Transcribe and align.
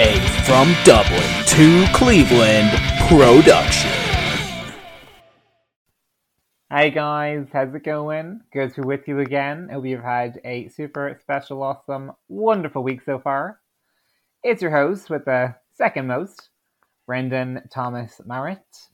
A 0.00 0.18
From 0.44 0.74
Dublin 0.82 1.22
to 1.46 1.86
Cleveland 1.96 2.70
production. 3.06 3.92
Hi 6.68 6.88
guys, 6.88 7.46
how's 7.52 7.72
it 7.72 7.84
going? 7.84 8.40
Good 8.52 8.74
to 8.74 8.80
be 8.80 8.86
with 8.88 9.06
you 9.06 9.20
again. 9.20 9.68
Hope 9.72 9.86
you've 9.86 10.02
had 10.02 10.40
a 10.44 10.66
super 10.70 11.16
special, 11.20 11.62
awesome, 11.62 12.10
wonderful 12.26 12.82
week 12.82 13.02
so 13.02 13.20
far. 13.20 13.60
It's 14.42 14.60
your 14.60 14.72
host 14.72 15.10
with 15.10 15.26
the 15.26 15.54
second 15.74 16.08
most, 16.08 16.48
Brendan 17.06 17.62
Thomas 17.72 18.20
Marrett. 18.26 18.88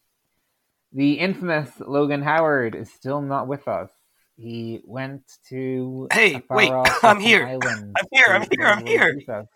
The 0.92 1.14
infamous 1.14 1.70
Logan 1.80 2.20
Howard 2.20 2.74
is 2.74 2.92
still 2.92 3.22
not 3.22 3.48
with 3.48 3.66
us. 3.68 3.88
He 4.36 4.82
went 4.84 5.22
to 5.48 6.08
Hey, 6.12 6.34
a 6.34 6.40
far 6.40 6.56
wait, 6.58 6.72
off 6.72 6.98
I'm 7.02 7.20
here. 7.20 7.46
island 7.46 7.96
I'm 7.96 8.06
here, 8.12 8.24
to 8.26 8.32
I'm 8.34 8.46
here, 8.52 8.66
I'm 8.66 8.86
here. 8.86 9.46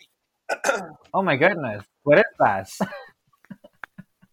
Oh 1.12 1.22
my 1.22 1.36
goodness, 1.36 1.84
what 2.02 2.18
is 2.18 2.24
that? 2.38 2.68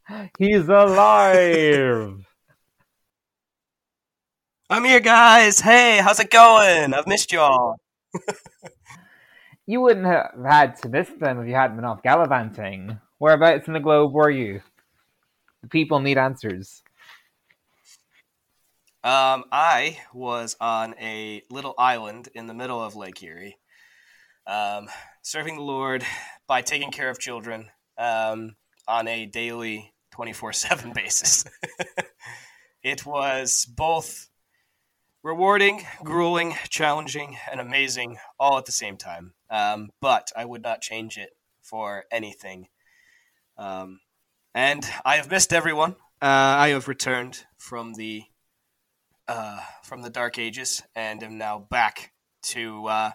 He's 0.38 0.68
alive! 0.68 2.26
I'm 4.70 4.86
here, 4.86 5.00
guys. 5.00 5.60
Hey, 5.60 6.00
how's 6.02 6.20
it 6.20 6.32
going? 6.32 6.94
I've 6.94 7.08
missed 7.08 7.32
y'all. 7.32 7.78
You 9.68 9.80
wouldn't 9.80 10.06
have 10.06 10.34
had 10.44 10.76
to 10.82 10.90
miss 10.90 11.08
them 11.10 11.40
if 11.40 11.48
you 11.48 11.54
hadn't 11.54 11.78
been 11.78 11.86
off 11.86 12.04
gallivanting. 12.04 13.00
Whereabouts 13.20 13.68
in 13.68 13.74
the 13.74 13.80
globe 13.80 14.12
were 14.12 14.30
you? 14.30 14.62
The 15.62 15.70
people 15.70 16.02
need 16.02 16.18
answers. 16.18 16.84
Um, 19.04 19.46
I 19.52 19.98
was 20.14 20.58
on 20.60 20.96
a 21.00 21.44
little 21.50 21.74
island 21.78 22.28
in 22.36 22.48
the 22.48 22.54
middle 22.54 22.84
of 22.84 22.98
Lake 22.98 23.24
Erie, 23.24 23.58
um, 24.46 24.90
serving 25.22 25.56
the 25.56 25.62
Lord 25.62 26.04
by 26.48 26.62
taking 26.62 26.92
care 26.92 27.10
of 27.10 27.20
children 27.20 27.70
um, 27.98 28.56
on 28.88 29.08
a 29.08 29.26
daily 29.26 29.94
24 30.12 30.54
7 30.54 30.94
basis. 30.96 31.46
it 32.84 33.06
was 33.06 33.66
both 33.66 34.30
rewarding, 35.24 35.84
grueling, 36.04 36.56
challenging, 36.70 37.38
and 37.50 37.60
amazing 37.60 38.18
all 38.40 38.58
at 38.58 38.66
the 38.66 38.72
same 38.72 38.98
time. 38.98 39.34
Um, 39.50 39.92
but 40.02 40.32
I 40.36 40.46
would 40.46 40.64
not 40.64 40.82
change 40.82 41.18
it 41.18 41.32
for 41.62 42.06
anything. 42.12 42.68
Um, 43.58 44.00
and 44.54 44.86
I 45.06 45.18
have 45.18 45.30
missed 45.30 45.54
everyone. 45.54 45.92
Uh, 46.22 46.26
I 46.58 46.70
have 46.70 46.88
returned 46.88 47.46
from 47.58 47.94
the 47.94 48.24
uh, 49.28 49.60
from 49.84 50.02
the 50.02 50.10
Dark 50.10 50.38
Ages 50.38 50.82
and 50.96 51.24
am 51.24 51.38
now 51.38 51.60
back 51.60 52.12
to 52.42 52.86
uh, 52.88 53.12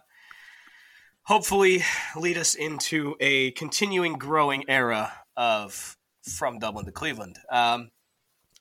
hopefully 1.27 1.82
lead 2.14 2.38
us 2.38 2.55
into 2.55 3.16
a 3.20 3.50
continuing 3.52 4.14
growing 4.14 4.64
era 4.69 5.12
of 5.36 5.96
from 6.22 6.58
Dublin 6.58 6.86
to 6.86 6.92
Cleveland. 6.92 7.38
Um, 7.50 7.91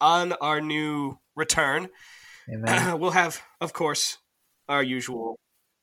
on 0.01 0.33
our 0.33 0.61
new 0.61 1.19
return, 1.35 1.89
we'll 2.47 3.11
have, 3.11 3.41
of 3.61 3.71
course, 3.73 4.17
our 4.67 4.83
usual 4.83 5.39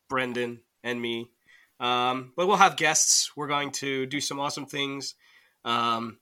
Brendan 0.08 0.60
and 0.83 1.00
me. 1.00 1.30
Um, 1.78 2.33
but 2.36 2.47
we'll 2.47 2.56
have 2.56 2.77
guests. 2.77 3.30
We're 3.36 3.48
going 3.48 3.70
to 3.72 4.06
do 4.06 4.20
some 4.20 4.41
awesome 4.41 4.66
things. 4.66 5.14
Um, 5.64 6.19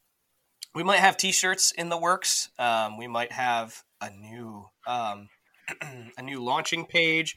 we 0.74 0.82
might 0.82 1.00
have 1.00 1.16
T-shirts 1.16 1.72
in 1.72 1.88
the 1.88 1.98
works. 1.98 2.50
Um, 2.58 2.98
we 2.98 3.06
might 3.06 3.32
have 3.32 3.82
a 4.00 4.10
new 4.10 4.66
um, 4.86 5.28
a 6.18 6.22
new 6.22 6.42
launching 6.42 6.84
page. 6.84 7.36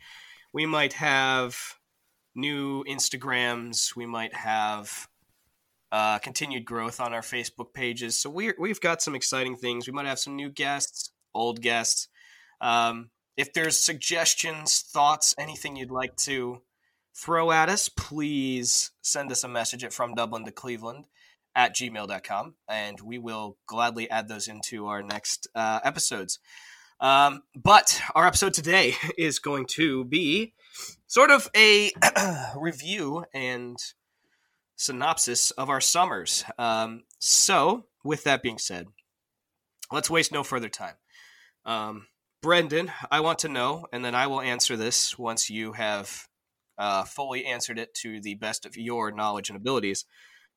We 0.53 0.65
might 0.65 0.93
have 0.93 1.57
new 2.35 2.83
Instagrams. 2.85 3.95
We 3.95 4.05
might 4.05 4.33
have 4.33 5.07
uh, 5.91 6.19
continued 6.19 6.65
growth 6.65 6.99
on 6.99 7.13
our 7.13 7.21
Facebook 7.21 7.73
pages. 7.73 8.17
So 8.17 8.29
we 8.29 8.53
we've 8.57 8.81
got 8.81 9.01
some 9.01 9.15
exciting 9.15 9.55
things. 9.55 9.87
We 9.87 9.93
might 9.93 10.07
have 10.07 10.19
some 10.19 10.35
new 10.35 10.49
guests, 10.49 11.11
old 11.33 11.61
guests. 11.61 12.07
Um, 12.61 13.09
if 13.35 13.53
there's 13.53 13.77
suggestions, 13.79 14.81
thoughts, 14.81 15.35
anything 15.37 15.75
you'd 15.75 15.91
like 15.91 16.15
to 16.17 16.61
throw 17.15 17.51
at 17.51 17.69
us, 17.69 17.89
please 17.89 18.91
send 19.01 19.31
us 19.31 19.43
a 19.43 19.47
message 19.47 19.83
at 19.83 19.93
from 19.93 20.15
Dublin 20.15 20.45
to 20.45 20.51
Cleveland 20.51 21.05
at 21.55 21.75
gmail.com 21.75 22.55
and 22.67 22.99
we 23.01 23.19
will 23.19 23.57
gladly 23.67 24.09
add 24.09 24.27
those 24.27 24.47
into 24.47 24.87
our 24.87 25.03
next 25.03 25.47
uh, 25.55 25.79
episodes. 25.83 26.39
Um, 26.99 27.43
but 27.55 28.01
our 28.15 28.25
episode 28.25 28.53
today 28.53 28.95
is 29.17 29.39
going 29.39 29.65
to 29.71 30.05
be 30.05 30.53
sort 31.07 31.31
of 31.31 31.49
a 31.55 31.91
review 32.57 33.25
and 33.33 33.77
synopsis 34.75 35.51
of 35.51 35.69
our 35.69 35.81
summers. 35.81 36.43
Um, 36.57 37.03
so, 37.19 37.85
with 38.03 38.23
that 38.23 38.43
being 38.43 38.57
said, 38.57 38.87
let's 39.91 40.09
waste 40.09 40.31
no 40.31 40.43
further 40.43 40.69
time. 40.69 40.95
Um, 41.65 42.07
Brendan, 42.41 42.91
I 43.09 43.21
want 43.21 43.39
to 43.39 43.47
know, 43.47 43.87
and 43.93 44.03
then 44.03 44.15
I 44.15 44.27
will 44.27 44.41
answer 44.41 44.75
this 44.75 45.17
once 45.17 45.49
you 45.49 45.73
have 45.73 46.27
uh, 46.77 47.03
fully 47.03 47.45
answered 47.45 47.79
it 47.79 47.93
to 47.95 48.19
the 48.19 48.35
best 48.35 48.65
of 48.65 48.75
your 48.75 49.11
knowledge 49.11 49.49
and 49.49 49.55
abilities. 49.55 50.05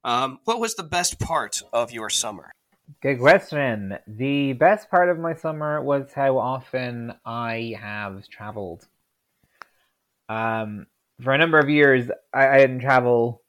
Um, 0.03 0.39
what 0.45 0.59
was 0.59 0.75
the 0.75 0.83
best 0.83 1.21
part 1.21 1.63
of 1.73 1.93
your 1.93 2.11
summer? 2.11 2.51
Good 3.03 3.19
question. 3.19 3.99
The 4.07 4.53
best 4.55 4.91
part 4.91 5.09
of 5.09 5.19
my 5.19 5.35
summer 5.35 5.83
was 5.83 6.13
how 6.13 6.39
often 6.39 7.13
I 7.25 7.77
have 7.81 8.29
traveled. 8.29 8.87
Um, 10.29 10.87
for 11.23 11.33
a 11.33 11.39
number 11.39 11.59
of 11.59 11.69
years, 11.69 12.11
I, 12.33 12.49
I 12.49 12.59
didn't 12.59 12.81
travel 12.81 13.43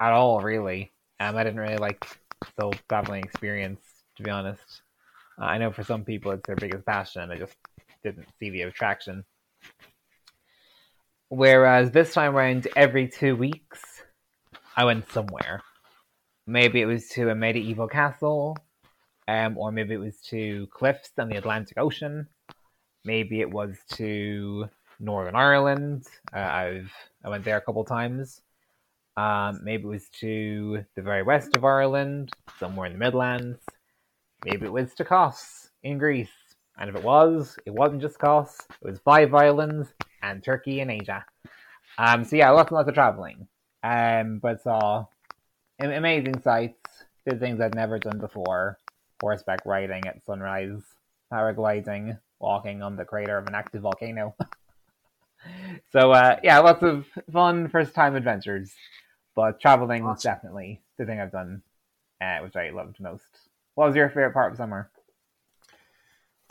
at 0.00 0.12
all, 0.12 0.40
really. 0.40 0.92
Um, 1.20 1.36
I 1.36 1.44
didn't 1.44 1.60
really 1.60 1.76
like 1.76 2.04
the 2.56 2.76
traveling 2.88 3.24
experience, 3.24 3.80
to 4.16 4.22
be 4.22 4.30
honest. 4.30 4.82
Uh, 5.40 5.44
I 5.44 5.58
know 5.58 5.70
for 5.72 5.84
some 5.84 6.04
people 6.04 6.32
it's 6.32 6.46
their 6.46 6.56
biggest 6.56 6.84
passion. 6.84 7.30
I 7.30 7.38
just 7.38 7.56
didn't 8.02 8.28
see 8.38 8.50
the 8.50 8.62
attraction. 8.62 9.24
Whereas 11.28 11.90
this 11.90 12.12
time 12.12 12.36
around, 12.36 12.68
every 12.76 13.08
two 13.08 13.34
weeks, 13.34 13.80
I 14.76 14.84
went 14.84 15.10
somewhere. 15.10 15.62
Maybe 16.46 16.80
it 16.80 16.86
was 16.86 17.08
to 17.10 17.30
a 17.30 17.34
medieval 17.34 17.88
castle, 17.88 18.56
um, 19.26 19.56
or 19.56 19.72
maybe 19.72 19.94
it 19.94 19.98
was 20.00 20.20
to 20.28 20.68
cliffs 20.70 21.10
on 21.18 21.28
the 21.28 21.36
Atlantic 21.36 21.78
Ocean. 21.78 22.28
Maybe 23.04 23.40
it 23.40 23.50
was 23.50 23.76
to 23.94 24.68
Northern 25.04 25.36
Ireland. 25.36 26.06
Uh, 26.34 26.38
I've 26.38 26.92
I 27.24 27.28
went 27.28 27.44
there 27.44 27.56
a 27.56 27.60
couple 27.60 27.84
times. 27.84 28.40
Um, 29.16 29.60
maybe 29.62 29.84
it 29.84 29.88
was 29.88 30.08
to 30.20 30.84
the 30.96 31.02
very 31.02 31.22
west 31.22 31.54
of 31.54 31.64
Ireland, 31.64 32.32
somewhere 32.58 32.86
in 32.86 32.94
the 32.94 32.98
Midlands. 32.98 33.58
Maybe 34.44 34.66
it 34.66 34.72
was 34.72 34.94
to 34.94 35.04
Kos 35.04 35.70
in 35.82 35.98
Greece. 35.98 36.28
And 36.78 36.90
if 36.90 36.96
it 36.96 37.04
was, 37.04 37.56
it 37.64 37.70
wasn't 37.70 38.02
just 38.02 38.18
Kos. 38.18 38.58
It 38.82 38.86
was 38.86 38.98
five 38.98 39.32
islands 39.32 39.88
and 40.22 40.42
Turkey 40.42 40.80
and 40.80 40.90
Asia. 40.90 41.24
Um, 41.98 42.24
so 42.24 42.36
yeah, 42.36 42.50
lots 42.50 42.70
and 42.70 42.76
lots 42.76 42.88
of 42.88 42.94
traveling. 42.94 43.46
Um, 43.84 44.40
but 44.40 44.62
saw 44.62 45.06
am- 45.80 45.92
amazing 45.92 46.40
sights. 46.40 47.04
Did 47.26 47.38
things 47.38 47.60
I'd 47.60 47.74
never 47.74 47.98
done 47.98 48.18
before. 48.18 48.78
Horseback 49.22 49.60
riding 49.64 50.06
at 50.06 50.24
sunrise, 50.26 50.82
paragliding, 51.32 52.18
walking 52.40 52.82
on 52.82 52.96
the 52.96 53.04
crater 53.04 53.38
of 53.38 53.46
an 53.46 53.54
active 53.54 53.82
volcano. 53.82 54.34
so 55.92 56.12
uh, 56.12 56.38
yeah, 56.42 56.58
lots 56.60 56.82
of 56.82 57.06
fun 57.32 57.68
first 57.68 57.94
time 57.94 58.16
adventures. 58.16 58.72
But 59.34 59.60
traveling 59.60 60.04
was 60.04 60.22
definitely 60.22 60.80
the 60.96 61.06
thing 61.06 61.20
I've 61.20 61.32
done, 61.32 61.62
uh, 62.20 62.38
which 62.38 62.54
I 62.56 62.70
loved 62.70 63.00
most. 63.00 63.24
What 63.74 63.88
was 63.88 63.96
your 63.96 64.08
favorite 64.08 64.32
part 64.32 64.52
of 64.52 64.58
summer? 64.58 64.90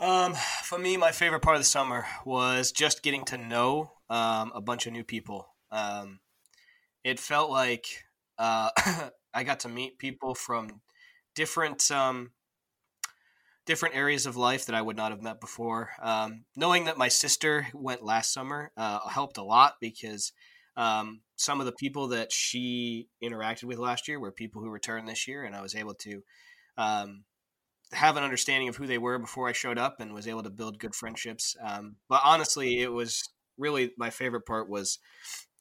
Um, 0.00 0.34
for 0.64 0.78
me, 0.78 0.96
my 0.96 1.12
favorite 1.12 1.40
part 1.40 1.56
of 1.56 1.60
the 1.60 1.66
summer 1.66 2.04
was 2.26 2.72
just 2.72 3.02
getting 3.02 3.24
to 3.26 3.38
know 3.38 3.92
um, 4.10 4.52
a 4.54 4.60
bunch 4.60 4.86
of 4.86 4.92
new 4.92 5.04
people. 5.04 5.48
Um, 5.70 6.20
it 7.04 7.18
felt 7.18 7.50
like 7.50 7.86
uh, 8.38 8.70
I 9.34 9.44
got 9.44 9.60
to 9.60 9.68
meet 9.68 9.98
people 9.98 10.34
from 10.34 10.80
different 11.34 11.90
um, 11.90 12.32
different 13.66 13.96
areas 13.96 14.26
of 14.26 14.36
life 14.36 14.66
that 14.66 14.74
I 14.74 14.82
would 14.82 14.96
not 14.96 15.10
have 15.10 15.22
met 15.22 15.40
before. 15.40 15.90
Um, 16.02 16.44
knowing 16.56 16.84
that 16.84 16.98
my 16.98 17.08
sister 17.08 17.66
went 17.72 18.04
last 18.04 18.32
summer 18.32 18.70
uh, 18.76 19.08
helped 19.08 19.38
a 19.38 19.44
lot 19.44 19.74
because 19.80 20.32
um, 20.76 21.20
some 21.36 21.60
of 21.60 21.66
the 21.66 21.72
people 21.72 22.08
that 22.08 22.32
she 22.32 23.08
interacted 23.22 23.64
with 23.64 23.78
last 23.78 24.08
year 24.08 24.20
were 24.20 24.32
people 24.32 24.62
who 24.62 24.70
returned 24.70 25.08
this 25.08 25.26
year, 25.28 25.44
and 25.44 25.54
I 25.54 25.62
was 25.62 25.74
able 25.74 25.94
to 25.94 26.22
um, 26.76 27.24
have 27.92 28.16
an 28.16 28.24
understanding 28.24 28.68
of 28.68 28.76
who 28.76 28.86
they 28.86 28.98
were 28.98 29.18
before 29.18 29.48
I 29.48 29.52
showed 29.52 29.78
up 29.78 30.00
and 30.00 30.12
was 30.12 30.28
able 30.28 30.42
to 30.42 30.50
build 30.50 30.78
good 30.78 30.94
friendships. 30.94 31.56
Um, 31.64 31.96
but 32.08 32.20
honestly, 32.24 32.80
it 32.80 32.92
was 32.92 33.28
really 33.56 33.92
my 33.96 34.10
favorite 34.10 34.46
part 34.46 34.68
was 34.68 34.98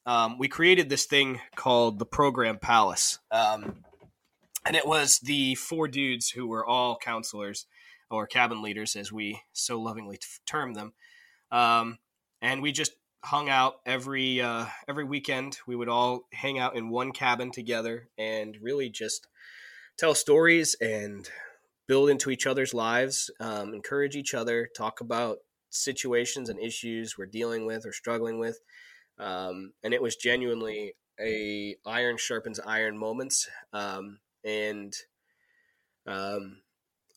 um, 0.06 0.38
we 0.38 0.48
created 0.48 0.90
this 0.90 1.06
thing 1.06 1.40
called 1.56 2.00
the 2.00 2.06
Program 2.06 2.58
Palace. 2.58 3.20
Um, 3.32 3.84
and 4.66 4.76
it 4.76 4.88
was 4.88 5.20
the 5.20 5.56
four 5.56 5.88
dudes 5.88 6.30
who 6.30 6.48
were 6.48 6.66
all 6.66 6.98
counselors 6.98 7.66
or 8.14 8.28
cabin 8.28 8.62
leaders, 8.62 8.96
as 8.96 9.12
we 9.12 9.42
so 9.54 9.80
lovingly 9.80 10.20
term 10.46 10.74
them. 10.74 10.94
Um, 11.52 11.98
and 12.42 12.62
we 12.62 12.72
just 12.72 12.94
hung 13.24 13.50
out 13.50 13.76
every 13.86 14.42
uh, 14.42 14.66
every 14.88 15.04
weekend. 15.04 15.58
We 15.66 15.76
would 15.76 15.90
all 15.90 16.28
hang 16.32 16.60
out 16.60 16.76
in 16.76 16.90
one 16.90 17.12
cabin 17.12 17.52
together 17.52 18.10
and 18.18 18.58
really 18.62 18.90
just 18.90 19.28
tell 19.98 20.14
stories 20.14 20.76
and 20.80 21.30
build 21.88 22.10
into 22.10 22.30
each 22.30 22.48
other's 22.48 22.74
lives, 22.74 23.30
um, 23.40 23.74
encourage 23.74 24.16
each 24.16 24.34
other, 24.34 24.70
talk 24.76 25.02
about 25.02 25.40
situations 25.70 26.50
and 26.50 26.60
issues 26.60 27.18
we're 27.18 27.26
dealing 27.26 27.66
with 27.66 27.86
or 27.86 27.92
struggling 27.92 28.40
with. 28.40 28.60
Um, 29.18 29.74
and 29.84 29.94
it 29.94 30.02
was 30.02 30.16
genuinely 30.16 30.94
a 31.20 31.76
iron 31.86 32.18
sharpens 32.18 32.60
iron 32.60 32.98
moments. 32.98 33.50
Um, 33.74 34.20
and 34.44 34.94
um, 36.08 36.58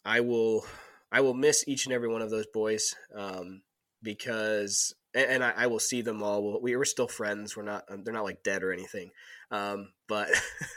I 0.05 0.21
will 0.21 0.65
I 1.13 1.21
will 1.21 1.35
miss 1.35 1.67
each 1.67 1.87
and 1.87 1.95
every 1.95 2.09
one 2.09 2.23
of 2.23 2.31
those 2.31 2.47
boys 2.53 2.95
um, 3.15 3.63
because 4.03 4.95
and, 5.15 5.31
and 5.31 5.45
I, 5.45 5.53
I, 5.57 5.67
will 5.67 5.79
see 5.79 6.03
them 6.03 6.23
all. 6.23 6.61
We 6.61 6.77
were 6.77 6.85
still 6.85 7.09
friends. 7.09 7.57
We're 7.57 7.63
not 7.63 7.85
um, 7.91 8.03
they're 8.05 8.15
not 8.15 8.25
like 8.25 8.43
dead 8.43 8.63
or 8.63 8.73
anything. 8.73 9.11
Um, 9.51 9.93
but 10.09 10.29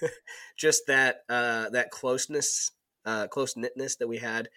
just 0.58 0.84
that 0.88 1.24
uh, 1.30 1.70
that 1.70 1.92
closeness, 1.92 2.72
uh, 3.06 3.28
close 3.28 3.56
knitness 3.58 3.98
that 3.98 4.08
we 4.08 4.18
had, 4.18 4.50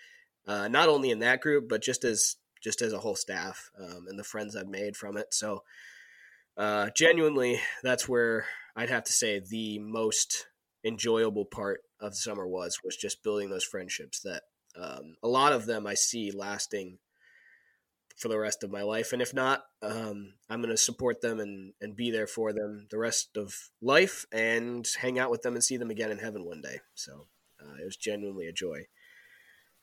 uh, 0.46 0.68
not 0.68 0.88
only 0.88 1.10
in 1.10 1.20
that 1.20 1.40
group 1.40 1.68
but 1.68 1.82
just 1.82 2.04
as 2.04 2.36
just 2.62 2.80
as 2.80 2.92
a 2.92 2.98
whole 2.98 3.16
staff 3.16 3.70
um, 3.78 4.06
and 4.08 4.18
the 4.18 4.24
friends 4.24 4.54
I've 4.54 4.68
made 4.68 4.96
from 4.96 5.16
it. 5.16 5.34
So 5.34 5.64
uh, 6.56 6.90
genuinely, 6.96 7.60
that's 7.82 8.08
where 8.08 8.46
I'd 8.76 8.90
have 8.90 9.04
to 9.04 9.12
say 9.12 9.40
the 9.40 9.78
most 9.80 10.46
enjoyable 10.84 11.44
part 11.44 11.80
of 12.00 12.12
the 12.12 12.16
summer 12.16 12.46
was 12.46 12.78
was 12.84 12.96
just 12.96 13.22
building 13.22 13.50
those 13.50 13.64
friendships 13.64 14.20
that 14.20 14.42
um, 14.76 15.16
a 15.22 15.28
lot 15.28 15.52
of 15.52 15.66
them 15.66 15.86
I 15.86 15.94
see 15.94 16.30
lasting 16.30 16.98
for 18.16 18.28
the 18.28 18.38
rest 18.38 18.62
of 18.62 18.70
my 18.70 18.82
life. 18.82 19.12
And 19.12 19.20
if 19.20 19.34
not, 19.34 19.64
um, 19.82 20.34
I'm 20.48 20.60
going 20.60 20.70
to 20.70 20.76
support 20.76 21.20
them 21.20 21.40
and, 21.40 21.72
and 21.80 21.96
be 21.96 22.10
there 22.10 22.26
for 22.26 22.52
them 22.52 22.86
the 22.90 22.98
rest 22.98 23.36
of 23.36 23.54
life 23.80 24.26
and 24.32 24.86
hang 25.00 25.18
out 25.18 25.30
with 25.30 25.42
them 25.42 25.54
and 25.54 25.64
see 25.64 25.76
them 25.76 25.90
again 25.90 26.10
in 26.10 26.18
heaven 26.18 26.44
one 26.44 26.60
day. 26.60 26.80
So 26.94 27.26
uh, 27.60 27.74
it 27.80 27.84
was 27.84 27.96
genuinely 27.96 28.46
a 28.46 28.52
joy. 28.52 28.86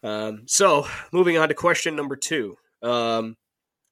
Um, 0.03 0.43
so 0.45 0.87
moving 1.11 1.37
on 1.37 1.49
to 1.49 1.53
question 1.53 1.95
number 1.95 2.15
two 2.15 2.55
um, 2.81 3.35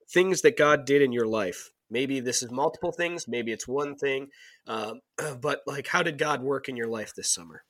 things 0.10 0.42
that 0.42 0.58
God 0.58 0.86
did 0.86 1.02
in 1.02 1.12
your 1.12 1.28
life. 1.28 1.72
Maybe 1.90 2.20
this 2.20 2.44
is 2.44 2.52
multiple 2.52 2.92
things, 2.92 3.28
maybe 3.28 3.52
it's 3.52 3.68
one 3.68 3.96
thing, 3.96 4.28
um, 4.66 5.02
but 5.42 5.62
like, 5.66 5.88
how 5.88 6.04
did 6.04 6.18
God 6.18 6.42
work 6.42 6.70
in 6.70 6.78
your 6.78 6.88
life 6.88 7.14
this 7.16 7.32
summer? 7.32 7.64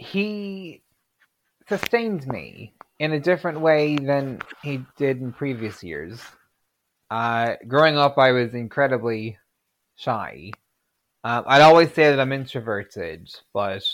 He 0.00 0.82
sustained 1.68 2.26
me 2.26 2.72
in 2.98 3.12
a 3.12 3.20
different 3.20 3.60
way 3.60 3.96
than 3.96 4.40
he 4.62 4.80
did 4.96 5.20
in 5.20 5.30
previous 5.32 5.82
years. 5.82 6.20
Uh, 7.10 7.56
growing 7.68 7.98
up, 7.98 8.16
I 8.16 8.32
was 8.32 8.54
incredibly 8.54 9.36
shy. 9.96 10.52
Um, 11.22 11.44
I'd 11.46 11.60
always 11.60 11.92
say 11.92 12.10
that 12.10 12.18
I'm 12.18 12.32
introverted, 12.32 13.28
but 13.52 13.84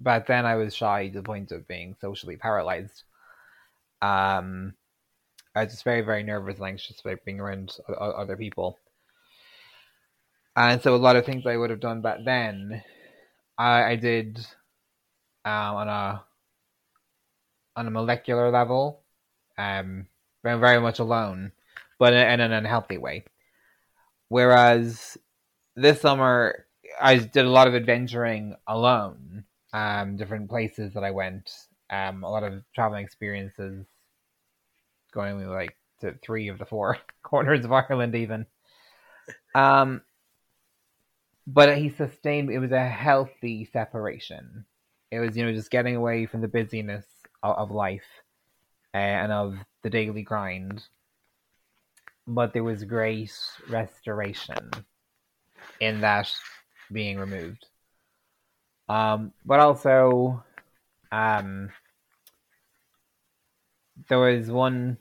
back 0.00 0.26
then 0.26 0.44
I 0.44 0.56
was 0.56 0.74
shy 0.74 1.08
to 1.08 1.14
the 1.14 1.22
point 1.22 1.50
of 1.50 1.66
being 1.66 1.96
socially 1.98 2.36
paralyzed. 2.36 3.04
Um, 4.02 4.74
I 5.54 5.64
was 5.64 5.72
just 5.72 5.84
very, 5.84 6.02
very 6.02 6.22
nervous 6.22 6.58
and 6.58 6.66
anxious 6.66 7.00
about 7.00 7.24
being 7.24 7.40
around 7.40 7.74
other 7.98 8.36
people. 8.36 8.78
And 10.54 10.82
so 10.82 10.94
a 10.94 10.96
lot 10.96 11.16
of 11.16 11.24
things 11.24 11.46
I 11.46 11.56
would 11.56 11.70
have 11.70 11.80
done 11.80 12.02
back 12.02 12.18
then, 12.24 12.82
I, 13.56 13.92
I 13.92 13.96
did 13.96 14.46
um, 15.48 15.76
on 15.76 15.88
a 15.88 16.24
on 17.76 17.86
a 17.86 17.90
molecular 17.90 18.50
level, 18.50 19.02
um, 19.56 20.06
very, 20.42 20.80
much 20.80 20.98
alone, 20.98 21.52
but 21.98 22.12
in, 22.12 22.28
in 22.28 22.40
an 22.40 22.52
unhealthy 22.52 22.98
way. 22.98 23.24
Whereas 24.28 25.16
this 25.76 26.00
summer, 26.00 26.66
I 27.00 27.18
did 27.18 27.44
a 27.44 27.50
lot 27.50 27.68
of 27.68 27.74
adventuring 27.74 28.56
alone, 28.66 29.44
um, 29.72 30.16
different 30.16 30.50
places 30.50 30.92
that 30.94 31.04
I 31.04 31.12
went, 31.12 31.50
um, 31.88 32.24
a 32.24 32.30
lot 32.30 32.42
of 32.42 32.64
traveling 32.74 33.04
experiences, 33.04 33.86
going 35.12 35.48
like 35.48 35.76
to 36.00 36.14
three 36.20 36.48
of 36.48 36.58
the 36.58 36.66
four 36.66 36.98
corners 37.22 37.64
of 37.64 37.72
Ireland, 37.72 38.14
even. 38.16 38.44
Um, 39.54 40.02
but 41.46 41.78
he 41.78 41.90
sustained. 41.90 42.50
It 42.50 42.58
was 42.58 42.72
a 42.72 42.88
healthy 42.88 43.64
separation. 43.72 44.66
It 45.10 45.20
was, 45.20 45.36
you 45.36 45.44
know, 45.44 45.52
just 45.52 45.70
getting 45.70 45.96
away 45.96 46.26
from 46.26 46.40
the 46.40 46.48
busyness 46.48 47.06
of, 47.42 47.56
of 47.56 47.70
life 47.70 48.04
uh, 48.94 48.98
and 48.98 49.32
of 49.32 49.56
the 49.82 49.90
daily 49.90 50.22
grind. 50.22 50.84
But 52.26 52.52
there 52.52 52.64
was 52.64 52.84
great 52.84 53.32
restoration 53.68 54.70
in 55.80 56.02
that 56.02 56.30
being 56.92 57.18
removed. 57.18 57.64
Um, 58.88 59.32
but 59.44 59.60
also, 59.60 60.44
um, 61.12 61.70
there 64.08 64.18
was 64.18 64.50
one 64.50 64.98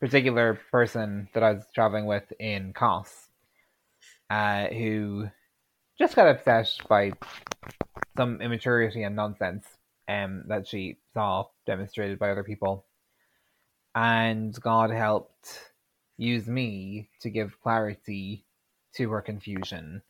particular 0.00 0.58
person 0.70 1.28
that 1.32 1.42
I 1.42 1.52
was 1.52 1.64
traveling 1.74 2.06
with 2.06 2.32
in 2.38 2.72
Kos 2.72 3.28
uh, 4.30 4.66
who 4.66 5.28
just 5.98 6.16
got 6.16 6.26
upset 6.26 6.68
by 6.88 7.12
some 8.16 8.40
immaturity 8.40 9.02
and 9.02 9.16
nonsense 9.16 9.66
um, 10.08 10.44
that 10.48 10.66
she 10.66 10.98
saw 11.14 11.46
demonstrated 11.66 12.18
by 12.18 12.30
other 12.30 12.44
people. 12.44 12.84
And 13.94 14.58
God 14.60 14.90
helped 14.90 15.72
use 16.16 16.46
me 16.46 17.08
to 17.20 17.30
give 17.30 17.60
clarity 17.62 18.44
to 18.96 19.10
her 19.10 19.22
confusion, 19.22 20.02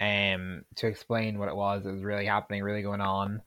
um, 0.00 0.64
to 0.76 0.86
explain 0.86 1.38
what 1.38 1.48
it 1.48 1.56
was 1.56 1.84
that 1.84 1.92
was 1.92 2.02
really 2.02 2.26
happening, 2.26 2.62
really 2.62 2.82
going 2.82 3.00
on, 3.00 3.42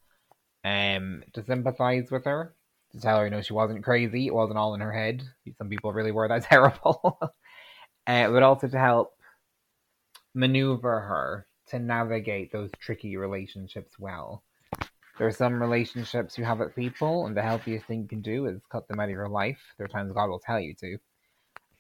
um, 0.64 1.24
to 1.34 1.44
sympathize 1.44 2.10
with 2.12 2.26
her, 2.26 2.54
to 2.92 3.00
tell 3.00 3.20
her, 3.20 3.26
you 3.26 3.32
know, 3.32 3.42
she 3.42 3.54
wasn't 3.54 3.84
crazy, 3.84 4.28
it 4.28 4.34
wasn't 4.34 4.58
all 4.58 4.74
in 4.74 4.82
her 4.82 4.94
head. 4.94 5.24
Some 5.58 5.70
people 5.70 5.94
really 5.94 6.12
were 6.12 6.28
that 6.30 6.44
terrible. 6.44 7.18
uh, 8.08 8.30
but 8.30 8.44
also 8.44 8.68
to 8.68 8.80
help 8.80 9.14
maneuver 10.34 11.00
her 11.00 11.48
to 11.70 11.80
navigate 11.80 12.52
those 12.52 12.72
tricky 12.80 13.18
relationships 13.18 14.00
well. 14.00 14.44
There 15.18 15.28
are 15.28 15.32
some 15.32 15.62
relationships 15.62 16.38
you 16.38 16.46
have 16.46 16.60
with 16.60 16.76
people, 16.76 17.26
and 17.26 17.36
the 17.36 17.42
healthiest 17.42 17.86
thing 17.86 18.02
you 18.02 18.08
can 18.08 18.22
do 18.22 18.46
is 18.46 18.62
cut 18.72 18.88
them 18.88 19.00
out 19.00 19.06
of 19.06 19.10
your 19.10 19.28
life. 19.28 19.60
There 19.78 19.86
are 19.86 19.90
times 19.90 20.14
God 20.14 20.30
will 20.30 20.40
tell 20.40 20.60
you 20.60 20.76
to. 20.76 20.98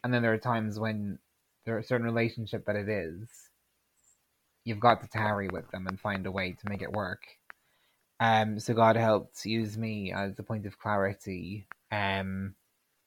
And 0.03 0.13
then 0.13 0.23
there 0.23 0.33
are 0.33 0.39
times 0.39 0.79
when 0.79 1.19
there 1.65 1.77
are 1.77 1.83
certain 1.83 2.05
relationship 2.05 2.65
that 2.65 2.75
it 2.75 2.89
is, 2.89 3.29
you've 4.63 4.79
got 4.79 5.01
to 5.01 5.07
tarry 5.07 5.49
with 5.49 5.69
them 5.71 5.85
and 5.87 5.99
find 5.99 6.25
a 6.25 6.31
way 6.31 6.53
to 6.53 6.69
make 6.69 6.81
it 6.81 6.91
work. 6.91 7.21
Um, 8.19 8.59
so 8.59 8.73
God 8.73 8.95
helped 8.95 9.45
use 9.45 9.77
me 9.77 10.11
as 10.11 10.39
a 10.39 10.43
point 10.43 10.65
of 10.65 10.79
clarity, 10.79 11.67
um, 11.91 12.55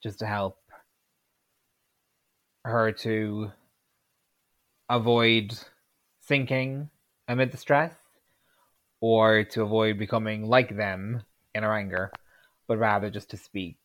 just 0.03 0.21
to 0.21 0.27
help 0.27 0.59
her 2.65 2.93
to 2.93 3.51
avoid 4.89 5.59
sinking 6.31 6.89
amid 7.27 7.51
the 7.51 7.57
stress 7.57 7.93
or 9.01 9.43
to 9.43 9.63
avoid 9.63 9.99
becoming 9.99 10.47
like 10.47 10.77
them 10.77 11.25
in 11.57 11.65
our 11.65 11.77
anger, 11.77 12.13
but 12.69 12.79
rather 12.79 13.11
just 13.11 13.31
to 13.31 13.37
speak 13.37 13.77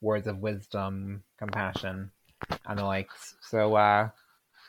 words 0.00 0.26
of 0.26 0.38
wisdom, 0.38 1.22
compassion, 1.38 2.10
and 2.64 2.78
the 2.78 2.84
likes. 2.86 3.34
So, 3.42 3.74
uh, 3.74 4.08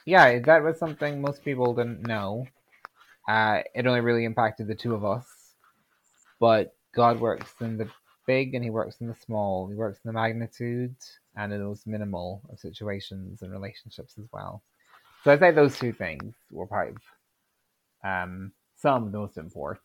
yeah, 0.05 0.39
that 0.39 0.61
was 0.61 0.77
something 0.77 1.21
most 1.21 1.41
people 1.45 1.73
didn't 1.73 2.05
know. 2.05 2.47
Uh, 3.25 3.61
it 3.73 3.87
only 3.87 4.01
really 4.01 4.25
impacted 4.25 4.67
the 4.67 4.75
two 4.75 4.93
of 4.93 5.05
us, 5.05 5.25
but 6.37 6.75
God 6.93 7.21
works 7.21 7.53
in 7.61 7.77
the 7.77 7.89
big 8.27 8.55
and 8.55 8.63
He 8.65 8.69
works 8.69 8.97
in 8.99 9.07
the 9.07 9.15
small. 9.15 9.69
He 9.69 9.75
works 9.75 9.99
in 10.03 10.09
the 10.09 10.19
magnitude 10.19 10.97
and 11.37 11.53
in 11.53 11.59
those 11.59 11.87
minimal 11.87 12.41
of 12.51 12.59
situations 12.59 13.41
and 13.41 13.53
relationships 13.53 14.15
as 14.19 14.25
well. 14.33 14.61
So 15.23 15.31
I'd 15.31 15.39
say 15.39 15.51
those 15.51 15.79
two 15.79 15.93
things 15.93 16.33
were 16.51 16.65
of 16.65 16.97
um, 18.03 18.51
some 18.77 19.05
of 19.05 19.11
the 19.11 19.17
most 19.17 19.37
important. 19.37 19.83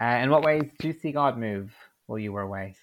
Uh, 0.00 0.20
in 0.22 0.30
what 0.30 0.42
ways 0.42 0.62
do 0.78 0.88
you 0.88 0.94
see 0.94 1.12
God 1.12 1.38
move 1.38 1.74
while 2.06 2.18
you 2.18 2.32
were 2.32 2.40
away? 2.40 2.76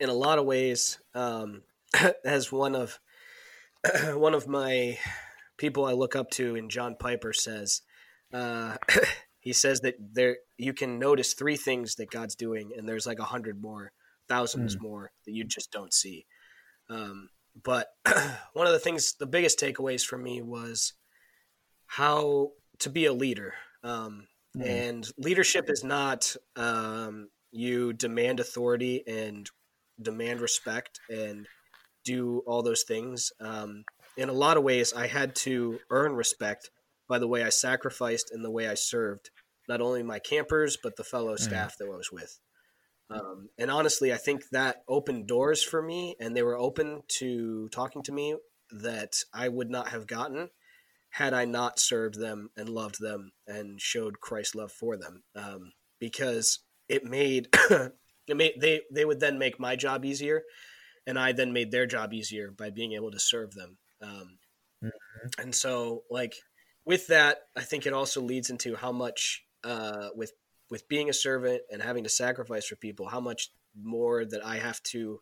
In 0.00 0.08
a 0.08 0.14
lot 0.14 0.38
of 0.38 0.44
ways, 0.44 0.98
um, 1.14 1.62
as 2.24 2.52
one 2.52 2.74
of 2.74 2.98
one 4.14 4.34
of 4.34 4.46
my 4.46 4.98
people 5.56 5.84
I 5.84 5.92
look 5.92 6.16
up 6.16 6.30
to, 6.32 6.56
and 6.56 6.70
John 6.70 6.96
Piper 6.98 7.32
says, 7.32 7.82
uh, 8.32 8.76
he 9.40 9.52
says 9.52 9.80
that 9.80 9.94
there 9.98 10.38
you 10.56 10.72
can 10.72 10.98
notice 10.98 11.34
three 11.34 11.56
things 11.56 11.96
that 11.96 12.10
God's 12.10 12.34
doing, 12.34 12.72
and 12.76 12.88
there's 12.88 13.06
like 13.06 13.18
a 13.18 13.24
hundred 13.24 13.60
more, 13.60 13.92
thousands 14.28 14.76
mm. 14.76 14.82
more 14.82 15.12
that 15.24 15.32
you 15.32 15.44
just 15.44 15.72
don't 15.72 15.92
see. 15.92 16.26
Um, 16.90 17.30
but 17.62 17.88
one 18.52 18.66
of 18.66 18.72
the 18.72 18.78
things, 18.78 19.14
the 19.14 19.26
biggest 19.26 19.58
takeaways 19.58 20.04
for 20.04 20.18
me 20.18 20.42
was 20.42 20.94
how 21.96 22.52
to 22.78 22.88
be 22.88 23.04
a 23.04 23.12
leader. 23.12 23.52
Um, 23.84 24.26
mm. 24.56 24.66
And 24.66 25.06
leadership 25.18 25.66
is 25.68 25.84
not 25.84 26.34
um, 26.56 27.28
you 27.50 27.92
demand 27.92 28.40
authority 28.40 29.02
and 29.06 29.46
demand 30.00 30.40
respect 30.40 31.00
and 31.10 31.46
do 32.04 32.42
all 32.46 32.62
those 32.62 32.84
things. 32.84 33.30
Um, 33.40 33.84
in 34.16 34.30
a 34.30 34.32
lot 34.32 34.56
of 34.56 34.62
ways, 34.62 34.94
I 34.94 35.06
had 35.06 35.34
to 35.36 35.78
earn 35.90 36.14
respect 36.14 36.70
by 37.08 37.18
the 37.18 37.28
way 37.28 37.44
I 37.44 37.50
sacrificed 37.50 38.30
and 38.32 38.42
the 38.42 38.50
way 38.50 38.66
I 38.66 38.74
served 38.74 39.30
not 39.68 39.82
only 39.82 40.02
my 40.02 40.18
campers 40.18 40.78
but 40.82 40.96
the 40.96 41.04
fellow 41.04 41.36
staff 41.36 41.76
that 41.78 41.86
I 41.86 41.96
was 41.96 42.10
with. 42.10 42.38
Um, 43.10 43.50
and 43.58 43.70
honestly, 43.70 44.14
I 44.14 44.16
think 44.16 44.48
that 44.52 44.76
opened 44.88 45.26
doors 45.26 45.62
for 45.62 45.82
me, 45.82 46.16
and 46.18 46.34
they 46.34 46.42
were 46.42 46.56
open 46.56 47.02
to 47.18 47.68
talking 47.68 48.02
to 48.04 48.12
me 48.12 48.36
that 48.80 49.12
I 49.34 49.48
would 49.48 49.68
not 49.68 49.88
have 49.88 50.06
gotten 50.06 50.48
had 51.12 51.34
I 51.34 51.44
not 51.44 51.78
served 51.78 52.18
them 52.18 52.48
and 52.56 52.70
loved 52.70 52.98
them 52.98 53.32
and 53.46 53.78
showed 53.78 54.20
Christ's 54.20 54.54
love 54.54 54.72
for 54.72 54.96
them. 54.96 55.22
Um, 55.36 55.72
because 56.00 56.60
it 56.88 57.04
made 57.04 57.48
it 57.70 58.36
made 58.36 58.54
they 58.58 58.80
they 58.90 59.04
would 59.04 59.20
then 59.20 59.38
make 59.38 59.60
my 59.60 59.76
job 59.76 60.04
easier, 60.04 60.42
and 61.06 61.18
I 61.18 61.32
then 61.32 61.52
made 61.52 61.70
their 61.70 61.86
job 61.86 62.14
easier 62.14 62.50
by 62.50 62.70
being 62.70 62.94
able 62.94 63.10
to 63.10 63.20
serve 63.20 63.52
them. 63.52 63.78
Um, 64.02 64.38
And 65.38 65.54
so, 65.54 66.02
like 66.10 66.34
with 66.84 67.06
that, 67.08 67.38
I 67.56 67.60
think 67.62 67.86
it 67.86 67.92
also 67.92 68.20
leads 68.22 68.50
into 68.50 68.74
how 68.74 68.90
much 68.90 69.44
uh, 69.64 70.08
with 70.16 70.32
with 70.70 70.88
being 70.88 71.10
a 71.10 71.14
servant 71.14 71.60
and 71.70 71.82
having 71.82 72.04
to 72.04 72.10
sacrifice 72.10 72.66
for 72.66 72.76
people, 72.76 73.08
how 73.08 73.20
much 73.20 73.50
more 73.80 74.24
that 74.24 74.44
I 74.44 74.56
have 74.56 74.82
to 74.84 75.20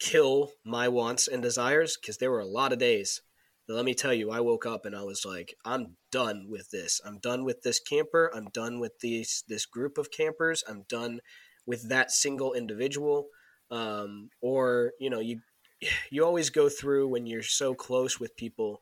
kill 0.00 0.50
my 0.64 0.88
wants 0.88 1.28
and 1.28 1.40
desires 1.40 1.96
because 1.96 2.18
there 2.18 2.32
were 2.32 2.40
a 2.40 2.46
lot 2.46 2.72
of 2.72 2.80
days 2.80 3.22
that 3.66 3.74
let 3.74 3.84
me 3.84 3.94
tell 3.94 4.14
you 4.14 4.30
i 4.30 4.40
woke 4.40 4.66
up 4.66 4.84
and 4.84 4.94
i 4.94 5.02
was 5.02 5.24
like 5.24 5.54
i'm 5.64 5.96
done 6.14 6.46
with 6.48 6.70
this. 6.70 7.00
I'm 7.04 7.18
done 7.18 7.44
with 7.44 7.62
this 7.62 7.80
camper. 7.80 8.30
I'm 8.32 8.46
done 8.52 8.78
with 8.78 9.00
these 9.00 9.42
this 9.48 9.66
group 9.66 9.98
of 9.98 10.12
campers. 10.12 10.62
I'm 10.68 10.84
done 10.88 11.18
with 11.66 11.88
that 11.88 12.12
single 12.12 12.52
individual. 12.54 13.26
Um, 13.68 14.30
or 14.40 14.92
you 15.00 15.10
know 15.10 15.18
you 15.18 15.40
you 16.10 16.24
always 16.24 16.50
go 16.50 16.68
through 16.68 17.08
when 17.08 17.26
you're 17.26 17.42
so 17.42 17.74
close 17.74 18.20
with 18.20 18.36
people 18.36 18.80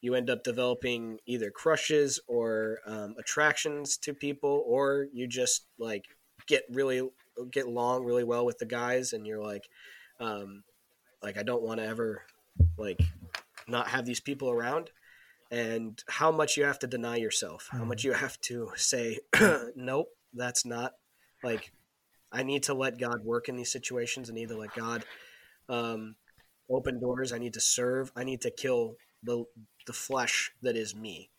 you 0.00 0.14
end 0.14 0.28
up 0.28 0.44
developing 0.44 1.18
either 1.24 1.50
crushes 1.50 2.20
or 2.26 2.80
um, 2.86 3.14
attractions 3.18 3.96
to 3.96 4.12
people 4.12 4.62
or 4.66 5.06
you 5.14 5.26
just 5.26 5.66
like 5.78 6.04
get 6.46 6.64
really 6.70 7.08
get 7.50 7.64
along 7.64 8.04
really 8.04 8.24
well 8.24 8.44
with 8.44 8.58
the 8.58 8.66
guys 8.66 9.14
and 9.14 9.26
you're 9.26 9.42
like 9.42 9.66
um, 10.20 10.62
like 11.22 11.38
i 11.38 11.42
don't 11.42 11.62
want 11.62 11.80
to 11.80 11.86
ever 11.86 12.22
like 12.76 13.00
not 13.68 13.88
have 13.88 14.04
these 14.04 14.20
people 14.20 14.50
around 14.50 14.90
and 15.50 16.02
how 16.08 16.32
much 16.32 16.56
you 16.56 16.64
have 16.64 16.78
to 16.78 16.86
deny 16.86 17.16
yourself 17.16 17.68
how 17.70 17.84
much 17.84 18.04
you 18.04 18.12
have 18.12 18.40
to 18.40 18.70
say 18.76 19.18
nope 19.76 20.08
that's 20.32 20.64
not 20.64 20.92
like 21.42 21.72
i 22.32 22.42
need 22.42 22.62
to 22.62 22.74
let 22.74 22.98
god 22.98 23.24
work 23.24 23.48
in 23.48 23.56
these 23.56 23.72
situations 23.72 24.30
i 24.30 24.34
need 24.34 24.48
to 24.48 24.56
let 24.56 24.74
god 24.74 25.04
um, 25.68 26.16
open 26.70 27.00
doors 27.00 27.32
i 27.32 27.38
need 27.38 27.54
to 27.54 27.60
serve 27.60 28.10
i 28.16 28.24
need 28.24 28.40
to 28.40 28.50
kill 28.50 28.96
the 29.22 29.44
the 29.86 29.92
flesh 29.92 30.52
that 30.62 30.76
is 30.76 30.94
me 30.94 31.30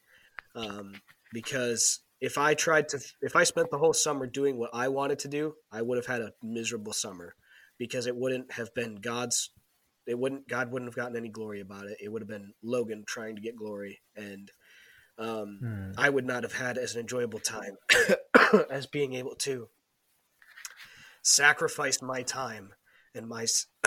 um, 0.55 0.93
because 1.33 1.99
if 2.21 2.37
i 2.37 2.53
tried 2.53 2.87
to 2.87 2.99
if 3.21 3.35
i 3.35 3.43
spent 3.43 3.69
the 3.71 3.77
whole 3.77 3.93
summer 3.93 4.27
doing 4.27 4.57
what 4.57 4.69
i 4.73 4.87
wanted 4.87 5.19
to 5.19 5.27
do 5.27 5.55
i 5.71 5.81
would 5.81 5.97
have 5.97 6.05
had 6.05 6.21
a 6.21 6.33
miserable 6.43 6.93
summer 6.93 7.35
because 7.77 8.07
it 8.07 8.15
wouldn't 8.15 8.51
have 8.53 8.73
been 8.73 8.95
god's 8.95 9.49
it 10.07 10.17
wouldn't 10.17 10.47
god 10.47 10.71
wouldn't 10.71 10.89
have 10.89 10.95
gotten 10.95 11.17
any 11.17 11.29
glory 11.29 11.61
about 11.61 11.85
it. 11.85 11.97
It 12.01 12.11
would 12.11 12.21
have 12.21 12.29
been 12.29 12.53
logan 12.63 13.03
trying 13.07 13.35
to 13.35 13.41
get 13.41 13.55
glory. 13.55 14.01
And 14.15 14.51
um, 15.17 15.59
Hmm. 15.61 15.91
i 15.97 16.09
would 16.09 16.25
not 16.25 16.43
have 16.43 16.53
had 16.53 16.77
as 16.77 16.93
an 16.93 17.01
enjoyable 17.01 17.39
time 17.39 17.77
as 18.69 18.85
being 18.85 19.13
able 19.13 19.35
to 19.35 19.69
sacrifice 21.21 22.01
my 22.01 22.21
time 22.21 22.73
and 23.13 23.27
my 23.27 23.45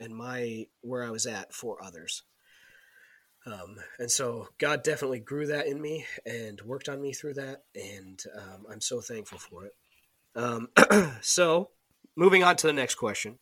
and 0.00 0.14
my 0.16 0.66
where 0.80 1.04
i 1.04 1.10
was 1.10 1.26
at 1.26 1.52
for 1.52 1.82
others. 1.82 2.22
Um, 3.46 3.76
and 3.98 4.10
so 4.10 4.48
god 4.58 4.82
definitely 4.82 5.20
grew 5.20 5.46
that 5.46 5.66
in 5.66 5.80
me 5.80 6.06
and 6.26 6.60
worked 6.62 6.88
on 6.88 7.00
me 7.00 7.12
through 7.12 7.34
that. 7.34 7.62
And 7.74 8.22
um, 8.36 8.66
i'm 8.70 8.80
so 8.80 9.00
thankful 9.00 9.38
for 9.38 9.66
it. 9.66 9.72
Um, 10.34 10.68
so 11.20 11.70
moving 12.16 12.42
on 12.42 12.56
to 12.56 12.66
the 12.66 12.72
next 12.72 12.94
question 12.96 13.38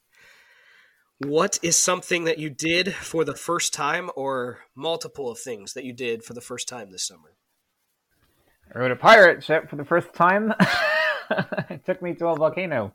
what 1.18 1.58
is 1.62 1.76
something 1.76 2.24
that 2.24 2.38
you 2.38 2.50
did 2.50 2.94
for 2.94 3.24
the 3.24 3.34
first 3.34 3.72
time 3.72 4.10
or 4.16 4.60
multiple 4.74 5.30
of 5.30 5.38
things 5.38 5.72
that 5.72 5.84
you 5.84 5.92
did 5.92 6.22
for 6.22 6.34
the 6.34 6.40
first 6.40 6.68
time 6.68 6.90
this 6.90 7.06
summer 7.06 7.36
I 8.74 8.78
rode 8.78 8.90
a 8.90 8.96
pirate 8.96 9.44
ship 9.44 9.70
for 9.70 9.76
the 9.76 9.84
first 9.84 10.12
time. 10.12 10.52
it 11.70 11.84
took 11.86 12.02
me 12.02 12.14
to 12.14 12.26
a 12.26 12.36
volcano, 12.36 12.92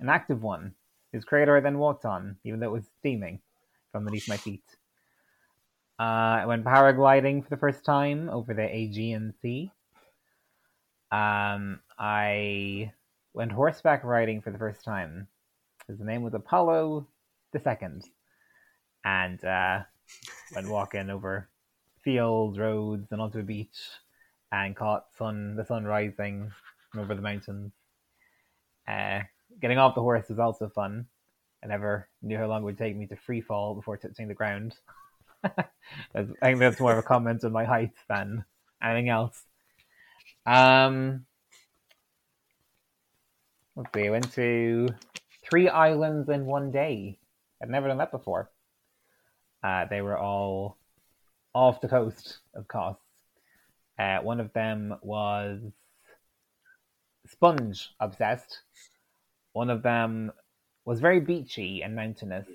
an 0.00 0.08
active 0.08 0.42
one, 0.42 0.74
whose 1.12 1.24
crater 1.24 1.56
I 1.56 1.60
then 1.60 1.78
walked 1.78 2.04
on, 2.04 2.36
even 2.42 2.58
though 2.58 2.68
it 2.68 2.72
was 2.72 2.84
steaming 2.98 3.40
from 3.92 4.06
beneath 4.06 4.28
my 4.28 4.38
feet. 4.38 4.64
Uh, 5.98 6.40
I 6.42 6.46
went 6.46 6.64
paragliding 6.64 7.44
for 7.44 7.50
the 7.50 7.58
first 7.58 7.84
time 7.84 8.30
over 8.30 8.54
the 8.54 8.64
Aegean 8.64 9.34
Sea. 9.42 9.70
Um, 11.12 11.80
I 11.98 12.92
went 13.34 13.52
horseback 13.52 14.04
riding 14.04 14.40
for 14.40 14.50
the 14.50 14.58
first 14.58 14.82
time. 14.82 15.28
His 15.86 16.00
name 16.00 16.22
was 16.22 16.32
Apollo 16.32 17.06
the 17.52 17.60
Second, 17.60 18.04
and 19.04 19.44
uh, 19.44 19.80
went 20.54 20.68
walking 20.68 21.10
over 21.10 21.48
fields, 22.02 22.58
roads, 22.58 23.08
and 23.10 23.20
onto 23.20 23.40
a 23.40 23.42
beach 23.42 23.78
and 24.52 24.76
caught 24.76 25.06
sun 25.16 25.56
the 25.56 25.64
sun 25.64 25.84
rising 25.84 26.50
over 26.96 27.14
the 27.14 27.22
mountains. 27.22 27.72
Uh, 28.88 29.20
getting 29.60 29.78
off 29.78 29.94
the 29.94 30.00
horse 30.00 30.28
was 30.28 30.38
also 30.38 30.68
fun. 30.68 31.06
I 31.62 31.66
never 31.66 32.08
knew 32.22 32.38
how 32.38 32.46
long 32.46 32.62
it 32.62 32.64
would 32.64 32.78
take 32.78 32.96
me 32.96 33.06
to 33.06 33.16
free 33.16 33.40
fall 33.40 33.74
before 33.74 33.96
touching 33.96 34.28
the 34.28 34.34
ground. 34.34 34.74
I 35.44 36.26
think 36.40 36.58
that's 36.58 36.80
more 36.80 36.92
of 36.92 36.98
a 36.98 37.02
comment 37.02 37.44
on 37.44 37.52
my 37.52 37.64
height 37.64 37.92
than 38.08 38.44
anything 38.82 39.08
else. 39.08 39.42
Um, 40.46 41.26
let's 43.76 43.90
see. 43.94 44.06
I 44.06 44.10
went 44.10 44.32
to 44.32 44.88
three 45.48 45.68
islands 45.68 46.28
in 46.28 46.46
one 46.46 46.70
day. 46.70 47.18
I'd 47.62 47.68
never 47.68 47.88
done 47.88 47.98
that 47.98 48.10
before. 48.10 48.50
Uh, 49.62 49.84
they 49.90 50.00
were 50.00 50.16
all 50.16 50.78
off 51.54 51.80
the 51.80 51.88
coast 51.88 52.38
of 52.54 52.66
Kos. 52.68 52.96
Uh, 53.98 54.18
one 54.20 54.40
of 54.40 54.52
them 54.54 54.96
was 55.02 55.60
sponge 57.26 57.90
obsessed. 58.00 58.60
One 59.52 59.68
of 59.68 59.82
them 59.82 60.32
was 60.86 61.00
very 61.00 61.20
beachy 61.20 61.82
and 61.82 61.94
mountainous 61.94 62.46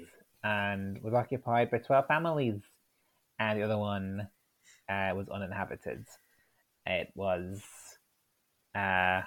and 0.43 1.01
was 1.03 1.13
occupied 1.13 1.69
by 1.69 1.77
12 1.77 2.07
families. 2.07 2.61
And 3.37 3.59
the 3.59 3.63
other 3.63 3.77
one 3.77 4.27
uh, 4.89 5.11
was 5.13 5.27
uninhabited. 5.29 6.05
It 6.87 7.11
was 7.15 7.61
uh, 8.73 9.21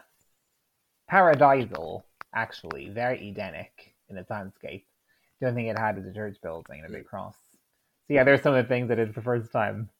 paradisal, 1.08 2.02
actually, 2.34 2.88
very 2.88 3.28
Edenic 3.28 3.94
in 4.08 4.16
its 4.16 4.30
landscape. 4.30 4.87
The 5.40 5.48
only 5.48 5.62
thing 5.62 5.68
it 5.68 5.78
had 5.78 5.96
was 5.96 6.06
a 6.06 6.12
church 6.12 6.36
building 6.42 6.80
and 6.80 6.88
a 6.88 6.98
big 6.98 7.06
cross. 7.06 7.36
So, 8.06 8.14
yeah, 8.14 8.24
there's 8.24 8.42
some 8.42 8.54
of 8.54 8.64
the 8.64 8.68
things 8.68 8.90
I 8.90 8.94
did 8.94 9.14
for 9.14 9.20
the 9.20 9.24
first 9.24 9.52
time 9.52 9.90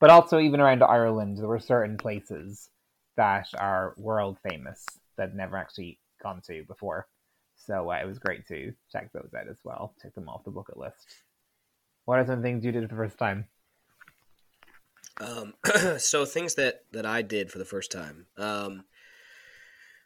but 0.00 0.10
also 0.10 0.38
even 0.38 0.60
around 0.60 0.82
Ireland, 0.82 1.38
there 1.38 1.48
were 1.48 1.58
certain 1.58 1.96
places 1.96 2.70
that 3.16 3.48
are 3.58 3.94
world 3.96 4.38
famous 4.48 4.84
that 5.16 5.30
I'd 5.30 5.34
never 5.34 5.56
actually 5.56 5.98
gone 6.22 6.40
to 6.46 6.64
before. 6.64 7.08
So 7.56 7.90
uh, 7.90 7.96
it 7.96 8.06
was 8.06 8.18
great 8.18 8.46
to 8.48 8.72
check 8.92 9.12
those 9.12 9.30
out 9.36 9.48
as 9.48 9.58
well, 9.64 9.94
check 10.00 10.14
them 10.14 10.28
off 10.28 10.44
the 10.44 10.50
bucket 10.50 10.76
list. 10.76 11.06
What 12.04 12.20
are 12.20 12.26
some 12.26 12.42
things 12.42 12.64
you 12.64 12.72
did 12.72 12.88
for 12.88 12.94
the 12.94 13.02
first 13.02 13.18
time? 13.18 13.46
Um, 15.20 15.54
so 15.98 16.24
things 16.24 16.54
that 16.54 16.84
that 16.92 17.04
I 17.04 17.22
did 17.22 17.50
for 17.50 17.58
the 17.58 17.64
first 17.64 17.90
time. 17.90 18.26
Um, 18.36 18.84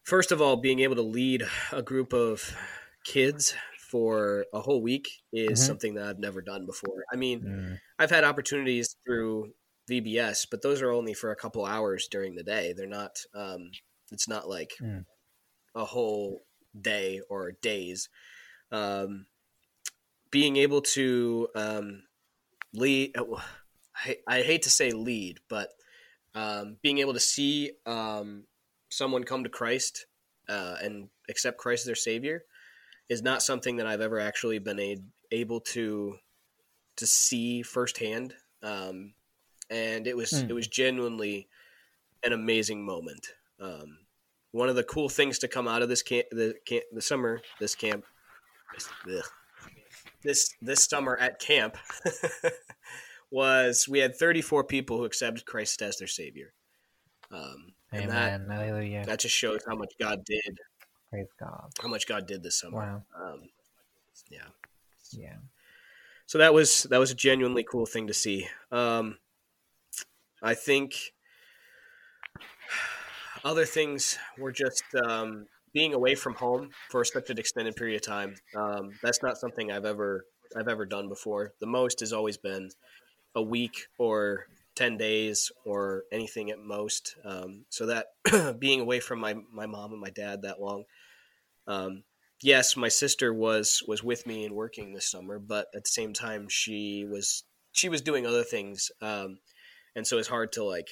first 0.02 0.32
of 0.32 0.40
all, 0.40 0.56
being 0.56 0.80
able 0.80 0.96
to 0.96 1.02
lead 1.02 1.42
a 1.70 1.82
group 1.82 2.14
of 2.14 2.56
kids 3.04 3.54
for 3.92 4.46
a 4.54 4.60
whole 4.62 4.82
week 4.82 5.10
is 5.32 5.64
Mhm. 5.64 5.66
something 5.66 5.94
that 5.96 6.06
I've 6.08 6.20
never 6.20 6.42
done 6.42 6.66
before. 6.66 7.04
I 7.12 7.16
mean, 7.16 7.44
Mm, 7.44 7.80
I've 8.00 8.10
had 8.10 8.24
opportunities 8.24 8.96
through 9.06 9.54
VBS, 9.88 10.46
but 10.46 10.62
those 10.62 10.82
are 10.82 10.92
only 10.92 11.14
for 11.14 11.32
a 11.32 11.36
couple 11.36 11.66
hours 11.66 12.08
during 12.10 12.36
the 12.36 12.44
day. 12.44 12.74
They're 12.74 12.88
not. 12.88 13.18
Um, 13.34 13.72
it's 14.12 14.28
not 14.28 14.48
like 14.48 14.72
Mm. 14.80 15.04
a 15.74 15.84
whole 15.84 16.46
day 16.80 17.20
or 17.30 17.52
days. 17.52 18.08
Um, 18.72 19.26
being 20.30 20.56
able 20.56 20.80
to 20.82 21.48
um, 21.54 22.04
lead. 22.74 23.16
I, 23.96 24.18
I 24.28 24.42
hate 24.42 24.62
to 24.62 24.70
say 24.70 24.92
lead, 24.92 25.40
but 25.48 25.70
um, 26.34 26.78
being 26.82 26.98
able 26.98 27.14
to 27.14 27.20
see 27.20 27.72
um, 27.86 28.46
someone 28.90 29.24
come 29.24 29.44
to 29.44 29.50
Christ 29.50 30.06
uh, 30.48 30.76
and 30.82 31.10
accept 31.28 31.58
Christ 31.58 31.82
as 31.82 31.86
their 31.86 31.94
Savior 31.96 32.44
is 33.12 33.22
not 33.22 33.42
something 33.42 33.76
that 33.76 33.86
I've 33.86 34.00
ever 34.00 34.18
actually 34.18 34.58
been 34.58 34.80
a, 34.80 34.96
able 35.30 35.60
to 35.60 36.16
to 36.96 37.06
see 37.06 37.62
firsthand. 37.62 38.34
Um, 38.62 39.14
and 39.70 40.06
it 40.06 40.16
was 40.16 40.30
Hmm. 40.30 40.48
it 40.48 40.52
was 40.54 40.66
genuinely 40.66 41.48
an 42.22 42.32
amazing 42.32 42.84
moment. 42.84 43.28
Um, 43.60 43.98
one 44.52 44.68
of 44.68 44.76
the 44.76 44.84
cool 44.84 45.08
things 45.08 45.38
to 45.40 45.48
come 45.48 45.68
out 45.68 45.82
of 45.82 45.88
this 45.88 46.02
camp, 46.02 46.26
the 46.30 46.54
camp, 46.66 46.84
the 46.92 47.02
summer, 47.02 47.40
this 47.60 47.74
camp, 47.74 48.04
ugh. 49.08 49.24
this 50.22 50.54
this 50.62 50.84
summer 50.84 51.16
at 51.18 51.38
camp 51.38 51.76
was 53.30 53.86
we 53.88 53.98
had 53.98 54.16
34 54.16 54.64
people 54.64 54.96
who 54.98 55.04
accepted 55.04 55.44
Christ 55.44 55.82
as 55.82 55.98
their 55.98 56.08
savior. 56.08 56.54
Um, 57.30 57.72
and 57.92 58.10
that 58.10 58.40
Hallelujah. 58.48 59.04
that 59.06 59.20
just 59.20 59.34
shows 59.34 59.60
how 59.66 59.74
much 59.74 59.92
God 59.98 60.24
did, 60.24 60.58
Praise 61.12 61.28
God. 61.38 61.70
how 61.82 61.88
much 61.88 62.06
God 62.06 62.26
did 62.26 62.42
this 62.42 62.58
summer. 62.58 62.78
Wow. 62.78 63.02
Um, 63.22 63.42
yeah. 64.30 64.48
Yeah. 65.10 65.36
So 66.24 66.38
that 66.38 66.54
was 66.54 66.84
that 66.84 66.98
was 66.98 67.10
a 67.10 67.14
genuinely 67.14 67.64
cool 67.64 67.84
thing 67.84 68.06
to 68.06 68.14
see. 68.14 68.48
Um, 68.70 69.18
I 70.42 70.54
think 70.54 70.94
other 73.44 73.66
things 73.66 74.16
were 74.38 74.52
just 74.52 74.84
um, 75.04 75.44
being 75.74 75.92
away 75.92 76.14
from 76.14 76.34
home 76.34 76.70
for 76.88 77.04
such 77.04 77.28
an 77.28 77.38
extended 77.38 77.76
period 77.76 77.96
of 77.96 78.06
time. 78.06 78.36
Um, 78.56 78.92
that's 79.02 79.22
not 79.22 79.36
something 79.36 79.70
I've 79.70 79.84
ever 79.84 80.24
I've 80.56 80.68
ever 80.68 80.86
done 80.86 81.10
before. 81.10 81.52
The 81.60 81.66
most 81.66 82.00
has 82.00 82.14
always 82.14 82.38
been 82.38 82.70
a 83.34 83.42
week 83.42 83.88
or 83.98 84.46
ten 84.74 84.96
days 84.96 85.52
or 85.66 86.04
anything 86.10 86.50
at 86.50 86.58
most. 86.58 87.16
Um, 87.22 87.66
so 87.68 87.84
that 87.84 88.06
being 88.58 88.80
away 88.80 89.00
from 89.00 89.20
my 89.20 89.34
my 89.52 89.66
mom 89.66 89.92
and 89.92 90.00
my 90.00 90.08
dad 90.08 90.40
that 90.42 90.58
long. 90.58 90.84
Um, 91.66 92.04
yes, 92.42 92.76
my 92.76 92.88
sister 92.88 93.32
was 93.32 93.82
was 93.86 94.02
with 94.02 94.26
me 94.26 94.44
and 94.44 94.54
working 94.54 94.92
this 94.92 95.10
summer, 95.10 95.38
but 95.38 95.68
at 95.74 95.84
the 95.84 95.90
same 95.90 96.12
time, 96.12 96.48
she 96.48 97.04
was 97.08 97.44
she 97.72 97.88
was 97.88 98.02
doing 98.02 98.26
other 98.26 98.44
things, 98.44 98.90
um, 99.00 99.38
and 99.96 100.06
so 100.06 100.18
it's 100.18 100.28
hard 100.28 100.52
to 100.52 100.64
like 100.64 100.88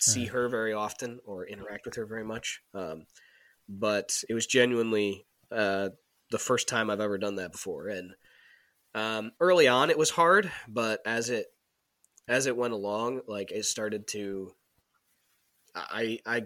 see 0.00 0.26
her 0.26 0.48
very 0.48 0.72
often 0.72 1.18
or 1.24 1.44
interact 1.46 1.84
with 1.84 1.96
her 1.96 2.06
very 2.06 2.24
much. 2.24 2.60
Um, 2.72 3.06
but 3.68 4.22
it 4.28 4.34
was 4.34 4.46
genuinely 4.46 5.26
uh, 5.50 5.90
the 6.30 6.38
first 6.38 6.68
time 6.68 6.90
I've 6.90 7.00
ever 7.00 7.18
done 7.18 7.36
that 7.36 7.52
before, 7.52 7.88
and 7.88 8.12
um, 8.94 9.32
early 9.40 9.68
on 9.68 9.90
it 9.90 9.98
was 9.98 10.10
hard, 10.10 10.50
but 10.66 11.00
as 11.06 11.30
it 11.30 11.46
as 12.26 12.46
it 12.46 12.56
went 12.56 12.74
along, 12.74 13.22
like 13.26 13.50
it 13.52 13.64
started 13.64 14.06
to, 14.08 14.52
I 15.74 16.18
I 16.26 16.42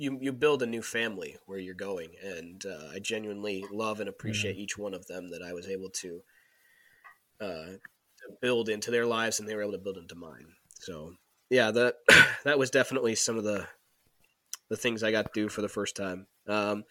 you 0.00 0.18
you 0.18 0.32
build 0.32 0.62
a 0.62 0.66
new 0.66 0.80
family 0.80 1.36
where 1.44 1.58
you're 1.58 1.74
going, 1.74 2.08
and 2.24 2.64
uh, 2.64 2.88
I 2.94 3.00
genuinely 3.00 3.66
love 3.70 4.00
and 4.00 4.08
appreciate 4.08 4.56
each 4.56 4.78
one 4.78 4.94
of 4.94 5.06
them 5.06 5.28
that 5.28 5.42
I 5.42 5.52
was 5.52 5.68
able 5.68 5.90
to 5.90 6.22
uh, 7.38 7.66
to 7.66 8.30
build 8.40 8.70
into 8.70 8.90
their 8.90 9.04
lives, 9.04 9.38
and 9.38 9.48
they 9.48 9.54
were 9.54 9.60
able 9.60 9.72
to 9.72 9.78
build 9.78 9.98
into 9.98 10.14
mine. 10.14 10.46
So 10.80 11.12
yeah, 11.50 11.70
that 11.72 11.96
that 12.44 12.58
was 12.58 12.70
definitely 12.70 13.14
some 13.14 13.36
of 13.36 13.44
the 13.44 13.66
the 14.70 14.76
things 14.76 15.02
I 15.02 15.12
got 15.12 15.26
to 15.26 15.40
do 15.40 15.50
for 15.50 15.60
the 15.60 15.68
first 15.68 15.96
time. 15.96 16.26
Um, 16.48 16.84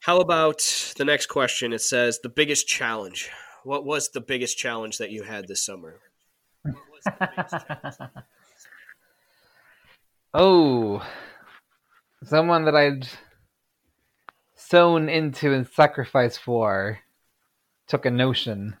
how 0.00 0.20
about 0.20 0.94
the 0.96 1.04
next 1.04 1.26
question? 1.26 1.72
It 1.72 1.80
says 1.80 2.20
the 2.22 2.28
biggest 2.28 2.68
challenge. 2.68 3.28
What 3.64 3.84
was 3.84 4.10
the 4.10 4.20
biggest 4.20 4.56
challenge 4.56 4.98
that 4.98 5.10
you 5.10 5.24
had 5.24 5.48
this 5.48 5.64
summer? 5.64 5.98
What 6.62 6.74
was 6.92 7.04
the 7.04 7.28
biggest 7.36 7.66
challenge? 7.66 8.14
Oh, 10.36 11.06
someone 12.26 12.64
that 12.64 12.76
I'd 12.76 13.08
sown 14.54 15.08
into 15.08 15.52
and 15.52 15.68
sacrificed 15.68 16.40
for 16.40 17.00
took 17.86 18.06
a 18.06 18.10
notion 18.10 18.76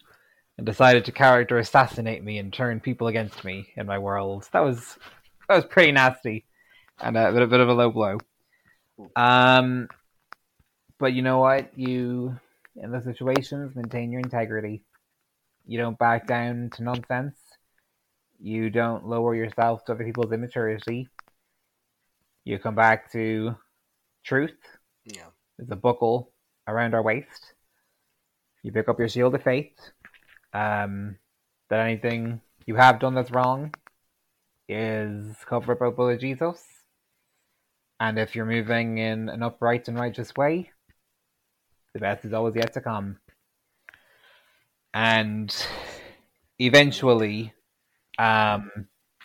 and 0.56 0.66
decided 0.66 1.04
to 1.04 1.12
character 1.12 1.58
assassinate 1.58 2.22
me 2.22 2.38
and 2.38 2.52
turn 2.52 2.80
people 2.80 3.08
against 3.08 3.44
me 3.44 3.68
in 3.76 3.86
my 3.86 3.98
world. 3.98 4.48
That 4.52 4.60
was 4.60 4.98
that 5.48 5.56
was 5.56 5.64
pretty 5.66 5.92
nasty 5.92 6.44
and 7.00 7.16
a 7.16 7.32
bit, 7.32 7.42
a 7.42 7.46
bit 7.46 7.60
of 7.60 7.68
a 7.68 7.74
low 7.74 7.90
blow. 7.90 8.18
Um, 9.16 9.88
but 10.98 11.12
you 11.12 11.22
know 11.22 11.38
what? 11.38 11.76
You 11.76 12.38
in 12.76 12.92
the 12.92 13.02
situations 13.02 13.74
maintain 13.74 14.10
your 14.10 14.20
integrity. 14.20 14.82
You 15.66 15.78
don't 15.78 15.98
back 15.98 16.26
down 16.26 16.70
to 16.74 16.82
nonsense. 16.82 17.36
You 18.40 18.70
don't 18.70 19.06
lower 19.06 19.34
yourself 19.34 19.84
to 19.84 19.92
other 19.92 20.04
people's 20.04 20.32
immaturity 20.32 21.08
you 22.44 22.58
come 22.58 22.74
back 22.74 23.10
to 23.12 23.56
truth. 24.24 24.56
Yeah. 25.04 25.26
There's 25.58 25.70
a 25.70 25.76
buckle 25.76 26.32
around 26.66 26.94
our 26.94 27.02
waist. 27.02 27.54
You 28.62 28.72
pick 28.72 28.88
up 28.88 28.98
your 28.98 29.08
shield 29.08 29.34
of 29.34 29.42
faith. 29.42 29.72
Um, 30.52 31.16
that 31.70 31.80
anything 31.80 32.40
you 32.66 32.76
have 32.76 33.00
done 33.00 33.14
that's 33.14 33.30
wrong 33.30 33.74
is 34.68 35.36
covered 35.46 35.78
by 35.78 35.86
the 35.86 35.92
blood 35.92 36.14
of 36.14 36.20
Jesus. 36.20 36.62
And 38.00 38.18
if 38.18 38.34
you're 38.34 38.46
moving 38.46 38.98
in 38.98 39.28
an 39.28 39.42
upright 39.42 39.88
and 39.88 39.98
righteous 39.98 40.34
way, 40.36 40.70
the 41.92 42.00
best 42.00 42.24
is 42.24 42.32
always 42.32 42.56
yet 42.56 42.72
to 42.74 42.80
come. 42.80 43.18
And 44.92 45.54
eventually, 46.58 47.52
um, 48.18 48.70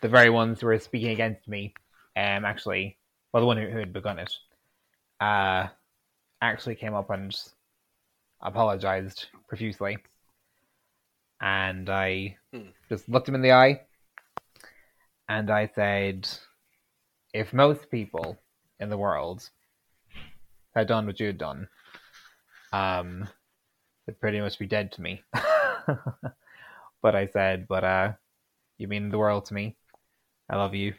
the 0.01 0.07
very 0.07 0.29
ones 0.29 0.61
who 0.61 0.67
were 0.67 0.79
speaking 0.79 1.09
against 1.09 1.47
me, 1.47 1.73
um, 2.15 2.45
actually, 2.45 2.98
well, 3.33 3.41
the 3.41 3.47
one 3.47 3.57
who, 3.57 3.67
who 3.67 3.79
had 3.79 3.93
begun 3.93 4.19
it, 4.19 4.33
uh, 5.19 5.67
actually 6.41 6.75
came 6.75 6.93
up 6.95 7.09
and 7.09 7.35
apologized 8.41 9.27
profusely. 9.47 9.97
And 11.41 11.89
I 11.89 12.37
Hmm. 12.53 12.69
just 12.89 13.07
looked 13.09 13.27
him 13.27 13.35
in 13.35 13.41
the 13.41 13.51
eye 13.53 13.81
and 15.29 15.49
I 15.51 15.67
said, 15.75 16.27
if 17.33 17.53
most 17.53 17.89
people 17.91 18.37
in 18.79 18.89
the 18.89 18.97
world 18.97 19.49
had 20.75 20.87
done 20.87 21.05
what 21.05 21.19
you 21.19 21.27
had 21.27 21.37
done, 21.37 21.67
um, 22.73 23.27
they'd 24.05 24.19
pretty 24.19 24.41
much 24.41 24.59
be 24.59 24.67
dead 24.67 24.91
to 24.93 25.01
me. 25.01 25.21
but 27.01 27.15
I 27.15 27.27
said, 27.27 27.67
but 27.67 27.83
uh, 27.83 28.13
you 28.77 28.87
mean 28.87 29.09
the 29.09 29.17
world 29.17 29.45
to 29.45 29.53
me. 29.53 29.75
I 30.49 30.57
love 30.57 30.75
you. 30.75 30.93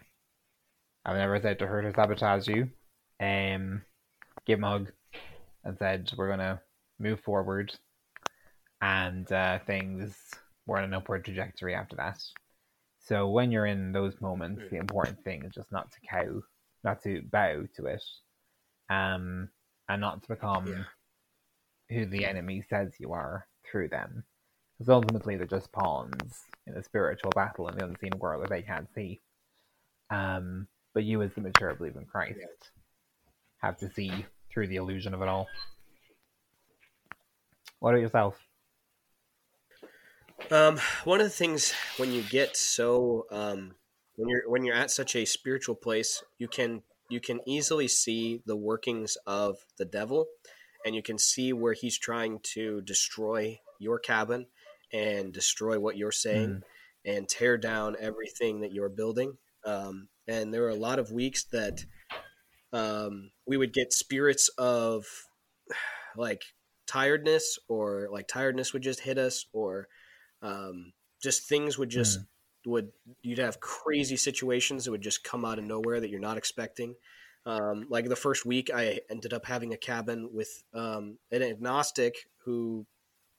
I've 1.05 1.17
never 1.17 1.41
said 1.41 1.59
to 1.59 1.67
hurt 1.67 1.85
or 1.85 1.93
sabotage 1.93 2.49
you. 2.49 2.71
Um, 3.21 3.83
give 4.47 4.59
him 4.59 4.65
a 4.65 4.69
hug 4.71 4.93
and 5.65 5.77
said 5.79 6.11
we're 6.17 6.29
gonna 6.29 6.61
move 6.99 7.21
forward, 7.21 7.75
and 8.81 9.31
uh, 9.33 9.59
things 9.67 10.17
were 10.67 10.79
on 10.79 10.85
an 10.85 10.95
upward 10.95 11.25
trajectory 11.25 11.75
after 11.75 11.97
that. 11.97 12.23
So 12.99 13.29
when 13.29 13.51
you're 13.51 13.67
in 13.67 13.93
those 13.93 14.21
moments, 14.21 14.63
the 14.71 14.77
important 14.77 15.23
thing 15.25 15.45
is 15.45 15.53
just 15.55 15.73
not 15.73 15.91
to 15.93 16.01
cow, 16.01 16.43
not 16.85 17.03
to 17.03 17.23
bow 17.23 17.65
to 17.77 17.87
it, 17.87 18.03
um, 18.91 19.49
and 19.89 20.01
not 20.01 20.23
to 20.23 20.29
become 20.29 20.67
Yeah. 20.67 20.85
who 21.89 22.07
the 22.07 22.25
enemy 22.27 22.63
says 22.63 23.01
you 23.01 23.13
are 23.13 23.49
through 23.65 23.89
them. 23.89 24.25
Because 24.79 24.91
ultimately 24.91 25.37
they're 25.37 25.47
just 25.47 25.73
pawns 25.73 26.47
in 26.67 26.75
a 26.75 26.83
spiritual 26.83 27.31
battle 27.35 27.69
in 27.69 27.77
the 27.77 27.85
unseen 27.85 28.19
world 28.19 28.43
that 28.45 28.51
they 28.51 28.63
can't 28.63 28.93
see. 28.95 29.21
Um, 30.11 30.69
but 30.95 31.05
you, 31.05 31.23
as 31.23 31.33
the 31.35 31.41
mature 31.41 31.75
believer 31.75 32.01
in 32.01 32.07
Christ, 32.07 32.39
have 33.59 33.77
to 33.79 33.91
see 33.91 34.27
through 34.53 34.69
the 34.69 34.77
illusion 34.77 35.15
of 35.15 35.23
it 35.23 35.29
all. 35.29 35.47
What 37.79 37.91
about 37.91 38.03
yourself? 38.03 38.37
Um, 40.51 40.79
one 41.05 41.21
of 41.21 41.27
the 41.27 41.31
things 41.31 41.75
when 41.97 42.13
you 42.13 42.23
get 42.23 42.57
so 42.57 43.27
um, 43.31 43.75
when 44.17 44.29
you're 44.29 44.49
when 44.49 44.65
you're 44.65 44.77
at 44.77 44.91
such 44.91 45.15
a 45.17 45.25
spiritual 45.25 45.75
place, 45.75 46.23
you 46.39 46.49
can 46.49 46.83
you 47.09 47.21
can 47.21 47.41
easily 47.47 47.89
see 47.89 48.43
the 48.47 48.57
workings 48.57 49.17
of 49.27 49.59
the 49.79 49.85
devil, 49.85 50.27
and 50.85 50.95
you 50.95 51.03
can 51.03 51.19
see 51.19 51.53
where 51.53 51.73
he's 51.73 51.99
trying 51.99 52.41
to 52.55 52.81
destroy 52.83 53.59
your 53.79 53.99
cabin 53.99 54.47
and 54.93 55.33
destroy 55.33 55.79
what 55.79 55.97
you're 55.97 56.13
saying 56.13 56.63
and 57.05 57.29
tear 57.29 57.57
down 57.57 57.97
everything 58.01 58.61
that 58.61 58.73
you're 58.73 58.89
building. 58.89 59.37
Um, 59.65 60.09
and 60.31 60.55
there 60.55 60.63
were 60.63 60.71
a 60.71 60.75
lot 60.75 60.99
of 60.99 61.11
weeks 61.11 61.45
that 61.45 61.85
um, 62.73 63.31
we 63.47 63.57
would 63.57 63.73
get 63.73 63.93
spirits 63.93 64.49
of 64.59 65.07
like 66.17 66.43
tiredness 66.87 67.59
or 67.69 68.09
like 68.11 68.29
tiredness 68.29 68.73
would 68.73 68.83
just 68.83 69.01
hit 69.01 69.19
us 69.19 69.47
or 69.53 69.89
um, 70.43 70.93
just 71.23 71.49
things 71.49 71.79
would 71.79 71.91
just 71.91 72.21
would 72.67 72.93
you'd 73.23 73.39
have 73.39 73.61
crazy 73.61 74.17
situations 74.17 74.85
that 74.85 74.91
would 74.91 75.01
just 75.01 75.25
come 75.25 75.45
out 75.45 75.59
of 75.59 75.65
nowhere 75.65 76.01
that 76.01 76.11
you're 76.11 76.21
not 76.21 76.37
expecting. 76.37 76.95
Um, 77.47 77.87
like 77.89 78.07
the 78.07 78.17
first 78.17 78.45
week 78.45 78.71
i 78.73 79.01
ended 79.11 79.33
up 79.33 79.47
having 79.47 79.73
a 79.73 79.79
cabin 79.79 80.29
with 80.31 80.63
um, 80.75 81.19
an 81.33 81.43
agnostic 81.43 82.15
who 82.45 82.87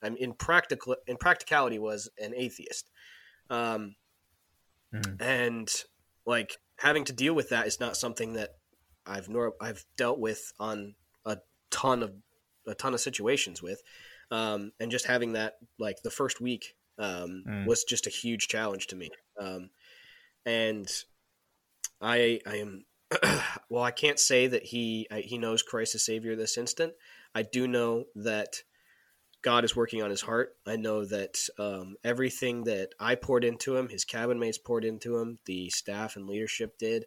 I'm 0.01 0.17
in 0.17 0.33
practical 0.33 0.95
in 1.05 1.17
practicality 1.17 1.77
was 1.77 2.09
an 2.17 2.33
atheist. 2.35 2.89
Um, 3.49 3.95
Mhm. 4.93 5.21
and 5.21 5.69
like 6.25 6.57
having 6.81 7.03
to 7.05 7.13
deal 7.13 7.33
with 7.33 7.49
that 7.49 7.67
is 7.67 7.79
not 7.79 7.95
something 7.97 8.33
that 8.33 8.49
i've 9.05 9.29
nor 9.29 9.53
i've 9.61 9.85
dealt 9.97 10.19
with 10.19 10.51
on 10.59 10.95
a 11.25 11.37
ton 11.69 12.03
of 12.03 12.11
a 12.67 12.75
ton 12.75 12.93
of 12.93 12.99
situations 12.99 13.61
with. 13.61 13.81
Um, 14.29 14.71
and 14.79 14.91
just 14.91 15.07
having 15.07 15.33
that 15.33 15.55
like 15.79 16.03
the 16.03 16.11
first 16.11 16.39
week 16.39 16.75
um, 16.97 17.43
Mm. 17.47 17.65
was 17.65 17.83
just 17.83 18.07
a 18.07 18.11
huge 18.11 18.47
challenge 18.47 18.87
to 18.87 18.95
me. 18.95 19.09
Um, 19.39 19.71
and 20.45 20.89
i 22.01 22.39
i 22.47 22.55
am 22.57 22.85
well 23.69 23.83
i 23.83 23.91
can't 23.91 24.19
say 24.19 24.47
that 24.47 24.63
he 24.63 25.07
I, 25.11 25.19
he 25.21 25.37
knows 25.37 25.61
christ 25.61 25.95
as 25.95 26.05
savior 26.05 26.35
this 26.35 26.57
instant. 26.57 26.93
I 27.35 27.43
do 27.43 27.67
know 27.67 28.05
that 28.15 28.63
God 29.41 29.63
is 29.63 29.75
working 29.75 30.03
on 30.03 30.09
his 30.09 30.21
heart. 30.21 30.55
I 30.67 30.75
know 30.75 31.03
that 31.05 31.37
um, 31.57 31.95
everything 32.03 32.63
that 32.65 32.89
I 32.99 33.15
poured 33.15 33.43
into 33.43 33.75
him, 33.75 33.89
his 33.89 34.05
cabin 34.05 34.39
mates 34.39 34.57
poured 34.57 34.85
into 34.85 35.17
him, 35.17 35.39
the 35.45 35.69
staff 35.69 36.15
and 36.15 36.27
leadership 36.27 36.77
did, 36.77 37.05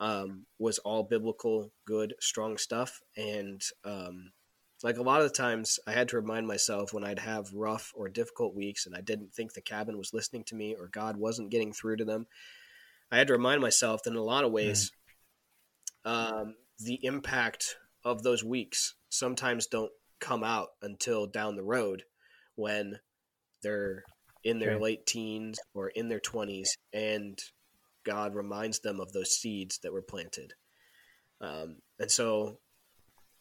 um, 0.00 0.46
was 0.58 0.78
all 0.78 1.02
biblical, 1.02 1.72
good, 1.86 2.14
strong 2.20 2.56
stuff. 2.56 3.00
And 3.16 3.62
um, 3.84 4.32
like 4.82 4.96
a 4.96 5.02
lot 5.02 5.20
of 5.20 5.28
the 5.28 5.36
times, 5.36 5.78
I 5.86 5.92
had 5.92 6.08
to 6.08 6.16
remind 6.16 6.46
myself 6.46 6.92
when 6.92 7.04
I'd 7.04 7.18
have 7.18 7.52
rough 7.52 7.92
or 7.94 8.08
difficult 8.08 8.54
weeks 8.54 8.86
and 8.86 8.94
I 8.96 9.02
didn't 9.02 9.34
think 9.34 9.52
the 9.52 9.60
cabin 9.60 9.98
was 9.98 10.14
listening 10.14 10.44
to 10.44 10.54
me 10.54 10.74
or 10.74 10.88
God 10.88 11.16
wasn't 11.18 11.50
getting 11.50 11.72
through 11.72 11.96
to 11.96 12.04
them. 12.04 12.26
I 13.12 13.18
had 13.18 13.26
to 13.26 13.34
remind 13.34 13.60
myself 13.60 14.02
that 14.02 14.10
in 14.10 14.16
a 14.16 14.22
lot 14.22 14.44
of 14.44 14.52
ways, 14.52 14.90
mm. 16.06 16.52
the 16.80 17.04
impact 17.04 17.76
of 18.04 18.22
those 18.22 18.42
weeks 18.42 18.94
sometimes 19.10 19.66
don't 19.66 19.92
come 20.24 20.42
out 20.42 20.68
until 20.80 21.26
down 21.26 21.56
the 21.56 21.62
road 21.62 22.02
when 22.56 22.98
they're 23.62 24.04
in 24.42 24.58
their 24.58 24.78
late 24.78 25.06
teens 25.06 25.58
or 25.74 25.88
in 25.88 26.08
their 26.08 26.20
20s 26.20 26.68
and 26.92 27.38
God 28.04 28.34
reminds 28.34 28.80
them 28.80 29.00
of 29.00 29.12
those 29.12 29.36
seeds 29.36 29.78
that 29.82 29.92
were 29.92 30.02
planted. 30.02 30.52
Um, 31.40 31.76
and 31.98 32.10
so 32.10 32.58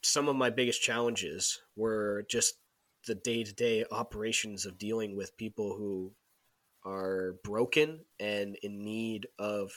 some 0.02 0.28
of 0.28 0.36
my 0.36 0.50
biggest 0.50 0.82
challenges 0.82 1.62
were 1.76 2.26
just 2.30 2.56
the 3.08 3.16
day 3.16 3.44
to 3.44 3.54
day 3.54 3.86
operations 3.92 4.66
of 4.66 4.78
dealing 4.78 5.16
with 5.16 5.38
people 5.38 5.76
who 5.78 6.14
are 6.86 7.36
broken 7.44 8.02
and 8.20 8.58
in 8.62 8.80
need 8.80 9.28
of 9.40 9.72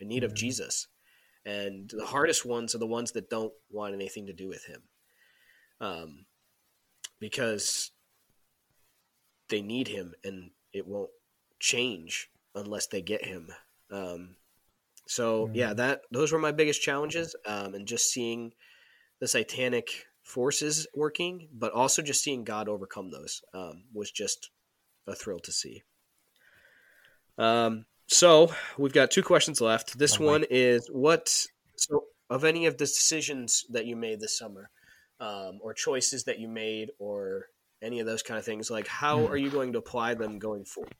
in 0.00 0.08
need 0.08 0.22
mm-hmm. 0.22 0.26
of 0.26 0.34
Jesus. 0.34 0.88
And 1.46 1.90
the 1.90 2.06
hardest 2.06 2.46
ones 2.46 2.74
are 2.74 2.78
the 2.78 2.86
ones 2.86 3.12
that 3.12 3.28
don't 3.28 3.52
want 3.70 3.94
anything 3.94 4.26
to 4.26 4.32
do 4.32 4.48
with 4.48 4.64
him. 4.64 4.82
Um, 5.80 6.24
because 7.20 7.90
they 9.48 9.62
need 9.62 9.88
him 9.88 10.14
and 10.24 10.50
it 10.72 10.86
won't 10.86 11.10
change 11.60 12.28
unless 12.54 12.86
they 12.86 13.02
get 13.02 13.24
him. 13.24 13.48
Um, 13.90 14.36
so 15.06 15.50
yeah, 15.52 15.74
that 15.74 16.02
those 16.10 16.32
were 16.32 16.38
my 16.38 16.52
biggest 16.52 16.82
challenges, 16.82 17.36
um, 17.46 17.74
and 17.74 17.86
just 17.86 18.10
seeing 18.10 18.52
the 19.20 19.28
satanic 19.28 20.06
forces 20.22 20.86
working, 20.94 21.48
but 21.52 21.72
also 21.72 22.02
just 22.02 22.22
seeing 22.22 22.44
God 22.44 22.68
overcome 22.68 23.10
those 23.10 23.42
um, 23.52 23.84
was 23.92 24.10
just 24.10 24.50
a 25.06 25.14
thrill 25.14 25.40
to 25.40 25.52
see. 25.52 25.82
Um, 27.36 27.84
so 28.06 28.52
we've 28.78 28.92
got 28.92 29.10
two 29.10 29.22
questions 29.22 29.60
left. 29.60 29.98
This 29.98 30.18
oh, 30.20 30.24
one 30.24 30.44
is 30.50 30.88
what 30.90 31.28
so 31.76 32.04
of 32.30 32.44
any 32.44 32.66
of 32.66 32.78
the 32.78 32.86
decisions 32.86 33.64
that 33.70 33.86
you 33.86 33.96
made 33.96 34.20
this 34.20 34.38
summer, 34.38 34.70
um, 35.20 35.58
or 35.62 35.74
choices 35.74 36.24
that 36.24 36.38
you 36.38 36.48
made 36.48 36.90
or 36.98 37.46
any 37.82 38.00
of 38.00 38.06
those 38.06 38.22
kind 38.22 38.38
of 38.38 38.44
things 38.44 38.70
like 38.70 38.86
how 38.86 39.18
mm. 39.18 39.30
are 39.30 39.36
you 39.36 39.50
going 39.50 39.72
to 39.72 39.78
apply 39.78 40.14
them 40.14 40.38
going 40.38 40.64
forward? 40.64 40.94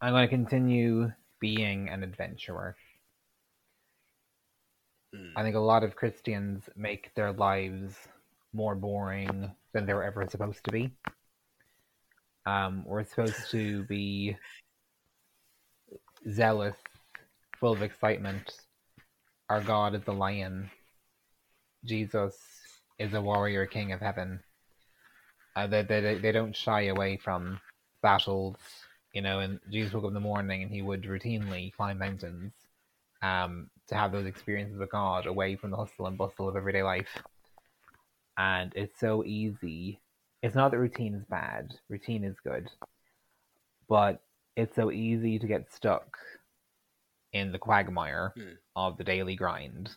I'm 0.00 0.12
going 0.12 0.28
to 0.28 0.34
continue 0.34 1.12
being 1.40 1.88
an 1.88 2.02
adventurer. 2.02 2.76
Mm. 5.14 5.32
i 5.36 5.42
think 5.44 5.54
a 5.54 5.60
lot 5.60 5.84
of 5.84 5.94
christians 5.94 6.68
make 6.74 7.14
their 7.14 7.32
lives 7.32 7.94
more 8.56 8.74
boring 8.74 9.50
than 9.72 9.86
they 9.86 9.94
were 9.94 10.02
ever 10.02 10.26
supposed 10.28 10.64
to 10.64 10.72
be. 10.72 10.90
Um, 12.46 12.84
we're 12.86 13.04
supposed 13.04 13.50
to 13.50 13.84
be 13.84 14.36
zealous 16.30 16.76
full 17.60 17.72
of 17.72 17.82
excitement. 17.82 18.52
Our 19.50 19.60
god 19.60 19.94
is 19.94 20.02
the 20.04 20.12
lion 20.12 20.70
Jesus 21.86 22.36
is 22.98 23.14
a 23.14 23.20
warrior 23.20 23.66
king 23.66 23.92
of 23.92 24.00
heaven. 24.00 24.40
Uh, 25.54 25.66
they, 25.66 25.82
they, 25.82 26.18
they 26.18 26.32
don't 26.32 26.54
shy 26.54 26.86
away 26.86 27.16
from 27.16 27.60
battles, 28.02 28.56
you 29.12 29.22
know, 29.22 29.40
and 29.40 29.60
Jesus 29.70 29.94
woke 29.94 30.04
up 30.04 30.08
in 30.08 30.14
the 30.14 30.20
morning 30.20 30.62
and 30.62 30.70
he 30.70 30.82
would 30.82 31.04
routinely 31.04 31.72
climb 31.72 31.98
mountains 31.98 32.52
um, 33.22 33.70
to 33.88 33.94
have 33.94 34.12
those 34.12 34.26
experiences 34.26 34.78
with 34.78 34.90
God 34.90 35.26
away 35.26 35.56
from 35.56 35.70
the 35.70 35.76
hustle 35.76 36.06
and 36.06 36.18
bustle 36.18 36.48
of 36.48 36.56
everyday 36.56 36.82
life. 36.82 37.22
And 38.36 38.72
it's 38.74 39.00
so 39.00 39.24
easy. 39.24 40.00
It's 40.42 40.54
not 40.54 40.70
that 40.70 40.78
routine 40.78 41.14
is 41.14 41.24
bad, 41.24 41.72
routine 41.88 42.22
is 42.22 42.36
good, 42.44 42.70
but 43.88 44.20
it's 44.56 44.76
so 44.76 44.90
easy 44.90 45.38
to 45.38 45.46
get 45.46 45.72
stuck 45.72 46.18
in 47.32 47.52
the 47.52 47.58
quagmire 47.58 48.32
hmm. 48.36 48.54
of 48.74 48.98
the 48.98 49.04
daily 49.04 49.36
grind 49.36 49.90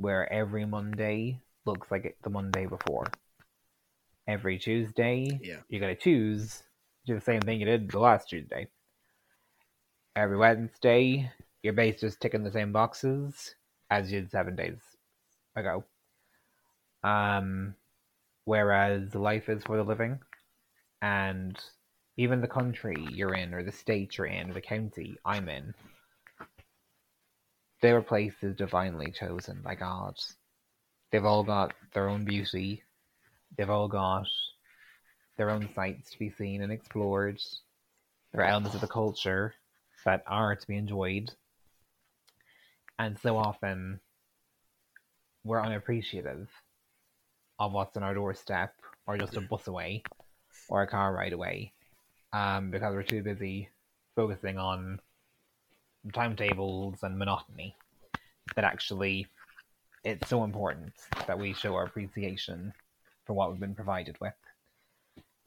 where 0.00 0.32
every 0.32 0.64
Monday 0.64 1.40
looks 1.66 1.90
like 1.90 2.16
the 2.22 2.30
Monday 2.30 2.66
before. 2.66 3.06
Every 4.26 4.58
Tuesday, 4.58 5.40
yeah. 5.42 5.56
you 5.68 5.80
gotta 5.80 5.94
choose 5.94 6.62
do 7.06 7.14
the 7.14 7.20
same 7.20 7.40
thing 7.40 7.60
you 7.60 7.66
did 7.66 7.90
the 7.90 7.98
last 7.98 8.28
Tuesday. 8.28 8.68
Every 10.16 10.36
Wednesday, 10.36 11.30
you're 11.62 11.72
basically 11.72 12.08
just 12.08 12.20
ticking 12.20 12.42
the 12.42 12.52
same 12.52 12.72
boxes 12.72 13.54
as 13.90 14.12
you 14.12 14.20
did 14.20 14.30
seven 14.30 14.56
days 14.56 14.78
ago. 15.56 15.84
Um, 17.02 17.74
whereas 18.44 19.14
life 19.14 19.48
is 19.48 19.62
for 19.64 19.76
the 19.76 19.82
living, 19.82 20.18
and 21.00 21.58
even 22.16 22.40
the 22.40 22.48
country 22.48 22.96
you're 23.10 23.34
in, 23.34 23.54
or 23.54 23.62
the 23.62 23.72
state 23.72 24.18
you're 24.18 24.26
in, 24.26 24.50
or 24.50 24.54
the 24.54 24.60
county 24.60 25.16
I'm 25.24 25.48
in, 25.48 25.74
they 27.80 27.92
were 27.92 28.02
places 28.02 28.56
divinely 28.56 29.10
chosen 29.10 29.60
by 29.62 29.74
God. 29.74 30.16
They've 31.10 31.24
all 31.24 31.42
got 31.42 31.72
their 31.92 32.08
own 32.08 32.24
beauty. 32.24 32.82
They've 33.56 33.70
all 33.70 33.88
got 33.88 34.26
their 35.36 35.50
own 35.50 35.68
sights 35.74 36.10
to 36.10 36.18
be 36.18 36.30
seen 36.30 36.62
and 36.62 36.72
explored. 36.72 37.40
There 38.32 38.42
are 38.42 38.48
elements 38.48 38.74
of 38.74 38.80
the 38.80 38.86
culture 38.86 39.54
that 40.04 40.22
are 40.26 40.54
to 40.54 40.66
be 40.66 40.76
enjoyed. 40.76 41.30
And 42.98 43.18
so 43.18 43.36
often 43.36 44.00
we're 45.44 45.62
unappreciative 45.62 46.48
of 47.58 47.72
what's 47.72 47.96
on 47.96 48.02
our 48.02 48.14
doorstep 48.14 48.74
or 49.06 49.16
just 49.16 49.36
a 49.36 49.40
bus 49.40 49.66
away 49.66 50.02
or 50.68 50.82
a 50.82 50.86
car 50.86 51.14
ride 51.14 51.32
away 51.32 51.72
um, 52.32 52.70
because 52.70 52.94
we're 52.94 53.02
too 53.02 53.22
busy 53.22 53.68
focusing 54.14 54.58
on 54.58 55.00
timetables 56.12 56.98
and 57.02 57.18
monotony 57.18 57.76
that 58.56 58.64
actually 58.64 59.26
it's 60.04 60.28
so 60.28 60.44
important 60.44 60.92
that 61.26 61.38
we 61.38 61.52
show 61.52 61.74
our 61.74 61.84
appreciation 61.84 62.72
for 63.26 63.34
what 63.34 63.50
we've 63.50 63.60
been 63.60 63.74
provided 63.74 64.16
with. 64.20 64.34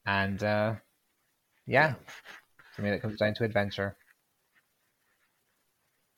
And 0.05 0.41
uh, 0.43 0.75
yeah, 1.65 1.95
for 2.75 2.81
me, 2.81 2.91
that 2.91 3.01
comes 3.01 3.17
down 3.17 3.33
to 3.35 3.43
adventure. 3.43 3.95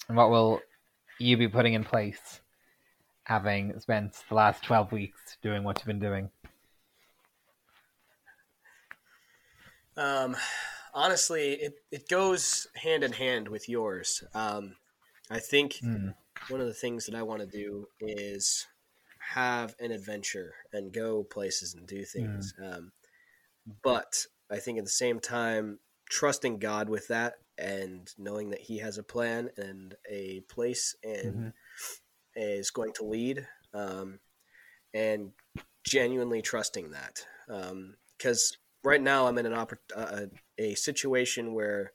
And 0.08 0.18
what 0.18 0.30
will 0.30 0.62
you 1.20 1.38
be 1.38 1.48
putting 1.48 1.74
in 1.74 1.84
place, 1.84 2.42
having 3.24 3.80
spent 3.80 4.24
the 4.30 4.36
last 4.36 4.64
12 4.64 4.92
weeks 4.92 5.38
doing 5.42 5.64
what 5.64 5.80
you've 5.80 5.88
been 5.88 6.00
doing? 6.00 6.30
Um, 9.98 10.36
honestly, 10.96 11.54
it, 11.54 11.74
it 11.92 12.10
goes 12.10 12.68
hand 12.76 13.04
in 13.04 13.12
hand 13.12 13.50
with 13.50 13.70
yours. 13.70 14.24
Um, 14.34 14.78
I 15.30 15.40
think 15.40 15.74
mm. 15.84 16.16
one 16.50 16.62
of 16.62 16.68
the 16.68 16.74
things 16.74 17.06
that 17.06 17.16
I 17.16 17.24
want 17.24 17.42
to 17.42 17.48
do 17.48 17.88
is 18.00 18.66
have 19.34 19.76
an 19.80 19.92
adventure 19.92 20.54
and 20.72 20.94
go 20.94 21.24
places 21.24 21.76
and 21.76 21.86
do 21.86 22.04
things. 22.04 22.54
Mm. 22.60 22.78
Um, 22.78 22.92
but 23.84 24.26
I 24.50 24.58
think 24.58 24.78
at 24.78 24.86
the 24.86 24.90
same 24.90 25.20
time, 25.20 25.80
trusting 26.10 26.60
God 26.60 26.88
with 26.88 27.08
that 27.10 27.34
and 27.58 28.08
knowing 28.18 28.52
that 28.52 28.62
He 28.62 28.78
has 28.80 28.98
a 28.98 29.04
plan 29.04 29.50
and 29.58 29.96
a 30.10 30.42
place 30.50 30.96
and 31.04 31.36
mm-hmm. 31.36 31.50
is 32.36 32.72
going 32.72 32.94
to 32.94 33.06
lead, 33.06 33.48
um, 33.74 34.20
and 34.94 35.32
genuinely 35.84 36.42
trusting 36.42 36.92
that. 36.92 37.26
Because 37.48 38.58
um, 38.58 38.65
right 38.86 39.02
now 39.02 39.28
I'm 39.28 39.38
in 39.38 39.46
an 39.46 39.54
oppor- 39.54 39.78
uh, 39.96 40.28
a 40.58 40.76
situation 40.76 41.54
where 41.54 41.92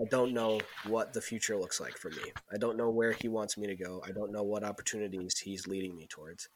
I 0.00 0.04
don't 0.04 0.32
know 0.32 0.60
what 0.86 1.12
the 1.12 1.20
future 1.20 1.56
looks 1.56 1.80
like 1.80 1.98
for 1.98 2.10
me. 2.10 2.22
I 2.52 2.56
don't 2.56 2.76
know 2.76 2.88
where 2.88 3.12
he 3.12 3.28
wants 3.28 3.58
me 3.58 3.66
to 3.66 3.74
go. 3.74 4.00
I 4.06 4.12
don't 4.12 4.30
know 4.30 4.44
what 4.44 4.62
opportunities 4.62 5.38
he's 5.38 5.66
leading 5.66 5.96
me 5.96 6.06
towards. 6.06 6.48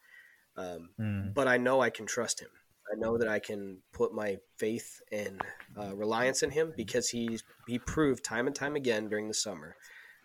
Um, 0.55 0.89
mm. 0.99 1.33
But 1.33 1.47
I 1.47 1.57
know 1.57 1.81
I 1.81 1.89
can 1.89 2.05
trust 2.05 2.39
him. 2.39 2.49
I 2.91 2.97
know 2.97 3.17
that 3.17 3.27
I 3.27 3.39
can 3.39 3.79
put 3.91 4.13
my 4.13 4.37
faith 4.57 5.01
and 5.11 5.41
uh, 5.77 5.95
reliance 5.95 6.43
in 6.43 6.51
him 6.51 6.73
because 6.75 7.09
he 7.09 7.39
he 7.67 7.79
proved 7.79 8.23
time 8.23 8.45
and 8.45 8.55
time 8.55 8.75
again 8.75 9.09
during 9.09 9.27
the 9.27 9.33
summer 9.33 9.75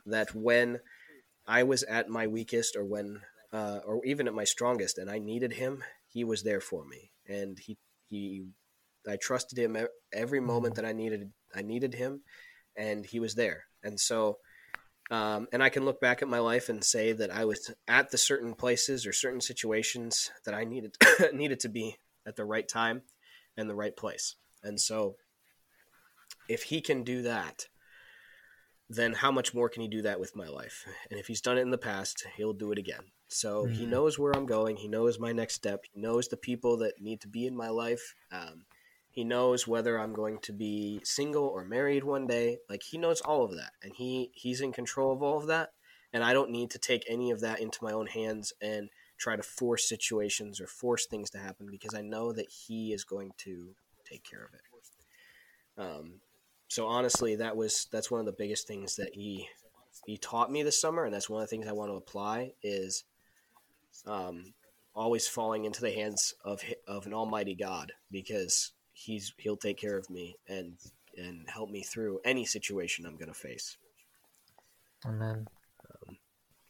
that 0.06 0.34
when 0.34 0.80
I 1.46 1.62
was 1.62 1.82
at 1.84 2.08
my 2.08 2.26
weakest 2.26 2.76
or 2.76 2.84
when 2.84 3.20
uh, 3.52 3.80
or 3.86 4.04
even 4.04 4.28
at 4.28 4.34
my 4.34 4.44
strongest 4.44 4.98
and 4.98 5.10
I 5.10 5.18
needed 5.18 5.54
him, 5.54 5.82
he 6.06 6.24
was 6.24 6.42
there 6.42 6.60
for 6.60 6.84
me 6.84 7.10
and 7.26 7.58
he 7.58 7.78
he 8.08 8.44
I 9.10 9.16
trusted 9.16 9.58
him 9.58 9.76
every 10.12 10.40
moment 10.40 10.74
mm-hmm. 10.74 10.82
that 10.82 10.88
I 10.88 10.92
needed. 10.92 11.32
I 11.54 11.62
needed 11.62 11.94
him, 11.94 12.22
and 12.76 13.04
he 13.04 13.20
was 13.20 13.34
there. 13.34 13.64
And 13.82 13.98
so, 13.98 14.38
um, 15.10 15.48
and 15.52 15.62
I 15.62 15.68
can 15.68 15.84
look 15.84 16.00
back 16.00 16.22
at 16.22 16.28
my 16.28 16.38
life 16.38 16.68
and 16.68 16.84
say 16.84 17.12
that 17.12 17.30
I 17.30 17.44
was 17.44 17.72
at 17.86 18.10
the 18.10 18.18
certain 18.18 18.54
places 18.54 19.06
or 19.06 19.12
certain 19.12 19.40
situations 19.40 20.30
that 20.44 20.54
I 20.54 20.64
needed 20.64 20.96
needed 21.32 21.60
to 21.60 21.68
be 21.68 21.96
at 22.26 22.36
the 22.36 22.44
right 22.44 22.68
time 22.68 23.02
and 23.56 23.68
the 23.68 23.74
right 23.74 23.96
place. 23.96 24.36
And 24.62 24.80
so 24.80 25.16
if 26.48 26.64
he 26.64 26.80
can 26.80 27.04
do 27.04 27.22
that, 27.22 27.66
then 28.90 29.12
how 29.12 29.30
much 29.30 29.54
more 29.54 29.68
can 29.68 29.82
he 29.82 29.88
do 29.88 30.02
that 30.02 30.20
with 30.20 30.34
my 30.34 30.48
life? 30.48 30.86
And 31.10 31.20
if 31.20 31.26
he's 31.26 31.42
done 31.42 31.58
it 31.58 31.62
in 31.62 31.70
the 31.70 31.78
past, 31.78 32.26
he'll 32.36 32.54
do 32.54 32.72
it 32.72 32.78
again. 32.78 33.12
So 33.28 33.66
he 33.66 33.84
Mhm. 33.84 33.90
knows 33.90 34.18
where 34.18 34.32
I'm 34.34 34.46
going. 34.46 34.76
He 34.76 34.88
knows 34.88 35.18
my 35.18 35.32
next 35.32 35.54
step. 35.54 35.84
He 35.92 36.00
knows 36.00 36.28
the 36.28 36.38
people 36.38 36.78
that 36.78 37.00
need 37.00 37.20
to 37.20 37.28
be 37.28 37.46
in 37.46 37.54
my 37.54 37.68
life. 37.68 38.14
Um, 38.30 38.64
he 39.18 39.24
knows 39.24 39.66
whether 39.66 39.98
I'm 39.98 40.12
going 40.12 40.38
to 40.42 40.52
be 40.52 41.00
single 41.02 41.42
or 41.42 41.64
married 41.64 42.04
one 42.04 42.28
day. 42.28 42.58
Like 42.70 42.84
he 42.84 42.98
knows 42.98 43.20
all 43.20 43.44
of 43.44 43.56
that, 43.56 43.72
and 43.82 43.92
he 43.96 44.30
he's 44.32 44.60
in 44.60 44.70
control 44.70 45.12
of 45.12 45.24
all 45.24 45.38
of 45.38 45.48
that. 45.48 45.70
And 46.12 46.22
I 46.22 46.32
don't 46.32 46.52
need 46.52 46.70
to 46.70 46.78
take 46.78 47.04
any 47.08 47.32
of 47.32 47.40
that 47.40 47.58
into 47.58 47.82
my 47.82 47.90
own 47.90 48.06
hands 48.06 48.52
and 48.62 48.90
try 49.16 49.34
to 49.34 49.42
force 49.42 49.88
situations 49.88 50.60
or 50.60 50.68
force 50.68 51.04
things 51.06 51.30
to 51.30 51.38
happen 51.38 51.66
because 51.68 51.94
I 51.94 52.00
know 52.00 52.32
that 52.32 52.46
he 52.48 52.92
is 52.92 53.02
going 53.02 53.32
to 53.38 53.74
take 54.08 54.22
care 54.22 54.44
of 54.44 54.54
it. 54.54 55.82
Um, 55.82 56.20
so 56.68 56.86
honestly, 56.86 57.34
that 57.34 57.56
was 57.56 57.88
that's 57.90 58.12
one 58.12 58.20
of 58.20 58.26
the 58.26 58.36
biggest 58.38 58.68
things 58.68 58.94
that 58.94 59.14
he 59.14 59.48
he 60.06 60.16
taught 60.16 60.52
me 60.52 60.62
this 60.62 60.80
summer, 60.80 61.04
and 61.04 61.12
that's 61.12 61.28
one 61.28 61.42
of 61.42 61.48
the 61.48 61.50
things 61.50 61.66
I 61.66 61.72
want 61.72 61.90
to 61.90 61.96
apply 61.96 62.52
is 62.62 63.02
um, 64.06 64.54
always 64.94 65.26
falling 65.26 65.64
into 65.64 65.80
the 65.80 65.90
hands 65.90 66.34
of 66.44 66.62
of 66.86 67.04
an 67.06 67.14
Almighty 67.14 67.56
God 67.56 67.90
because 68.12 68.74
he's 68.98 69.32
he'll 69.38 69.56
take 69.56 69.78
care 69.78 69.96
of 69.96 70.10
me 70.10 70.36
and 70.48 70.74
and 71.16 71.48
help 71.48 71.70
me 71.70 71.82
through 71.82 72.20
any 72.24 72.44
situation 72.44 73.06
I'm 73.06 73.16
going 73.16 73.32
to 73.32 73.38
face. 73.38 73.76
Amen. 75.06 75.46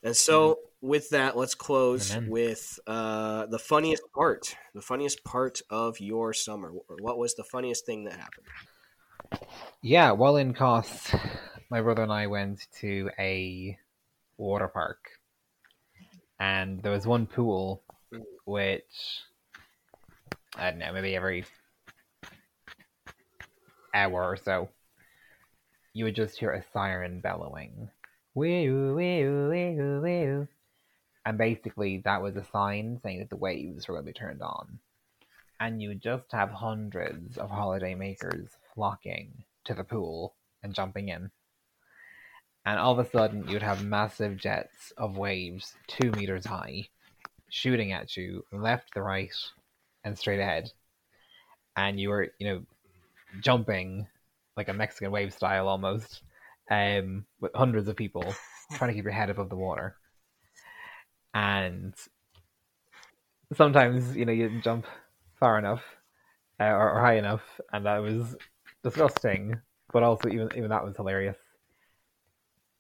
And 0.03 0.17
so, 0.17 0.61
with 0.81 1.11
that, 1.11 1.37
let's 1.37 1.57
close 1.57 2.15
Amen. 2.15 2.31
with 2.31 2.79
uh, 2.87 3.47
the 3.47 3.59
funniest 3.59 4.05
part. 4.15 4.55
The 4.73 4.81
funniest 4.81 5.25
part 5.25 5.61
of 5.71 5.99
your 5.99 6.33
summer. 6.33 6.73
What 7.01 7.19
was 7.19 7.35
the 7.35 7.43
funniest 7.43 7.85
thing 7.85 8.05
that 8.05 8.13
happened? 8.13 8.47
Yeah, 9.83 10.13
while 10.13 10.37
in 10.37 10.55
Kos, 10.55 11.13
my 11.69 11.81
brother 11.81 12.03
and 12.03 12.13
I 12.13 12.29
went 12.29 12.69
to 12.81 13.11
a 13.19 13.77
water 14.37 14.69
park, 14.69 15.11
and 16.39 16.81
there 16.81 16.93
was 16.93 17.07
one 17.07 17.27
pool 17.27 17.83
Mm. 18.13 18.23
which 18.47 19.21
I 20.57 20.71
don't 20.71 20.79
know, 20.79 20.93
maybe 20.93 21.15
every 21.15 21.45
hour 23.95 24.25
or 24.25 24.37
so, 24.37 24.69
you 25.93 26.05
would 26.05 26.15
just 26.15 26.39
hear 26.39 26.53
a 26.53 26.65
siren 26.73 27.21
bellowing, 27.21 27.91
wee 28.35 28.71
wee 28.71 29.25
wee 29.25 29.99
wee, 30.01 30.47
and 31.27 31.39
basically 31.39 32.03
that 32.05 32.23
was 32.23 32.37
a 32.37 32.45
sign 32.45 33.01
saying 33.03 33.19
that 33.19 33.31
the 33.31 33.37
waves 33.37 33.89
were 33.89 33.95
going 33.95 34.07
to 34.07 34.13
be 34.13 34.19
turned 34.19 34.43
on, 34.43 34.79
and 35.61 35.83
you 35.83 35.89
would 35.89 36.03
just 36.03 36.31
have 36.33 36.51
hundreds 36.51 37.37
of 37.39 37.51
holiday 37.51 37.95
makers 37.95 38.51
flocking 38.75 39.45
to 39.65 39.75
the 39.75 39.85
pool 39.85 40.35
and 40.63 40.75
jumping 40.75 41.09
in. 41.09 41.31
And 42.67 42.79
all 42.79 42.93
of 42.93 42.99
a 42.99 43.11
sudden, 43.11 43.49
you'd 43.49 43.63
have 43.63 43.85
massive 43.85 44.37
jets 44.37 44.93
of 44.97 45.17
waves 45.17 45.75
two 45.87 46.11
meters 46.13 46.45
high 46.45 46.89
shooting 47.51 47.93
at 47.93 48.17
you 48.17 48.45
left 48.53 48.93
to 48.95 49.03
right 49.03 49.33
and 50.05 50.19
straight 50.19 50.41
ahead. 50.41 50.71
And 51.77 51.99
you 51.99 52.11
were, 52.11 52.29
you 52.39 52.49
know, 52.49 52.63
jumping 53.41 54.07
like 54.57 54.69
a 54.69 54.73
Mexican 54.73 55.11
wave 55.11 55.33
style 55.33 55.69
almost, 55.69 56.23
um, 56.71 57.25
with 57.41 57.55
hundreds 57.55 57.89
of 57.89 57.97
people 57.97 58.35
trying 58.75 58.91
to 58.91 58.95
keep 58.95 59.05
your 59.05 59.13
head 59.13 59.31
above 59.31 59.49
the 59.49 59.57
water. 59.57 59.97
And 61.35 61.95
sometimes, 63.55 64.17
you 64.17 64.25
know, 64.25 64.33
you 64.33 64.61
jump 64.63 64.87
far 65.39 65.59
enough 65.59 65.83
uh, 66.61 66.65
or, 66.65 66.93
or 66.93 67.01
high 67.01 67.17
enough, 67.17 67.43
and 67.73 67.87
that 67.87 67.99
was 67.99 68.37
disgusting. 68.83 69.61
But 69.93 70.03
also, 70.03 70.29
even 70.29 70.51
even 70.57 70.71
that 70.71 70.85
was 70.85 70.97
hilarious. 70.97 71.39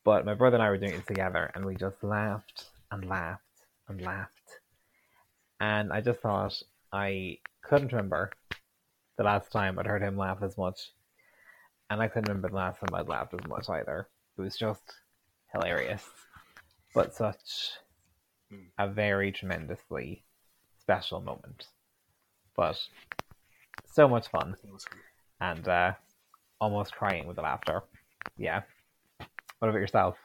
But 0.04 0.26
my 0.26 0.34
brother 0.34 0.56
and 0.56 0.62
I 0.62 0.70
were 0.70 0.78
doing 0.78 0.94
it 0.94 1.06
together, 1.06 1.50
and 1.54 1.64
we 1.64 1.74
just 1.74 2.02
laughed 2.02 2.66
and 2.90 3.08
laughed 3.08 3.42
and 3.88 4.00
laughed. 4.00 4.60
And 5.60 5.92
I 5.92 6.00
just 6.00 6.20
thought 6.20 6.54
I 6.92 7.38
couldn't 7.62 7.92
remember 7.92 8.30
the 9.18 9.24
last 9.24 9.50
time 9.52 9.78
I'd 9.78 9.86
heard 9.86 10.02
him 10.02 10.16
laugh 10.16 10.38
as 10.42 10.56
much, 10.56 10.92
and 11.90 12.00
I 12.00 12.08
couldn't 12.08 12.28
remember 12.28 12.48
the 12.48 12.54
last 12.54 12.80
time 12.80 12.94
I'd 12.94 13.08
laughed 13.08 13.34
as 13.34 13.46
much 13.46 13.68
either. 13.68 14.08
It 14.38 14.40
was 14.40 14.56
just 14.56 14.94
hilarious, 15.52 16.04
but 16.94 17.14
such 17.14 17.72
Hmm. 18.50 18.68
a 18.78 18.88
very 18.88 19.30
tremendously 19.30 20.24
special 20.80 21.20
moment. 21.20 21.66
But 22.56 22.78
so 23.84 24.08
much 24.08 24.28
fun 24.28 24.56
and 25.40 25.68
uh, 25.68 25.92
almost 26.60 26.94
crying 26.94 27.26
with 27.26 27.36
the 27.36 27.42
laughter. 27.42 27.82
Yeah. 28.38 28.62
What 29.58 29.68
about 29.68 29.80
yourself? 29.80 30.16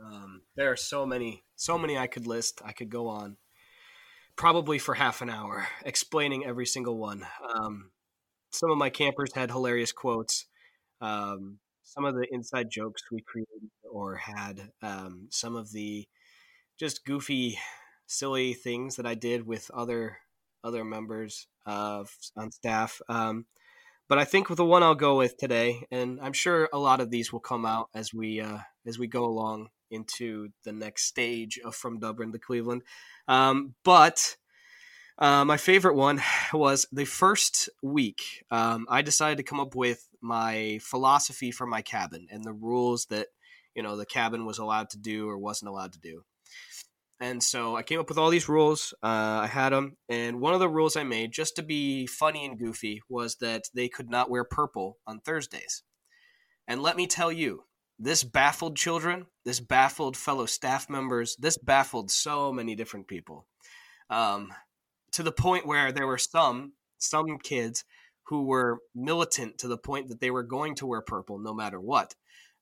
Um, 0.00 0.42
there 0.54 0.70
are 0.70 0.76
so 0.76 1.04
many, 1.06 1.44
so 1.56 1.78
many 1.78 1.96
I 1.98 2.06
could 2.06 2.26
list. 2.26 2.60
I 2.64 2.72
could 2.72 2.90
go 2.90 3.08
on, 3.08 3.36
probably 4.36 4.78
for 4.78 4.94
half 4.94 5.22
an 5.22 5.30
hour, 5.30 5.66
explaining 5.84 6.44
every 6.44 6.66
single 6.66 6.98
one. 6.98 7.26
Um, 7.54 7.90
some 8.50 8.70
of 8.70 8.78
my 8.78 8.90
campers 8.90 9.32
had 9.34 9.50
hilarious 9.50 9.92
quotes. 9.92 10.46
Um, 11.00 11.58
some 11.82 12.04
of 12.04 12.14
the 12.14 12.26
inside 12.30 12.70
jokes 12.70 13.02
we 13.10 13.20
created 13.20 13.70
or 13.90 14.16
had. 14.16 14.70
Um, 14.82 15.28
some 15.30 15.56
of 15.56 15.72
the 15.72 16.06
just 16.78 17.04
goofy, 17.04 17.58
silly 18.06 18.54
things 18.54 18.96
that 18.96 19.06
I 19.06 19.14
did 19.14 19.46
with 19.46 19.70
other 19.72 20.18
other 20.62 20.84
members 20.84 21.46
of 21.66 22.10
on 22.36 22.50
staff. 22.50 23.00
Um, 23.08 23.46
but 24.08 24.18
I 24.18 24.24
think 24.24 24.48
with 24.48 24.56
the 24.56 24.64
one 24.64 24.82
I'll 24.82 24.94
go 24.94 25.16
with 25.16 25.36
today, 25.36 25.86
and 25.90 26.18
I'm 26.20 26.32
sure 26.32 26.68
a 26.72 26.78
lot 26.78 27.00
of 27.00 27.10
these 27.10 27.32
will 27.32 27.40
come 27.40 27.64
out 27.64 27.88
as 27.94 28.12
we 28.12 28.40
uh, 28.40 28.58
as 28.86 28.98
we 28.98 29.06
go 29.06 29.24
along 29.24 29.68
into 29.90 30.48
the 30.64 30.72
next 30.72 31.04
stage 31.04 31.58
of 31.64 31.74
from 31.74 31.98
Dublin 31.98 32.32
to 32.32 32.38
Cleveland. 32.38 32.82
Um, 33.28 33.74
but 33.84 34.36
uh, 35.18 35.44
my 35.44 35.56
favorite 35.56 35.94
one 35.94 36.20
was 36.52 36.86
the 36.92 37.04
first 37.04 37.68
week. 37.82 38.44
Um, 38.50 38.86
I 38.88 39.02
decided 39.02 39.38
to 39.38 39.44
come 39.44 39.60
up 39.60 39.74
with 39.74 40.08
my 40.20 40.78
philosophy 40.82 41.50
for 41.50 41.66
my 41.66 41.82
cabin 41.82 42.26
and 42.30 42.44
the 42.44 42.52
rules 42.52 43.06
that 43.06 43.28
you 43.74 43.82
know 43.82 43.96
the 43.96 44.06
cabin 44.06 44.46
was 44.46 44.58
allowed 44.58 44.90
to 44.90 44.98
do 44.98 45.28
or 45.28 45.38
wasn't 45.38 45.68
allowed 45.68 45.92
to 45.92 46.00
do. 46.00 46.24
And 47.20 47.42
so 47.42 47.76
I 47.76 47.82
came 47.82 48.00
up 48.00 48.08
with 48.08 48.18
all 48.18 48.28
these 48.28 48.48
rules. 48.48 48.92
Uh, 49.02 49.40
I 49.42 49.46
had 49.46 49.70
them, 49.70 49.96
and 50.08 50.40
one 50.40 50.52
of 50.52 50.60
the 50.60 50.68
rules 50.68 50.96
I 50.96 51.04
made, 51.04 51.32
just 51.32 51.56
to 51.56 51.62
be 51.62 52.06
funny 52.06 52.44
and 52.44 52.58
goofy, 52.58 53.02
was 53.08 53.36
that 53.36 53.68
they 53.72 53.88
could 53.88 54.10
not 54.10 54.28
wear 54.28 54.44
purple 54.44 54.98
on 55.06 55.20
Thursdays. 55.20 55.84
And 56.66 56.82
let 56.82 56.96
me 56.96 57.06
tell 57.06 57.30
you, 57.30 57.64
this 57.98 58.24
baffled 58.24 58.76
children, 58.76 59.26
this 59.44 59.60
baffled 59.60 60.16
fellow 60.16 60.46
staff 60.46 60.90
members, 60.90 61.36
this 61.36 61.56
baffled 61.56 62.10
so 62.10 62.52
many 62.52 62.74
different 62.74 63.08
people, 63.08 63.46
um, 64.10 64.52
to 65.12 65.22
the 65.22 65.32
point 65.32 65.66
where 65.66 65.92
there 65.92 66.06
were 66.06 66.18
some 66.18 66.72
some 66.98 67.38
kids 67.38 67.84
who 68.28 68.44
were 68.44 68.80
militant 68.94 69.58
to 69.58 69.68
the 69.68 69.76
point 69.76 70.08
that 70.08 70.20
they 70.20 70.30
were 70.30 70.42
going 70.42 70.74
to 70.74 70.86
wear 70.86 71.02
purple 71.02 71.38
no 71.38 71.52
matter 71.52 71.80
what 71.80 72.14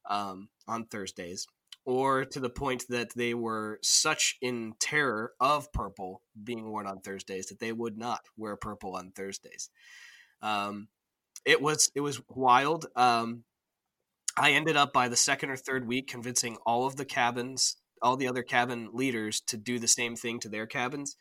um, 0.09 0.49
on 0.67 0.85
Thursdays 0.85 1.47
or 1.85 2.25
to 2.25 2.41
the 2.41 2.51
point 2.51 2.85
that 2.89 3.13
they 3.15 3.35
were 3.35 3.79
such 3.83 4.37
in 4.41 4.75
terror 4.79 5.33
of 5.41 5.73
purple 5.73 6.23
being 6.43 6.71
worn 6.71 6.87
on 6.87 7.01
Thursdays 7.01 7.47
that 7.47 7.59
they 7.59 7.73
would 7.73 7.99
not 7.99 8.21
wear 8.37 8.57
purple 8.57 8.97
on 8.97 9.11
Thursdays. 9.11 9.71
Um, 10.41 10.89
it 11.45 11.61
was 11.61 11.91
it 11.95 12.01
was 12.01 12.21
wild. 12.29 12.87
Um, 12.95 13.45
I 14.37 14.53
ended 14.53 14.77
up 14.77 14.93
by 14.93 15.09
the 15.09 15.17
second 15.17 15.51
or 15.51 15.57
third 15.57 15.87
week 15.87 16.09
convincing 16.09 16.57
all 16.67 16.87
of 16.87 16.97
the 16.97 17.05
cabins, 17.05 17.77
all 18.01 18.17
the 18.17 18.29
other 18.29 18.43
cabin 18.43 18.91
leaders, 18.93 19.41
to 19.49 19.57
do 19.57 19.79
the 19.79 19.89
same 19.89 20.17
thing 20.17 20.41
to 20.41 20.49
their 20.49 20.67
cabins. 20.67 21.17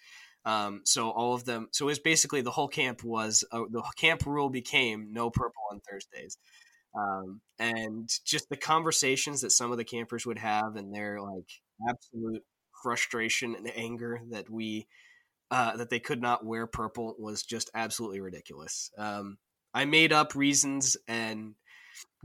Um, 0.45 0.81
so 0.85 1.09
all 1.11 1.33
of 1.33 1.45
them. 1.45 1.67
So 1.71 1.85
it 1.85 1.87
was 1.87 1.99
basically 1.99 2.41
the 2.41 2.51
whole 2.51 2.67
camp 2.67 3.03
was 3.03 3.43
uh, 3.51 3.63
the 3.69 3.83
camp 3.97 4.25
rule 4.25 4.49
became 4.49 5.11
no 5.11 5.29
purple 5.29 5.61
on 5.71 5.81
Thursdays 5.81 6.37
um, 6.95 7.41
and 7.59 8.09
just 8.25 8.49
the 8.49 8.57
conversations 8.57 9.41
that 9.41 9.51
some 9.51 9.71
of 9.71 9.77
the 9.77 9.85
campers 9.85 10.25
would 10.25 10.39
have 10.39 10.75
and 10.75 10.93
their 10.93 11.21
like 11.21 11.49
absolute 11.87 12.43
frustration 12.83 13.55
and 13.55 13.71
anger 13.75 14.21
that 14.29 14.49
we 14.49 14.87
uh, 15.51 15.75
that 15.77 15.89
they 15.89 15.99
could 15.99 16.21
not 16.21 16.45
wear 16.45 16.65
purple 16.65 17.15
was 17.19 17.43
just 17.43 17.69
absolutely 17.73 18.21
ridiculous. 18.21 18.89
Um, 18.97 19.37
I 19.73 19.85
made 19.85 20.13
up 20.13 20.35
reasons 20.35 20.97
and 21.07 21.55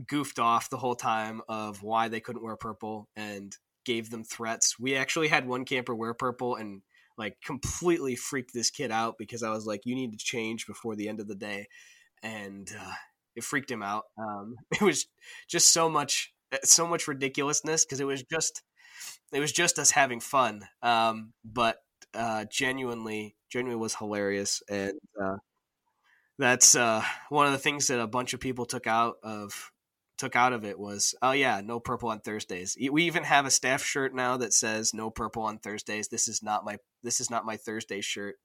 goofed 0.07 0.39
off 0.39 0.69
the 0.69 0.77
whole 0.77 0.95
time 0.95 1.41
of 1.47 1.83
why 1.83 2.07
they 2.07 2.19
couldn't 2.19 2.43
wear 2.43 2.55
purple 2.55 3.07
and 3.15 3.55
gave 3.85 4.09
them 4.09 4.23
threats. 4.23 4.77
We 4.79 4.95
actually 4.95 5.29
had 5.29 5.47
one 5.47 5.65
camper 5.65 5.95
wear 5.95 6.13
purple 6.13 6.55
and 6.55 6.81
like 7.17 7.37
completely 7.43 8.15
freaked 8.15 8.53
this 8.53 8.69
kid 8.69 8.91
out 8.91 9.15
because 9.17 9.43
I 9.43 9.49
was 9.49 9.65
like, 9.65 9.81
"You 9.85 9.95
need 9.95 10.11
to 10.11 10.17
change 10.17 10.67
before 10.67 10.95
the 10.95 11.09
end 11.09 11.19
of 11.19 11.27
the 11.27 11.35
day," 11.35 11.67
and 12.21 12.69
uh, 12.79 12.91
it 13.35 13.43
freaked 13.43 13.71
him 13.71 13.81
out. 13.83 14.03
Um, 14.17 14.55
it 14.71 14.81
was 14.81 15.07
just 15.47 15.73
so 15.73 15.89
much, 15.89 16.33
so 16.63 16.87
much 16.87 17.07
ridiculousness 17.07 17.85
because 17.85 17.99
it 17.99 18.05
was 18.05 18.23
just, 18.23 18.61
it 19.31 19.39
was 19.39 19.51
just 19.51 19.79
us 19.79 19.91
having 19.91 20.19
fun. 20.19 20.63
Um, 20.83 21.33
but 21.43 21.77
uh, 22.13 22.45
genuinely 22.51 23.35
genuinely 23.49 23.81
was 23.81 23.95
hilarious, 23.95 24.61
and 24.69 24.93
uh, 25.21 25.37
that's 26.37 26.75
uh, 26.75 27.03
one 27.29 27.47
of 27.47 27.51
the 27.51 27.57
things 27.57 27.87
that 27.87 27.99
a 27.99 28.07
bunch 28.07 28.33
of 28.33 28.39
people 28.39 28.65
took 28.65 28.87
out 28.87 29.15
of 29.23 29.71
took 30.17 30.35
out 30.35 30.51
of 30.51 30.65
it 30.65 30.79
was 30.79 31.13
oh 31.21 31.31
yeah 31.31 31.61
no 31.63 31.79
purple 31.79 32.09
on 32.09 32.19
thursdays. 32.19 32.77
We 32.91 33.03
even 33.03 33.23
have 33.23 33.45
a 33.45 33.51
staff 33.51 33.83
shirt 33.83 34.13
now 34.15 34.37
that 34.37 34.53
says 34.53 34.93
no 34.93 35.09
purple 35.09 35.43
on 35.43 35.59
thursdays. 35.59 36.07
This 36.07 36.27
is 36.27 36.41
not 36.43 36.65
my 36.65 36.77
this 37.03 37.19
is 37.19 37.29
not 37.29 37.45
my 37.45 37.57
thursday 37.57 38.01
shirt. 38.01 38.35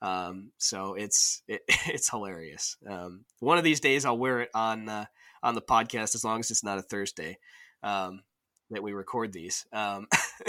Um, 0.00 0.50
so 0.58 0.94
it's 0.94 1.42
it, 1.48 1.62
it's 1.86 2.10
hilarious. 2.10 2.76
Um, 2.88 3.24
one 3.40 3.58
of 3.58 3.64
these 3.64 3.80
days 3.80 4.04
i'll 4.04 4.18
wear 4.18 4.40
it 4.40 4.50
on 4.54 4.88
uh, 4.88 5.06
on 5.42 5.54
the 5.54 5.62
podcast 5.62 6.14
as 6.14 6.24
long 6.24 6.40
as 6.40 6.50
it's 6.50 6.64
not 6.64 6.78
a 6.78 6.82
thursday 6.82 7.38
um, 7.82 8.22
that 8.70 8.82
we 8.82 8.92
record 8.92 9.32
these 9.32 9.66
um, 9.72 10.06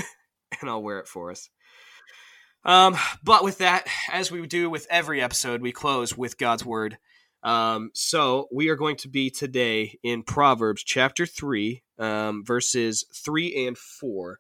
and 0.62 0.70
i'll 0.70 0.84
wear 0.84 1.00
it 1.00 1.08
for 1.08 1.32
us 1.32 1.50
um, 2.66 2.96
but 3.24 3.44
with 3.44 3.60
that 3.60 3.88
as 4.12 4.32
we 4.32 4.46
do 4.48 4.70
with 4.70 4.88
every 4.90 5.22
episode 5.22 5.62
we 5.62 5.72
close 5.72 6.18
with 6.18 6.38
god's 6.38 6.66
word 6.66 6.98
um, 7.44 7.92
so 7.94 8.48
we 8.52 8.70
are 8.70 8.78
going 8.78 8.96
to 8.98 9.10
be 9.10 9.30
today 9.30 10.00
in 10.02 10.24
Proverbs 10.24 10.84
chapter 10.84 11.26
three, 11.26 11.84
um, 12.00 12.44
verses 12.46 13.06
three 13.14 13.68
and 13.68 13.78
four. 13.78 14.40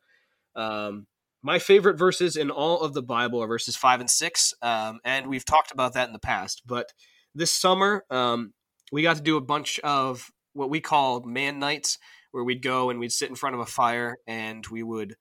Um, 0.55 1.07
my 1.41 1.59
favorite 1.59 1.97
verses 1.97 2.37
in 2.37 2.49
all 2.49 2.79
of 2.79 2.93
the 2.93 3.03
Bible 3.03 3.43
are 3.43 3.47
verses 3.47 3.75
five 3.75 3.99
and 3.99 4.09
six, 4.09 4.53
um, 4.61 4.99
and 5.03 5.27
we've 5.27 5.43
talked 5.43 5.71
about 5.71 5.93
that 5.93 6.07
in 6.07 6.13
the 6.13 6.19
past. 6.19 6.61
But 6.65 6.93
this 7.35 7.51
summer, 7.51 8.05
um, 8.09 8.53
we 8.91 9.01
got 9.01 9.17
to 9.17 9.21
do 9.21 9.35
a 9.35 9.41
bunch 9.41 9.79
of 9.81 10.31
what 10.53 10.69
we 10.69 10.79
call 10.79 11.23
man 11.23 11.59
nights, 11.59 11.97
where 12.31 12.43
we'd 12.43 12.61
go 12.61 12.89
and 12.89 12.99
we'd 13.01 13.11
sit 13.11 13.29
in 13.29 13.35
front 13.35 13.55
of 13.55 13.59
a 13.59 13.65
fire 13.65 14.17
and 14.25 14.65
we 14.67 14.81
would 14.81 15.17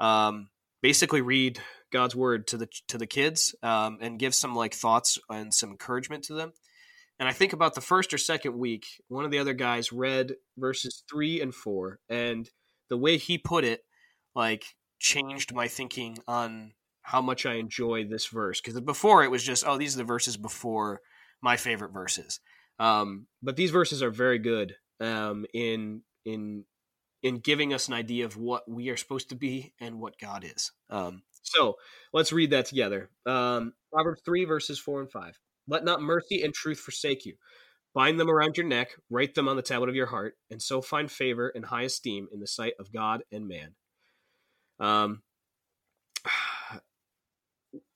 um, 0.00 0.48
basically 0.82 1.20
read 1.20 1.60
God's 1.92 2.16
word 2.16 2.46
to 2.48 2.56
the 2.56 2.68
to 2.88 2.98
the 2.98 3.06
kids 3.06 3.54
and 3.62 4.18
give 4.18 4.34
some 4.34 4.54
like 4.54 4.74
thoughts 4.74 5.18
and 5.30 5.52
some 5.54 5.70
encouragement 5.70 6.24
to 6.24 6.34
them. 6.34 6.52
And 7.18 7.28
I 7.28 7.32
think 7.32 7.52
about 7.52 7.74
the 7.74 7.80
first 7.80 8.12
or 8.12 8.18
second 8.18 8.58
week, 8.58 8.84
one 9.06 9.24
of 9.24 9.30
the 9.30 9.38
other 9.38 9.52
guys 9.52 9.92
read 9.92 10.34
verses 10.58 11.04
three 11.08 11.40
and 11.40 11.54
four, 11.54 12.00
and 12.08 12.50
the 12.88 12.96
way 12.96 13.16
he 13.16 13.38
put 13.38 13.64
it, 13.64 13.84
like, 14.34 14.64
changed 14.98 15.54
my 15.54 15.68
thinking 15.68 16.18
on 16.26 16.72
how 17.02 17.22
much 17.22 17.46
I 17.46 17.54
enjoy 17.54 18.04
this 18.04 18.26
verse. 18.26 18.60
Because 18.60 18.80
before 18.80 19.22
it 19.22 19.30
was 19.30 19.44
just, 19.44 19.64
oh, 19.64 19.78
these 19.78 19.94
are 19.94 19.98
the 19.98 20.04
verses 20.04 20.36
before 20.36 21.00
my 21.40 21.56
favorite 21.56 21.92
verses. 21.92 22.40
Um, 22.80 23.26
but 23.40 23.54
these 23.54 23.70
verses 23.70 24.02
are 24.02 24.10
very 24.10 24.38
good 24.38 24.74
um, 25.00 25.46
in 25.54 26.02
in 26.24 26.64
in 27.22 27.38
giving 27.38 27.72
us 27.72 27.86
an 27.86 27.94
idea 27.94 28.24
of 28.24 28.36
what 28.36 28.68
we 28.68 28.88
are 28.88 28.96
supposed 28.96 29.28
to 29.28 29.36
be 29.36 29.74
and 29.80 30.00
what 30.00 30.18
God 30.18 30.44
is. 30.44 30.72
Um, 30.90 31.22
so 31.42 31.76
let's 32.12 32.32
read 32.32 32.50
that 32.50 32.66
together. 32.66 33.10
Um, 33.26 33.74
Proverbs 33.92 34.22
three 34.24 34.44
verses 34.44 34.78
four 34.78 35.00
and 35.00 35.10
five. 35.10 35.38
Let 35.68 35.84
not 35.84 36.02
mercy 36.02 36.42
and 36.42 36.52
truth 36.52 36.78
forsake 36.78 37.24
you. 37.24 37.34
Bind 37.94 38.18
them 38.18 38.30
around 38.30 38.56
your 38.56 38.66
neck, 38.66 38.88
write 39.10 39.34
them 39.34 39.48
on 39.48 39.56
the 39.56 39.62
tablet 39.62 39.90
of 39.90 39.94
your 39.94 40.06
heart, 40.06 40.36
and 40.50 40.62
so 40.62 40.80
find 40.80 41.10
favor 41.10 41.52
and 41.54 41.66
high 41.66 41.82
esteem 41.82 42.26
in 42.32 42.40
the 42.40 42.46
sight 42.46 42.72
of 42.80 42.92
God 42.92 43.22
and 43.30 43.46
man. 43.46 43.74
Um, 44.80 45.22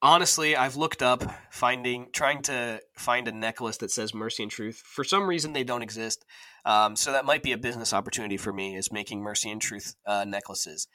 honestly, 0.02 0.54
I've 0.54 0.76
looked 0.76 1.02
up 1.02 1.24
finding, 1.50 2.08
trying 2.12 2.42
to 2.42 2.80
find 2.94 3.26
a 3.26 3.32
necklace 3.32 3.78
that 3.78 3.90
says 3.90 4.12
mercy 4.12 4.42
and 4.42 4.52
truth. 4.52 4.82
For 4.84 5.02
some 5.02 5.26
reason, 5.26 5.54
they 5.54 5.64
don't 5.64 5.82
exist. 5.82 6.26
Um, 6.66 6.94
so 6.94 7.12
that 7.12 7.24
might 7.24 7.42
be 7.42 7.52
a 7.52 7.58
business 7.58 7.94
opportunity 7.94 8.36
for 8.36 8.52
me 8.52 8.76
is 8.76 8.92
making 8.92 9.22
mercy 9.22 9.50
and 9.50 9.62
truth 9.62 9.94
uh, 10.06 10.24
necklaces. 10.26 10.88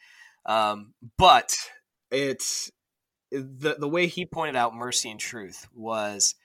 Um, 0.46 0.94
but 1.18 1.56
it's 2.12 2.72
the 3.32 3.76
the 3.80 3.88
way 3.88 4.08
he 4.08 4.26
pointed 4.26 4.56
out 4.56 4.76
mercy 4.76 5.10
and 5.10 5.20
truth 5.20 5.68
was 5.74 6.36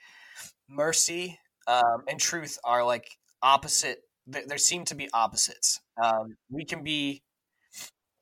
mercy 0.68 1.38
um, 1.66 2.04
and 2.08 2.20
truth 2.20 2.58
are 2.64 2.84
like 2.84 3.16
opposite. 3.42 3.98
There 4.26 4.58
seem 4.58 4.84
to 4.86 4.94
be 4.94 5.08
opposites. 5.12 5.80
Um, 6.02 6.36
we 6.50 6.64
can 6.64 6.82
be, 6.82 7.22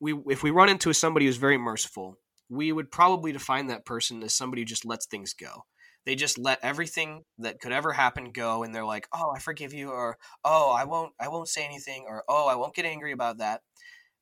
we 0.00 0.14
if 0.28 0.42
we 0.42 0.50
run 0.50 0.68
into 0.68 0.92
somebody 0.92 1.26
who's 1.26 1.38
very 1.38 1.58
merciful, 1.58 2.18
we 2.50 2.72
would 2.72 2.90
probably 2.90 3.32
define 3.32 3.68
that 3.68 3.86
person 3.86 4.22
as 4.22 4.34
somebody 4.34 4.62
who 4.62 4.66
just 4.66 4.84
lets 4.84 5.06
things 5.06 5.32
go. 5.34 5.64
They 6.04 6.14
just 6.14 6.36
let 6.36 6.58
everything 6.62 7.22
that 7.38 7.60
could 7.60 7.72
ever 7.72 7.92
happen 7.92 8.32
go, 8.32 8.62
and 8.62 8.74
they're 8.74 8.84
like, 8.84 9.08
"Oh, 9.14 9.32
I 9.34 9.38
forgive 9.38 9.72
you," 9.72 9.90
or 9.90 10.18
"Oh, 10.44 10.70
I 10.70 10.84
won't, 10.84 11.12
I 11.18 11.28
won't 11.28 11.48
say 11.48 11.64
anything," 11.64 12.04
or 12.06 12.24
"Oh, 12.28 12.46
I 12.46 12.56
won't 12.56 12.74
get 12.74 12.84
angry 12.84 13.12
about 13.12 13.38
that." 13.38 13.62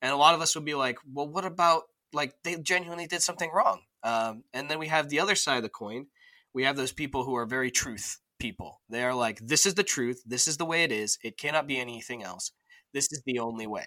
And 0.01 0.13
a 0.13 0.17
lot 0.17 0.35
of 0.35 0.41
us 0.41 0.55
would 0.55 0.65
be 0.65 0.75
like, 0.75 0.99
"Well, 1.13 1.29
what 1.29 1.45
about 1.45 1.85
like 2.13 2.35
they 2.45 2.57
genuinely 2.57 3.07
did 3.07 3.23
something 3.23 3.51
wrong?" 3.53 3.83
Um, 4.03 4.45
and 4.53 4.71
then 4.71 4.79
we 4.79 4.89
have 4.89 5.09
the 5.09 5.21
other 5.21 5.35
side 5.35 5.59
of 5.59 5.63
the 5.63 5.69
coin. 5.69 6.07
We 6.55 6.65
have 6.65 6.77
those 6.77 6.93
people 6.93 7.25
who 7.25 7.35
are 7.37 7.47
very 7.47 7.71
truth 7.71 8.19
people. 8.43 8.81
They 8.91 9.05
are 9.05 9.15
like, 9.15 9.39
this 9.41 9.65
is 9.65 9.75
the 9.75 9.85
truth. 9.85 10.21
This 10.27 10.49
is 10.49 10.57
the 10.57 10.67
way 10.67 10.83
it 10.83 10.91
is. 10.91 11.17
It 11.23 11.39
cannot 11.39 11.69
be 11.69 11.79
anything 11.79 12.25
else. 12.25 12.51
This 12.93 13.11
is 13.13 13.23
the 13.25 13.39
only 13.39 13.69
way. 13.69 13.87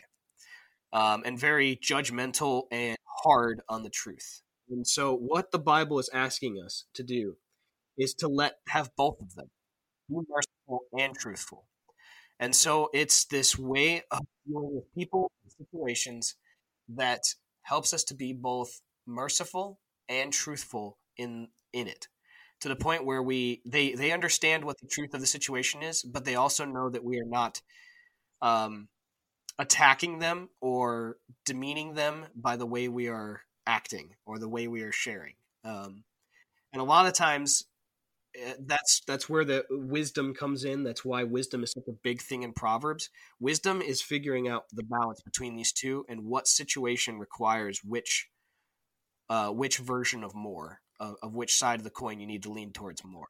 Um, 0.93 1.23
and 1.25 1.37
very 1.37 1.75
judgmental 1.75 2.63
and 2.71 2.97
hard 3.23 3.61
on 3.67 3.83
the 3.83 3.89
truth. 3.89 4.41
And 4.69 4.87
so, 4.87 5.13
what 5.13 5.51
the 5.51 5.59
Bible 5.59 5.99
is 5.99 6.09
asking 6.13 6.55
us 6.65 6.85
to 6.93 7.03
do 7.03 7.35
is 7.97 8.13
to 8.15 8.27
let 8.29 8.53
have 8.69 8.91
both 8.95 9.19
of 9.21 9.35
them, 9.35 9.47
be 10.09 10.15
merciful 10.15 10.85
and 10.97 11.13
truthful. 11.15 11.67
And 12.39 12.55
so, 12.55 12.89
it's 12.93 13.25
this 13.25 13.59
way 13.59 14.03
of 14.09 14.21
dealing 14.47 14.75
with 14.75 14.95
people 14.95 15.31
and 15.43 15.51
situations 15.51 16.35
that 16.87 17.23
helps 17.65 17.93
us 17.93 18.03
to 18.05 18.15
be 18.15 18.33
both 18.33 18.81
merciful 19.05 19.79
and 20.07 20.31
truthful 20.31 20.97
in 21.17 21.49
in 21.73 21.87
it 21.87 22.07
to 22.61 22.69
the 22.69 22.75
point 22.75 23.05
where 23.05 23.21
we 23.21 23.61
they 23.65 23.93
they 23.93 24.11
understand 24.11 24.63
what 24.63 24.79
the 24.79 24.87
truth 24.87 25.13
of 25.13 25.21
the 25.21 25.27
situation 25.27 25.83
is, 25.83 26.01
but 26.03 26.25
they 26.25 26.35
also 26.35 26.65
know 26.65 26.89
that 26.89 27.03
we 27.03 27.19
are 27.19 27.27
not 27.27 27.61
um, 28.41 28.87
attacking 29.59 30.19
them 30.19 30.49
or 30.61 31.17
demeaning 31.45 31.93
them 31.93 32.25
by 32.35 32.55
the 32.55 32.65
way 32.65 32.87
we 32.87 33.07
are 33.07 33.41
acting 33.67 34.15
or 34.25 34.39
the 34.39 34.49
way 34.49 34.67
we 34.67 34.81
are 34.81 34.91
sharing. 34.91 35.33
Um, 35.63 36.03
and 36.71 36.81
a 36.81 36.85
lot 36.85 37.07
of 37.07 37.13
times, 37.13 37.65
that's 38.59 39.01
that's 39.07 39.29
where 39.29 39.45
the 39.45 39.65
wisdom 39.69 40.33
comes 40.33 40.63
in. 40.63 40.83
That's 40.83 41.05
why 41.05 41.23
wisdom 41.23 41.63
is 41.63 41.71
such 41.71 41.87
a 41.87 41.97
big 42.03 42.21
thing 42.21 42.43
in 42.43 42.53
Proverbs. 42.53 43.09
Wisdom 43.39 43.81
is 43.81 44.01
figuring 44.01 44.47
out 44.47 44.63
the 44.71 44.83
balance 44.83 45.21
between 45.21 45.55
these 45.55 45.71
two 45.71 46.05
and 46.09 46.25
what 46.25 46.47
situation 46.47 47.19
requires 47.19 47.81
which 47.83 48.27
uh, 49.29 49.49
which 49.49 49.77
version 49.77 50.23
of 50.23 50.35
more 50.35 50.79
of, 50.99 51.15
of, 51.21 51.33
which 51.33 51.55
side 51.55 51.79
of 51.79 51.83
the 51.83 51.89
coin 51.89 52.19
you 52.19 52.27
need 52.27 52.43
to 52.43 52.51
lean 52.51 52.71
towards 52.71 53.03
more. 53.03 53.27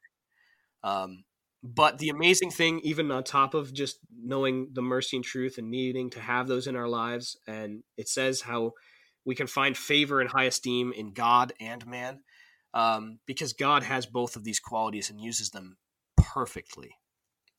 Um, 0.82 1.24
but 1.62 1.98
the 1.98 2.10
amazing 2.10 2.50
thing, 2.50 2.80
even 2.80 3.10
on 3.10 3.24
top 3.24 3.54
of 3.54 3.72
just 3.72 3.98
knowing 4.22 4.68
the 4.72 4.82
mercy 4.82 5.16
and 5.16 5.24
truth 5.24 5.58
and 5.58 5.70
needing 5.70 6.10
to 6.10 6.20
have 6.20 6.46
those 6.46 6.66
in 6.66 6.76
our 6.76 6.88
lives, 6.88 7.36
and 7.46 7.82
it 7.96 8.08
says 8.08 8.42
how 8.42 8.72
we 9.24 9.34
can 9.34 9.46
find 9.46 9.76
favor 9.76 10.20
and 10.20 10.30
high 10.30 10.44
esteem 10.44 10.92
in 10.92 11.12
God 11.12 11.52
and 11.60 11.84
man, 11.86 12.20
um, 12.76 13.20
because 13.24 13.54
God 13.54 13.84
has 13.84 14.04
both 14.04 14.36
of 14.36 14.44
these 14.44 14.60
qualities 14.60 15.08
and 15.08 15.18
uses 15.18 15.48
them 15.48 15.78
perfectly. 16.14 16.98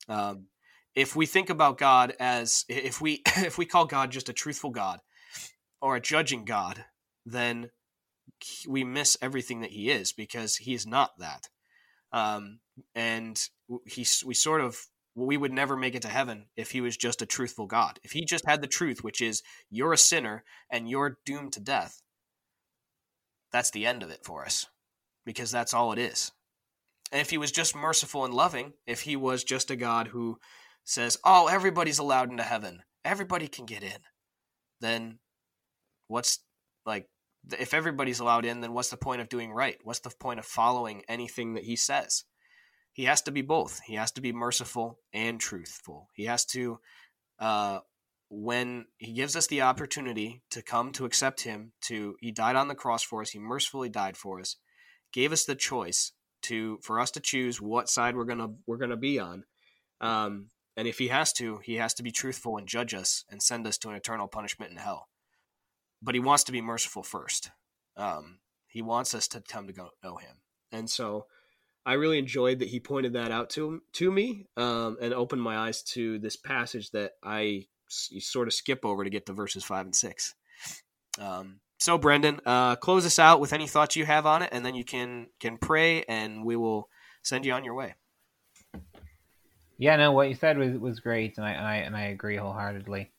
Um, 0.08 0.46
if 0.94 1.16
we 1.16 1.26
think 1.26 1.50
about 1.50 1.76
God 1.76 2.14
as 2.20 2.64
if 2.68 3.00
we 3.00 3.22
if 3.26 3.58
we 3.58 3.66
call 3.66 3.84
God 3.84 4.12
just 4.12 4.28
a 4.28 4.32
truthful 4.32 4.70
God 4.70 5.00
or 5.82 5.96
a 5.96 6.00
judging 6.00 6.44
God, 6.44 6.84
then 7.26 7.70
we 8.68 8.84
miss 8.84 9.18
everything 9.20 9.60
that 9.62 9.70
he 9.70 9.90
is 9.90 10.12
because 10.12 10.54
he 10.56 10.72
is 10.72 10.86
not 10.86 11.18
that. 11.18 11.48
Um, 12.12 12.60
and 12.94 13.40
he, 13.86 14.06
we 14.24 14.34
sort 14.34 14.60
of, 14.60 14.78
we 15.16 15.36
would 15.36 15.52
never 15.52 15.76
make 15.76 15.96
it 15.96 16.02
to 16.02 16.08
heaven 16.08 16.46
if 16.56 16.70
he 16.70 16.80
was 16.80 16.96
just 16.96 17.22
a 17.22 17.26
truthful 17.26 17.66
God. 17.66 17.98
If 18.04 18.12
he 18.12 18.24
just 18.24 18.46
had 18.46 18.60
the 18.60 18.68
truth, 18.68 19.02
which 19.02 19.20
is 19.20 19.42
you're 19.68 19.92
a 19.92 19.98
sinner 19.98 20.44
and 20.70 20.88
you're 20.88 21.18
doomed 21.26 21.52
to 21.54 21.60
death, 21.60 22.00
that's 23.50 23.70
the 23.70 23.86
end 23.86 24.02
of 24.02 24.10
it 24.10 24.24
for 24.24 24.44
us 24.44 24.66
because 25.28 25.50
that's 25.50 25.74
all 25.74 25.92
it 25.92 25.98
is. 25.98 26.32
And 27.12 27.20
if 27.20 27.28
he 27.28 27.36
was 27.36 27.52
just 27.52 27.76
merciful 27.76 28.24
and 28.24 28.32
loving, 28.32 28.72
if 28.86 29.02
he 29.02 29.14
was 29.14 29.44
just 29.44 29.70
a 29.70 29.76
God 29.76 30.08
who 30.08 30.38
says, 30.84 31.18
oh, 31.22 31.48
everybody's 31.48 31.98
allowed 31.98 32.30
into 32.30 32.42
heaven, 32.42 32.80
everybody 33.04 33.46
can 33.46 33.66
get 33.66 33.82
in, 33.82 33.98
then 34.80 35.18
what's 36.06 36.38
like 36.86 37.10
if 37.58 37.74
everybody's 37.74 38.20
allowed 38.20 38.46
in, 38.46 38.62
then 38.62 38.72
what's 38.72 38.88
the 38.88 38.96
point 38.96 39.20
of 39.20 39.28
doing 39.28 39.52
right? 39.52 39.76
What's 39.84 40.00
the 40.00 40.14
point 40.18 40.38
of 40.38 40.46
following 40.46 41.02
anything 41.10 41.52
that 41.54 41.64
he 41.64 41.76
says? 41.76 42.24
He 42.94 43.04
has 43.04 43.20
to 43.22 43.30
be 43.30 43.42
both. 43.42 43.80
He 43.84 43.96
has 43.96 44.10
to 44.12 44.22
be 44.22 44.32
merciful 44.32 44.98
and 45.12 45.38
truthful. 45.38 46.08
He 46.14 46.24
has 46.24 46.46
to, 46.46 46.80
uh, 47.38 47.80
when 48.30 48.86
he 48.96 49.12
gives 49.12 49.36
us 49.36 49.46
the 49.46 49.60
opportunity 49.60 50.40
to 50.52 50.62
come 50.62 50.92
to 50.92 51.04
accept 51.04 51.42
him, 51.42 51.72
to 51.82 52.16
he 52.18 52.32
died 52.32 52.56
on 52.56 52.68
the 52.68 52.74
cross 52.74 53.02
for 53.02 53.20
us. 53.20 53.28
He 53.28 53.38
mercifully 53.38 53.90
died 53.90 54.16
for 54.16 54.40
us, 54.40 54.56
gave 55.12 55.32
us 55.32 55.44
the 55.44 55.54
choice 55.54 56.12
to 56.42 56.78
for 56.82 57.00
us 57.00 57.10
to 57.12 57.20
choose 57.20 57.60
what 57.60 57.88
side 57.88 58.16
we're 58.16 58.24
gonna 58.24 58.50
we're 58.66 58.76
gonna 58.76 58.96
be 58.96 59.18
on. 59.18 59.44
Um, 60.00 60.48
and 60.76 60.86
if 60.86 60.98
he 60.98 61.08
has 61.08 61.32
to, 61.34 61.58
he 61.64 61.74
has 61.74 61.94
to 61.94 62.02
be 62.02 62.12
truthful 62.12 62.56
and 62.56 62.68
judge 62.68 62.94
us 62.94 63.24
and 63.28 63.42
send 63.42 63.66
us 63.66 63.78
to 63.78 63.88
an 63.88 63.96
eternal 63.96 64.28
punishment 64.28 64.70
in 64.70 64.76
hell 64.76 65.08
but 66.02 66.14
he 66.14 66.20
wants 66.20 66.44
to 66.44 66.52
be 66.52 66.60
merciful 66.60 67.02
first. 67.02 67.50
Um, 67.96 68.38
He 68.68 68.82
wants 68.82 69.14
us 69.14 69.28
to 69.28 69.40
come 69.40 69.66
to 69.66 69.72
go 69.72 69.90
know 70.04 70.16
Him, 70.16 70.36
and 70.70 70.88
so 70.88 71.26
I 71.84 71.94
really 71.94 72.18
enjoyed 72.18 72.58
that 72.60 72.68
he 72.68 72.80
pointed 72.80 73.14
that 73.14 73.30
out 73.30 73.50
to 73.50 73.82
to 73.94 74.10
me 74.10 74.46
um, 74.56 74.98
and 75.00 75.14
opened 75.14 75.42
my 75.42 75.56
eyes 75.56 75.82
to 75.94 76.18
this 76.18 76.36
passage 76.36 76.90
that 76.90 77.12
I 77.22 77.66
sort 77.88 78.48
of 78.48 78.54
skip 78.54 78.84
over 78.84 79.04
to 79.04 79.10
get 79.10 79.26
to 79.26 79.32
verses 79.32 79.64
five 79.64 79.86
and 79.86 79.96
six. 79.96 80.34
Um, 81.18 81.60
so, 81.78 81.96
Brendan, 81.96 82.40
uh, 82.44 82.76
close 82.76 83.06
us 83.06 83.18
out 83.18 83.40
with 83.40 83.52
any 83.52 83.66
thoughts 83.66 83.96
you 83.96 84.04
have 84.04 84.26
on 84.26 84.42
it, 84.42 84.50
and 84.52 84.66
then 84.66 84.74
you 84.74 84.84
can 84.84 85.28
can 85.38 85.58
pray, 85.58 86.02
and 86.04 86.44
we 86.44 86.56
will 86.56 86.88
send 87.22 87.46
you 87.46 87.52
on 87.52 87.64
your 87.64 87.74
way. 87.74 87.94
Yeah, 89.78 89.94
no, 89.96 90.10
what 90.10 90.28
you 90.28 90.34
said 90.34 90.58
was 90.58 90.76
was 90.76 90.98
great, 91.00 91.38
and 91.38 91.46
I 91.46 91.52
and 91.52 91.66
I, 91.66 91.76
and 91.76 91.96
I 91.96 92.06
agree 92.06 92.36
wholeheartedly. 92.36 93.10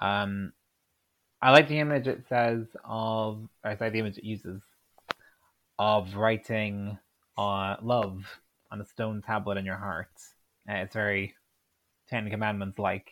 Um, 0.00 0.52
I 1.40 1.50
like 1.50 1.66
the 1.66 1.80
image 1.80 2.06
it 2.06 2.22
says 2.28 2.66
of, 2.84 3.48
or 3.64 3.70
I 3.70 3.76
like 3.80 3.92
the 3.92 3.98
image 3.98 4.18
it 4.18 4.24
uses 4.24 4.62
of 5.78 6.14
writing 6.14 6.98
uh, 7.36 7.76
love 7.82 8.24
on 8.70 8.80
a 8.80 8.86
stone 8.86 9.22
tablet 9.22 9.58
in 9.58 9.64
your 9.64 9.76
heart. 9.76 10.12
Uh, 10.68 10.74
it's 10.74 10.94
very 10.94 11.34
Ten 12.08 12.30
Commandments 12.30 12.78
like. 12.78 13.10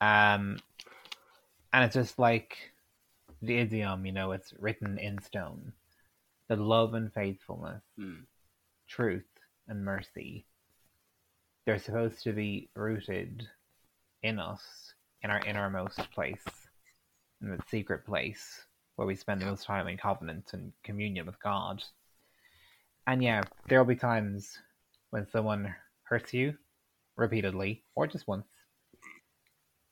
Um, 0.00 0.58
and 1.72 1.84
it's 1.84 1.94
just 1.94 2.18
like 2.18 2.56
the 3.46 3.58
idiom, 3.58 4.04
you 4.06 4.12
know, 4.12 4.32
it's 4.32 4.52
written 4.58 4.98
in 4.98 5.20
stone. 5.22 5.72
The 6.48 6.56
love 6.56 6.94
and 6.94 7.12
faithfulness, 7.12 7.82
Hmm. 7.96 8.24
truth 8.86 9.26
and 9.68 9.84
mercy, 9.84 10.46
they're 11.64 11.78
supposed 11.78 12.22
to 12.22 12.32
be 12.32 12.70
rooted 12.74 13.48
in 14.22 14.38
us, 14.38 14.94
in 15.22 15.30
our 15.30 15.40
innermost 15.40 16.10
place, 16.12 16.44
in 17.40 17.50
the 17.50 17.62
secret 17.68 18.04
place 18.04 18.66
where 18.94 19.06
we 19.06 19.14
spend 19.14 19.40
the 19.40 19.46
most 19.46 19.64
time 19.64 19.88
in 19.88 19.96
covenant 19.96 20.52
and 20.52 20.72
communion 20.82 21.26
with 21.26 21.40
God. 21.40 21.82
And 23.06 23.22
yeah, 23.22 23.42
there 23.68 23.78
will 23.78 23.86
be 23.86 23.96
times 23.96 24.58
when 25.10 25.26
someone 25.26 25.74
hurts 26.04 26.32
you 26.32 26.56
repeatedly 27.16 27.84
or 27.94 28.06
just 28.06 28.26
once, 28.26 28.46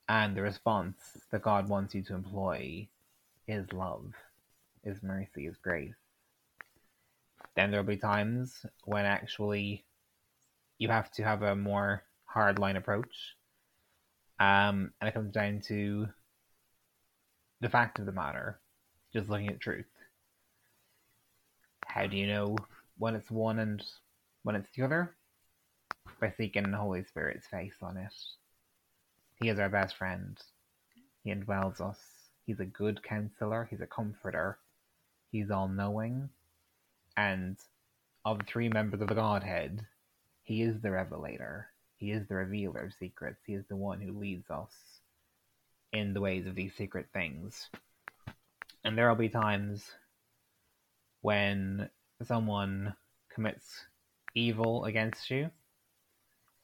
and 0.09 0.37
the 0.37 0.43
response 0.43 0.97
that 1.31 1.43
God 1.43 1.69
wants 1.69 1.95
you 1.95 2.03
to 2.03 2.15
employ 2.15 2.89
is 3.47 3.73
love, 3.73 4.13
is 4.85 5.03
mercy, 5.03 5.47
is 5.47 5.57
grace. 5.63 5.95
Then 7.57 7.71
there 7.71 7.81
will 7.81 7.89
be 7.89 7.97
times 7.97 8.67
when 8.85 9.05
actually 9.05 9.85
you 10.79 10.89
have 10.89 11.11
to 11.13 11.23
have 11.23 11.43
a 11.43 11.55
more 11.55 12.03
hardline 12.35 12.77
approach. 12.77 13.37
Um, 14.41 14.93
and 15.01 15.09
it 15.09 15.15
comes 15.15 15.33
down 15.33 15.61
to 15.69 16.09
the 17.61 17.69
fact 17.69 17.99
of 17.99 18.07
the 18.07 18.13
matter, 18.13 18.59
just 19.13 19.29
looking 19.29 19.49
at 19.49 19.61
truth. 19.61 19.87
How 21.87 22.07
do 22.07 22.17
you 22.17 22.27
know 22.27 22.57
when 22.99 23.15
it's 23.15 23.31
one 23.31 23.61
and 23.61 23.83
when 24.43 24.57
it's 24.57 24.69
the 24.77 24.83
other? 24.83 25.15
By 26.21 26.33
seeking 26.37 26.71
the 26.71 26.77
Holy 26.77 27.05
Spirit's 27.05 27.47
face 27.47 27.77
on 27.81 27.97
it. 27.97 28.13
He 29.41 29.49
is 29.49 29.59
our 29.59 29.69
best 29.69 29.97
friend. 29.97 30.39
He 31.23 31.33
indwells 31.33 31.81
us. 31.81 31.99
He's 32.47 32.61
a 32.61 32.65
good 32.65 33.03
counselor. 33.03 33.67
He's 33.71 33.81
a 33.81 33.87
comforter. 33.87 34.59
He's 35.31 35.51
all 35.51 35.69
knowing. 35.69 36.29
And 37.17 37.57
of 38.25 38.39
the 38.39 38.45
three 38.45 38.69
members 38.69 39.01
of 39.01 39.09
the 39.09 39.15
Godhead, 39.15 39.87
he 40.43 40.63
is 40.63 40.81
the 40.81 40.91
revelator. 40.91 41.69
He 41.97 42.11
is 42.11 42.27
the 42.29 42.35
revealer 42.35 42.81
of 42.81 42.93
secrets. 42.95 43.41
He 43.47 43.55
is 43.55 43.65
the 43.69 43.77
one 43.77 44.01
who 44.01 44.19
leads 44.19 44.51
us 44.51 44.73
in 45.93 46.13
the 46.13 46.21
ways 46.21 46.47
of 46.47 46.55
these 46.55 46.75
secret 46.75 47.07
things. 47.13 47.71
And 48.85 48.99
there 48.99 49.09
will 49.09 49.17
be 49.17 49.29
times 49.29 49.91
when 51.23 51.89
someone 52.23 52.95
commits 53.33 53.87
evil 54.35 54.85
against 54.85 55.31
you, 55.31 55.51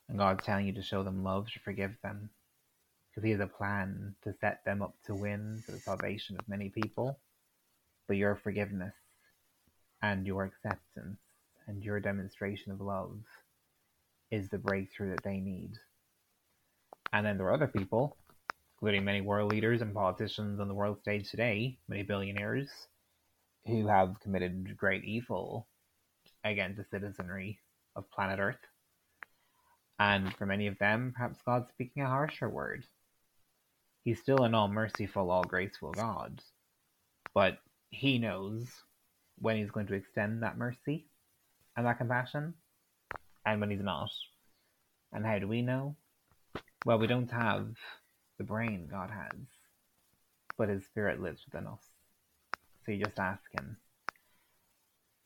and 0.09 0.19
God's 0.19 0.45
telling 0.45 0.67
you 0.67 0.73
to 0.75 0.83
show 0.83 1.03
them 1.03 1.25
love, 1.25 1.51
to 1.53 1.61
forgive 1.61 1.93
them, 2.03 2.31
because 3.21 3.27
He 3.27 3.33
has 3.33 3.41
a 3.41 3.47
plan 3.47 4.15
to 4.25 4.35
set 4.41 4.65
them 4.65 4.83
up 4.83 4.95
to 5.07 5.15
win 5.15 5.63
for 5.65 5.73
the 5.73 5.79
salvation 5.79 6.37
of 6.39 6.49
many 6.49 6.71
people. 6.71 7.19
But 8.07 8.17
your 8.17 8.35
forgiveness 8.35 8.95
and 10.03 10.27
your 10.27 10.45
acceptance 10.45 11.19
and 11.67 11.85
your 11.85 12.01
demonstration 12.01 12.73
of 12.73 12.81
love 12.81 13.19
is 14.31 14.49
the 14.49 14.59
breakthrough 14.59 15.11
that 15.11 15.23
they 15.23 15.39
need. 15.39 15.73
And 17.13 17.27
then 17.27 17.37
there 17.37 17.47
are 17.49 17.55
other 17.55 17.67
people, 17.67 18.17
including 18.77 19.05
many 19.05 19.21
world 19.21 19.53
leaders 19.53 19.83
and 19.83 19.95
politicians 19.95 20.59
on 20.59 20.69
the 20.69 20.75
world 20.75 20.99
stage 21.01 21.31
today, 21.31 21.79
many 21.89 22.03
billionaires, 22.03 22.69
who 23.67 23.87
have 23.87 24.21
committed 24.21 24.77
great 24.77 25.05
evil 25.05 25.67
against 26.45 26.79
the 26.79 26.87
citizenry 26.91 27.59
of 27.95 28.11
planet 28.11 28.39
Earth. 28.39 28.57
And 29.99 30.35
for 30.37 30.47
many 30.47 30.67
of 30.69 30.79
them, 30.79 31.13
perhaps 31.15 31.39
God's 31.45 31.69
speaking 31.69 32.03
a 32.03 32.07
harsher 32.07 32.49
word. 32.49 32.87
He's 34.05 34.21
still 34.21 34.45
an 34.45 34.55
all 34.55 34.69
merciful, 34.69 35.31
all 35.31 35.45
graceful 35.45 35.93
God. 35.93 36.41
But 37.35 37.59
he 37.91 38.19
knows 38.19 38.69
when 39.39 39.57
he's 39.57 39.71
going 39.71 39.87
to 39.89 39.95
extend 39.95 40.43
that 40.43 40.59
mercy 40.59 41.07
and 41.77 41.87
that 41.87 41.99
compassion 41.99 42.55
and 43.45 43.61
when 43.61 43.71
he's 43.71 43.83
not. 43.83 44.11
And 45.13 45.25
how 45.27 45.39
do 45.39 45.49
we 45.49 45.63
know? 45.63 45.97
Well, 46.85 46.99
we 46.99 47.07
don't 47.07 47.31
have 47.31 47.69
the 48.39 48.45
brain 48.45 48.89
God 48.91 49.11
has, 49.11 49.47
but 50.57 50.69
his 50.69 50.85
spirit 50.87 51.21
lives 51.21 51.43
within 51.45 51.67
us. 51.67 51.85
So 52.85 52.93
you 52.93 53.05
just 53.05 53.19
ask 53.19 53.53
him. 53.53 53.77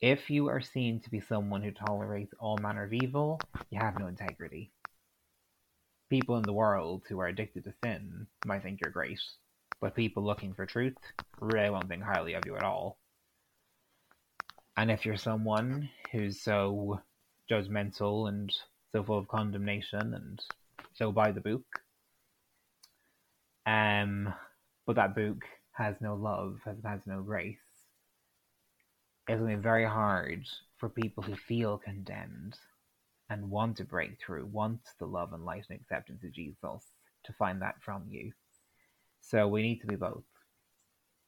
If 0.00 0.28
you 0.28 0.48
are 0.48 0.60
seen 0.60 1.00
to 1.00 1.10
be 1.10 1.20
someone 1.20 1.62
who 1.62 1.70
tolerates 1.70 2.34
all 2.40 2.58
manner 2.58 2.84
of 2.84 2.92
evil, 2.92 3.46
you 3.70 3.78
have 3.78 3.98
no 3.98 4.08
integrity. 4.08 4.73
People 6.14 6.36
in 6.36 6.46
the 6.46 6.52
world 6.52 7.02
who 7.08 7.18
are 7.18 7.26
addicted 7.26 7.64
to 7.64 7.72
sin 7.80 8.28
might 8.44 8.62
think 8.62 8.80
you're 8.80 8.88
great, 8.88 9.18
but 9.80 9.96
people 9.96 10.22
looking 10.22 10.54
for 10.54 10.64
truth 10.64 10.94
really 11.40 11.70
won't 11.70 11.88
think 11.88 12.04
highly 12.04 12.34
of 12.34 12.46
you 12.46 12.54
at 12.56 12.62
all. 12.62 13.00
And 14.76 14.92
if 14.92 15.04
you're 15.04 15.16
someone 15.16 15.90
who's 16.12 16.40
so 16.40 17.00
judgmental 17.50 18.28
and 18.28 18.54
so 18.92 19.02
full 19.02 19.18
of 19.18 19.26
condemnation 19.26 20.14
and 20.14 20.40
so 20.92 21.10
by 21.10 21.32
the 21.32 21.40
book, 21.40 21.66
um, 23.66 24.32
but 24.86 24.94
that 24.94 25.16
book 25.16 25.44
has 25.72 25.96
no 26.00 26.14
love, 26.14 26.60
has, 26.64 26.76
has 26.84 27.00
no 27.06 27.22
grace, 27.22 27.58
it's 29.26 29.40
going 29.40 29.50
to 29.50 29.56
be 29.56 29.60
very 29.60 29.84
hard 29.84 30.44
for 30.76 30.88
people 30.88 31.24
who 31.24 31.34
feel 31.34 31.76
condemned 31.76 32.56
and 33.30 33.50
want 33.50 33.76
to 33.78 33.84
break 33.84 34.18
through, 34.18 34.46
want 34.46 34.80
the 34.98 35.06
love 35.06 35.32
and 35.32 35.44
light 35.44 35.64
and 35.68 35.80
acceptance 35.80 36.22
of 36.24 36.32
Jesus 36.32 36.92
to 37.24 37.32
find 37.32 37.62
that 37.62 37.76
from 37.82 38.04
you. 38.08 38.32
So 39.20 39.48
we 39.48 39.62
need 39.62 39.80
to 39.80 39.86
be 39.86 39.96
both. 39.96 40.24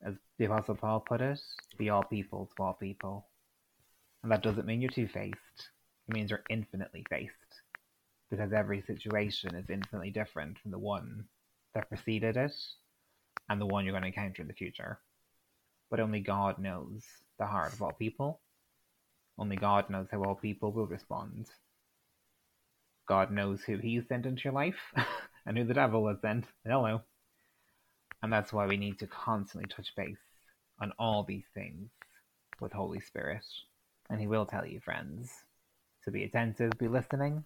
As 0.05 0.15
the 0.39 0.45
Apostle 0.45 0.75
Paul 0.75 1.01
put 1.01 1.21
it, 1.21 1.41
be 1.79 1.89
all 1.89 2.05
people 2.05 2.51
to 2.57 2.63
all 2.63 2.75
people. 2.75 3.27
And 4.23 4.31
that 4.31 4.43
doesn't 4.43 4.67
mean 4.67 4.81
you're 4.81 4.91
two 4.91 5.09
faced, 5.09 5.71
it 6.09 6.15
means 6.15 6.31
you're 6.31 6.45
infinitely 6.51 7.05
faced. 7.09 7.33
Because 8.31 8.53
every 8.53 8.83
situation 8.83 9.55
is 9.55 9.71
infinitely 9.71 10.11
different 10.11 10.59
from 10.59 10.73
the 10.73 10.79
one 10.79 11.25
that 11.75 11.89
preceded 11.89 12.37
it 12.37 12.55
and 13.49 13.61
the 13.61 13.67
one 13.67 13.85
you're 13.85 13.93
going 13.93 14.03
to 14.03 14.09
encounter 14.09 14.43
in 14.43 14.49
the 14.49 14.55
future. 14.55 14.99
But 15.91 16.01
only 16.01 16.21
God 16.21 16.59
knows 16.59 17.05
the 17.39 17.47
heart 17.47 17.73
of 17.73 17.83
all 17.83 17.93
people. 17.93 18.41
Only 19.39 19.57
God 19.57 19.89
knows 19.91 20.09
how 20.11 20.25
all 20.25 20.35
people 20.35 20.73
will 20.73 20.87
respond. 20.87 21.47
God 23.07 23.31
knows 23.31 23.63
who 23.63 23.79
He 23.79 24.01
sent 24.01 24.27
into 24.27 24.45
your 24.45 24.53
life 24.53 24.93
and 25.47 25.57
who 25.57 25.65
the 25.65 25.75
devil 25.75 26.09
has 26.09 26.21
sent. 26.21 26.47
Know. 26.65 27.03
And 28.23 28.33
that's 28.33 28.53
why 28.53 28.67
we 28.67 28.77
need 28.77 28.99
to 28.99 29.07
constantly 29.07 29.69
touch 29.69 29.95
base 29.97 30.17
on 30.81 30.93
all 30.99 31.23
these 31.23 31.47
things 31.55 31.91
with 32.61 32.73
Holy 32.73 33.01
Spirit. 33.01 33.45
And 34.11 34.21
He 34.21 34.27
will 34.27 34.47
tell 34.47 34.67
you, 34.67 34.81
friends, 34.81 35.31
to 36.05 36.11
be 36.11 36.25
attentive, 36.25 36.73
be 36.79 36.89
listening. 36.89 37.45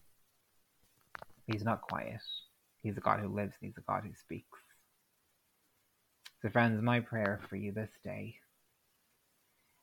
He's 1.46 1.64
not 1.64 1.82
quiet. 1.82 2.20
He's 2.82 2.96
a 2.96 3.00
God 3.00 3.20
who 3.20 3.28
lives, 3.28 3.54
and 3.60 3.68
He's 3.68 3.78
a 3.78 3.90
God 3.90 4.04
who 4.04 4.14
speaks. 4.14 4.58
So, 6.40 6.48
friends, 6.48 6.80
my 6.82 7.00
prayer 7.00 7.40
for 7.48 7.56
you 7.56 7.72
this 7.72 7.90
day 8.02 8.36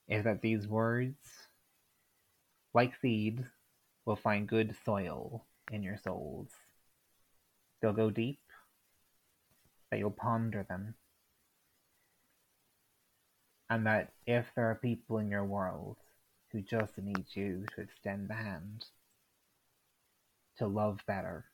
is 0.07 0.23
that 0.23 0.41
these 0.41 0.67
words, 0.67 1.17
like 2.73 2.93
seed, 2.99 3.45
will 4.05 4.15
find 4.15 4.47
good 4.47 4.75
soil 4.86 5.45
in 5.72 5.84
your 5.84 5.97
souls. 5.97 6.49
They'll 7.82 7.93
go 7.93 8.09
deep, 8.09 8.39
that 9.89 9.99
you'll 9.99 10.11
ponder 10.11 10.65
them, 10.68 10.95
and 13.70 13.86
that 13.86 14.13
if 14.26 14.45
there 14.55 14.72
are 14.72 14.76
people 14.76 15.20
in 15.20 15.30
your 15.30 15.45
world 15.45 15.97
who 16.51 16.61
just 16.61 16.97
need 16.97 17.26
you 17.34 17.65
to 17.76 17.82
extend 17.82 18.30
the 18.30 18.34
hand, 18.34 18.86
to 20.57 20.68
love 20.68 20.99
better, 21.05 21.45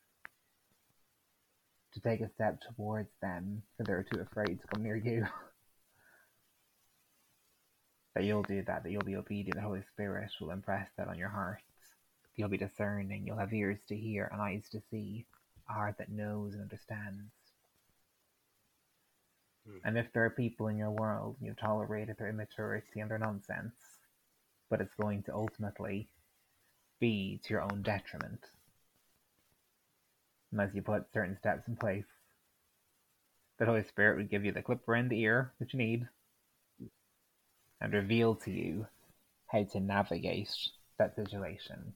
to 1.93 1.99
take 1.99 2.21
a 2.21 2.29
step 2.29 2.59
towards 2.61 3.09
them, 3.21 3.63
that 3.77 3.87
they're 3.87 4.03
too 4.03 4.21
afraid 4.21 4.61
to 4.61 4.67
come 4.67 4.83
near 4.83 4.95
you. 4.95 5.27
that 8.15 8.23
you'll 8.23 8.43
do 8.43 8.61
that, 8.63 8.83
that 8.83 8.91
you'll 8.91 9.01
be 9.01 9.15
obedient, 9.15 9.55
the 9.55 9.61
Holy 9.61 9.81
Spirit 9.93 10.29
will 10.39 10.51
impress 10.51 10.87
that 10.97 11.07
on 11.07 11.17
your 11.17 11.29
heart. 11.29 11.61
You'll 12.35 12.49
be 12.49 12.57
discerning, 12.57 13.25
you'll 13.25 13.37
have 13.37 13.53
ears 13.53 13.79
to 13.87 13.95
hear 13.95 14.29
and 14.31 14.41
eyes 14.41 14.67
to 14.71 14.81
see, 14.89 15.25
a 15.69 15.73
heart 15.73 15.95
that 15.99 16.09
knows 16.09 16.53
and 16.53 16.63
understands. 16.63 17.31
Hmm. 19.67 19.77
And 19.85 19.97
if 19.97 20.11
there 20.13 20.25
are 20.25 20.29
people 20.31 20.67
in 20.67 20.77
your 20.77 20.91
world 20.91 21.35
and 21.39 21.47
you've 21.47 21.59
tolerated 21.59 22.17
their 22.17 22.29
immaturity 22.29 22.99
and 22.99 23.09
their 23.09 23.19
nonsense, 23.19 23.75
but 24.69 24.81
it's 24.81 24.95
going 24.95 25.23
to 25.23 25.33
ultimately 25.33 26.07
be 26.99 27.39
to 27.43 27.53
your 27.53 27.61
own 27.61 27.81
detriment, 27.83 28.45
unless 30.51 30.73
you 30.73 30.81
put 30.81 31.11
certain 31.13 31.37
steps 31.37 31.67
in 31.67 31.75
place, 31.75 32.05
the 33.59 33.65
Holy 33.65 33.83
Spirit 33.83 34.17
would 34.17 34.29
give 34.31 34.43
you 34.43 34.51
the 34.51 34.61
clipper 34.61 34.95
in 34.95 35.09
the 35.09 35.21
ear 35.21 35.53
that 35.59 35.73
you 35.73 35.79
need 35.79 36.07
and 37.79 37.93
reveal 37.93 38.33
to 38.35 38.51
you 38.51 38.87
how 39.47 39.63
to 39.63 39.79
navigate 39.79 40.49
that 40.97 41.15
situation. 41.15 41.93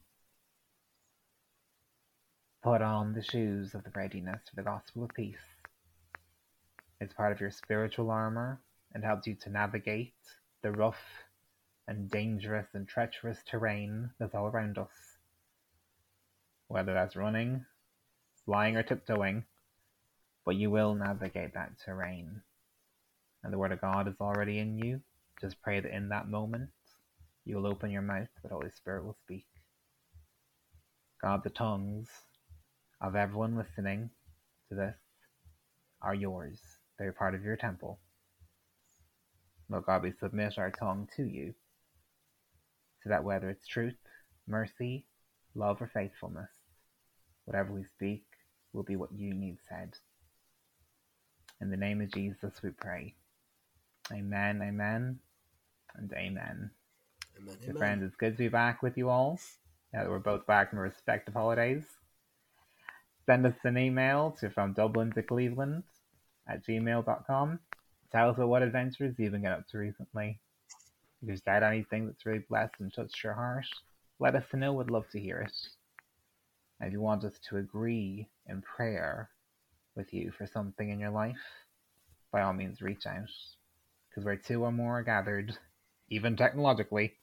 Put 2.64 2.82
on 2.82 3.14
the 3.14 3.22
shoes 3.22 3.76
of 3.76 3.84
the 3.84 3.92
readiness 3.92 4.42
for 4.50 4.56
the 4.56 4.64
gospel 4.64 5.04
of 5.04 5.14
peace. 5.14 5.38
It's 7.00 7.14
part 7.14 7.32
of 7.32 7.40
your 7.40 7.52
spiritual 7.52 8.10
armor 8.10 8.60
and 8.94 9.04
helps 9.04 9.28
you 9.28 9.36
to 9.36 9.50
navigate 9.50 10.16
the 10.64 10.72
rough 10.72 11.02
and 11.88 12.10
dangerous 12.10 12.68
and 12.74 12.88
treacherous 12.88 13.38
terrain 13.46 14.10
that's 14.20 14.34
all 14.34 14.48
around 14.48 14.80
us. 14.80 15.18
Whether 16.68 16.94
that's 16.94 17.16
running, 17.16 17.64
flying, 18.44 18.76
or 18.76 18.84
tiptoeing, 18.84 19.46
but 20.44 20.56
you 20.56 20.72
will 20.72 20.96
navigate 20.96 21.54
that 21.54 21.74
terrain. 21.86 22.42
And 23.44 23.54
the 23.54 23.58
Word 23.60 23.72
of 23.72 23.82
God 23.82 24.08
is 24.08 24.16
already 24.20 24.58
in 24.58 24.80
you. 24.80 25.02
Just 25.40 25.62
pray 25.62 25.80
that 25.80 25.96
in 25.96 26.10
that 26.10 26.28
moment 26.28 26.72
you 27.46 27.56
will 27.56 27.68
open 27.68 27.92
your 27.92 28.02
mouth, 28.02 28.28
the 28.42 28.50
Holy 28.50 28.72
Spirit 28.72 29.06
will 29.06 29.18
speak. 29.24 29.46
God, 31.22 31.44
the 31.44 31.50
tongues 31.52 32.10
of 33.02 33.16
everyone 33.16 33.58
listening 33.58 34.10
to 34.70 34.76
this 34.76 34.96
are 36.02 36.16
yours. 36.16 36.60
They're 36.98 37.12
part 37.12 37.36
of 37.36 37.44
your 37.44 37.56
temple. 37.56 38.00
Lord 39.70 39.86
God, 39.86 40.04
we 40.04 40.14
submit 40.20 40.58
our 40.58 40.72
tongue 40.72 41.08
to 41.18 41.24
you 41.24 41.54
so 43.04 43.10
that 43.10 43.24
whether 43.24 43.50
it's 43.50 43.68
truth, 43.68 43.98
mercy, 44.48 45.06
love, 45.56 45.82
or 45.82 45.92
faithfulness, 45.94 46.50
whatever 47.46 47.74
we 47.74 47.84
speak 47.96 48.26
will 48.74 48.84
be 48.84 48.96
what 48.96 49.12
you 49.12 49.34
need 49.34 49.58
said. 49.68 49.94
In 51.62 51.70
the 51.70 51.78
name 51.78 52.02
of 52.02 52.12
Jesus 52.12 52.54
we 52.64 52.70
pray. 52.70 53.16
Amen, 54.12 54.62
amen, 54.62 55.20
and 55.96 56.14
amen. 56.14 56.72
Amen. 57.38 57.58
So 57.60 57.70
amen. 57.70 57.78
friends, 57.78 58.04
it's 58.04 58.16
good 58.16 58.34
to 58.34 58.38
be 58.38 58.48
back 58.48 58.82
with 58.82 58.98
you 58.98 59.10
all. 59.10 59.40
Now 59.94 60.04
that 60.04 60.10
we're 60.10 60.20
both 60.20 60.46
back 60.48 60.70
from 60.70 60.80
our 60.80 60.86
respective 60.86 61.34
holidays. 61.34 61.86
Send 63.28 63.46
us 63.46 63.56
an 63.66 63.78
email 63.78 64.32
to 64.40 64.50
from 64.50 64.72
Dublin 64.72 65.12
to 65.12 65.22
Cleveland 65.22 65.84
at 66.48 66.66
gmail.com. 66.66 67.60
Tell 68.10 68.30
us 68.30 68.38
what 68.38 68.64
adventures 68.64 69.16
you've 69.18 69.34
been 69.34 69.42
getting 69.42 69.58
up 69.58 69.68
to 69.68 69.78
recently. 69.78 70.40
If 71.22 71.30
you've 71.30 71.42
anything 71.64 72.06
that's 72.06 72.26
really 72.26 72.46
blessed 72.48 72.76
and 72.80 72.94
touched 72.94 73.22
your 73.22 73.34
heart, 73.34 73.66
let 74.20 74.36
us 74.36 74.46
know. 74.54 74.72
We'd 74.72 74.90
love 74.90 75.10
to 75.12 75.20
hear 75.20 75.40
it. 75.42 75.52
And 76.80 76.88
if 76.88 76.94
you 76.94 77.02
want 77.02 77.26
us 77.26 77.38
to 77.50 77.58
agree 77.58 78.30
in 78.46 78.62
prayer 78.62 79.30
with 79.94 80.14
you 80.14 80.32
for 80.32 80.48
something 80.48 80.90
in 80.90 81.00
your 81.00 81.10
life, 81.10 81.36
by 82.32 82.44
all 82.44 82.54
means 82.54 82.82
reach 82.82 83.06
out. 83.06 83.28
Because 84.10 84.24
where 84.24 84.38
two 84.38 84.64
or 84.64 84.72
more 84.72 85.00
are 85.00 85.04
gathered, 85.04 85.58
even 86.10 86.38
technologically, 86.38 87.14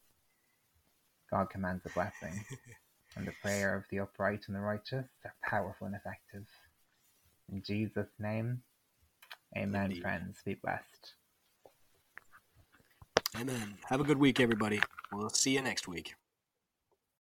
God 1.30 1.48
commands 1.48 1.86
a 1.86 1.88
blessing. 1.88 2.44
and 3.16 3.26
the 3.26 3.32
prayer 3.42 3.76
of 3.76 3.84
the 3.90 4.00
upright 4.00 4.42
and 4.46 4.56
the 4.56 4.60
righteous 4.60 5.06
are 5.24 5.34
powerful 5.42 5.86
and 5.86 5.96
effective. 5.96 6.46
In 7.52 7.62
Jesus' 7.62 8.08
name, 8.18 8.62
amen, 9.56 9.86
Indeed. 9.86 10.02
friends. 10.02 10.38
Be 10.44 10.54
blessed. 10.54 11.14
Amen. 13.38 13.74
Have 13.88 14.00
a 14.00 14.04
good 14.04 14.18
week, 14.18 14.40
everybody. 14.40 14.80
We'll 15.12 15.28
see 15.28 15.54
you 15.54 15.62
next 15.62 15.88
week. 15.88 16.14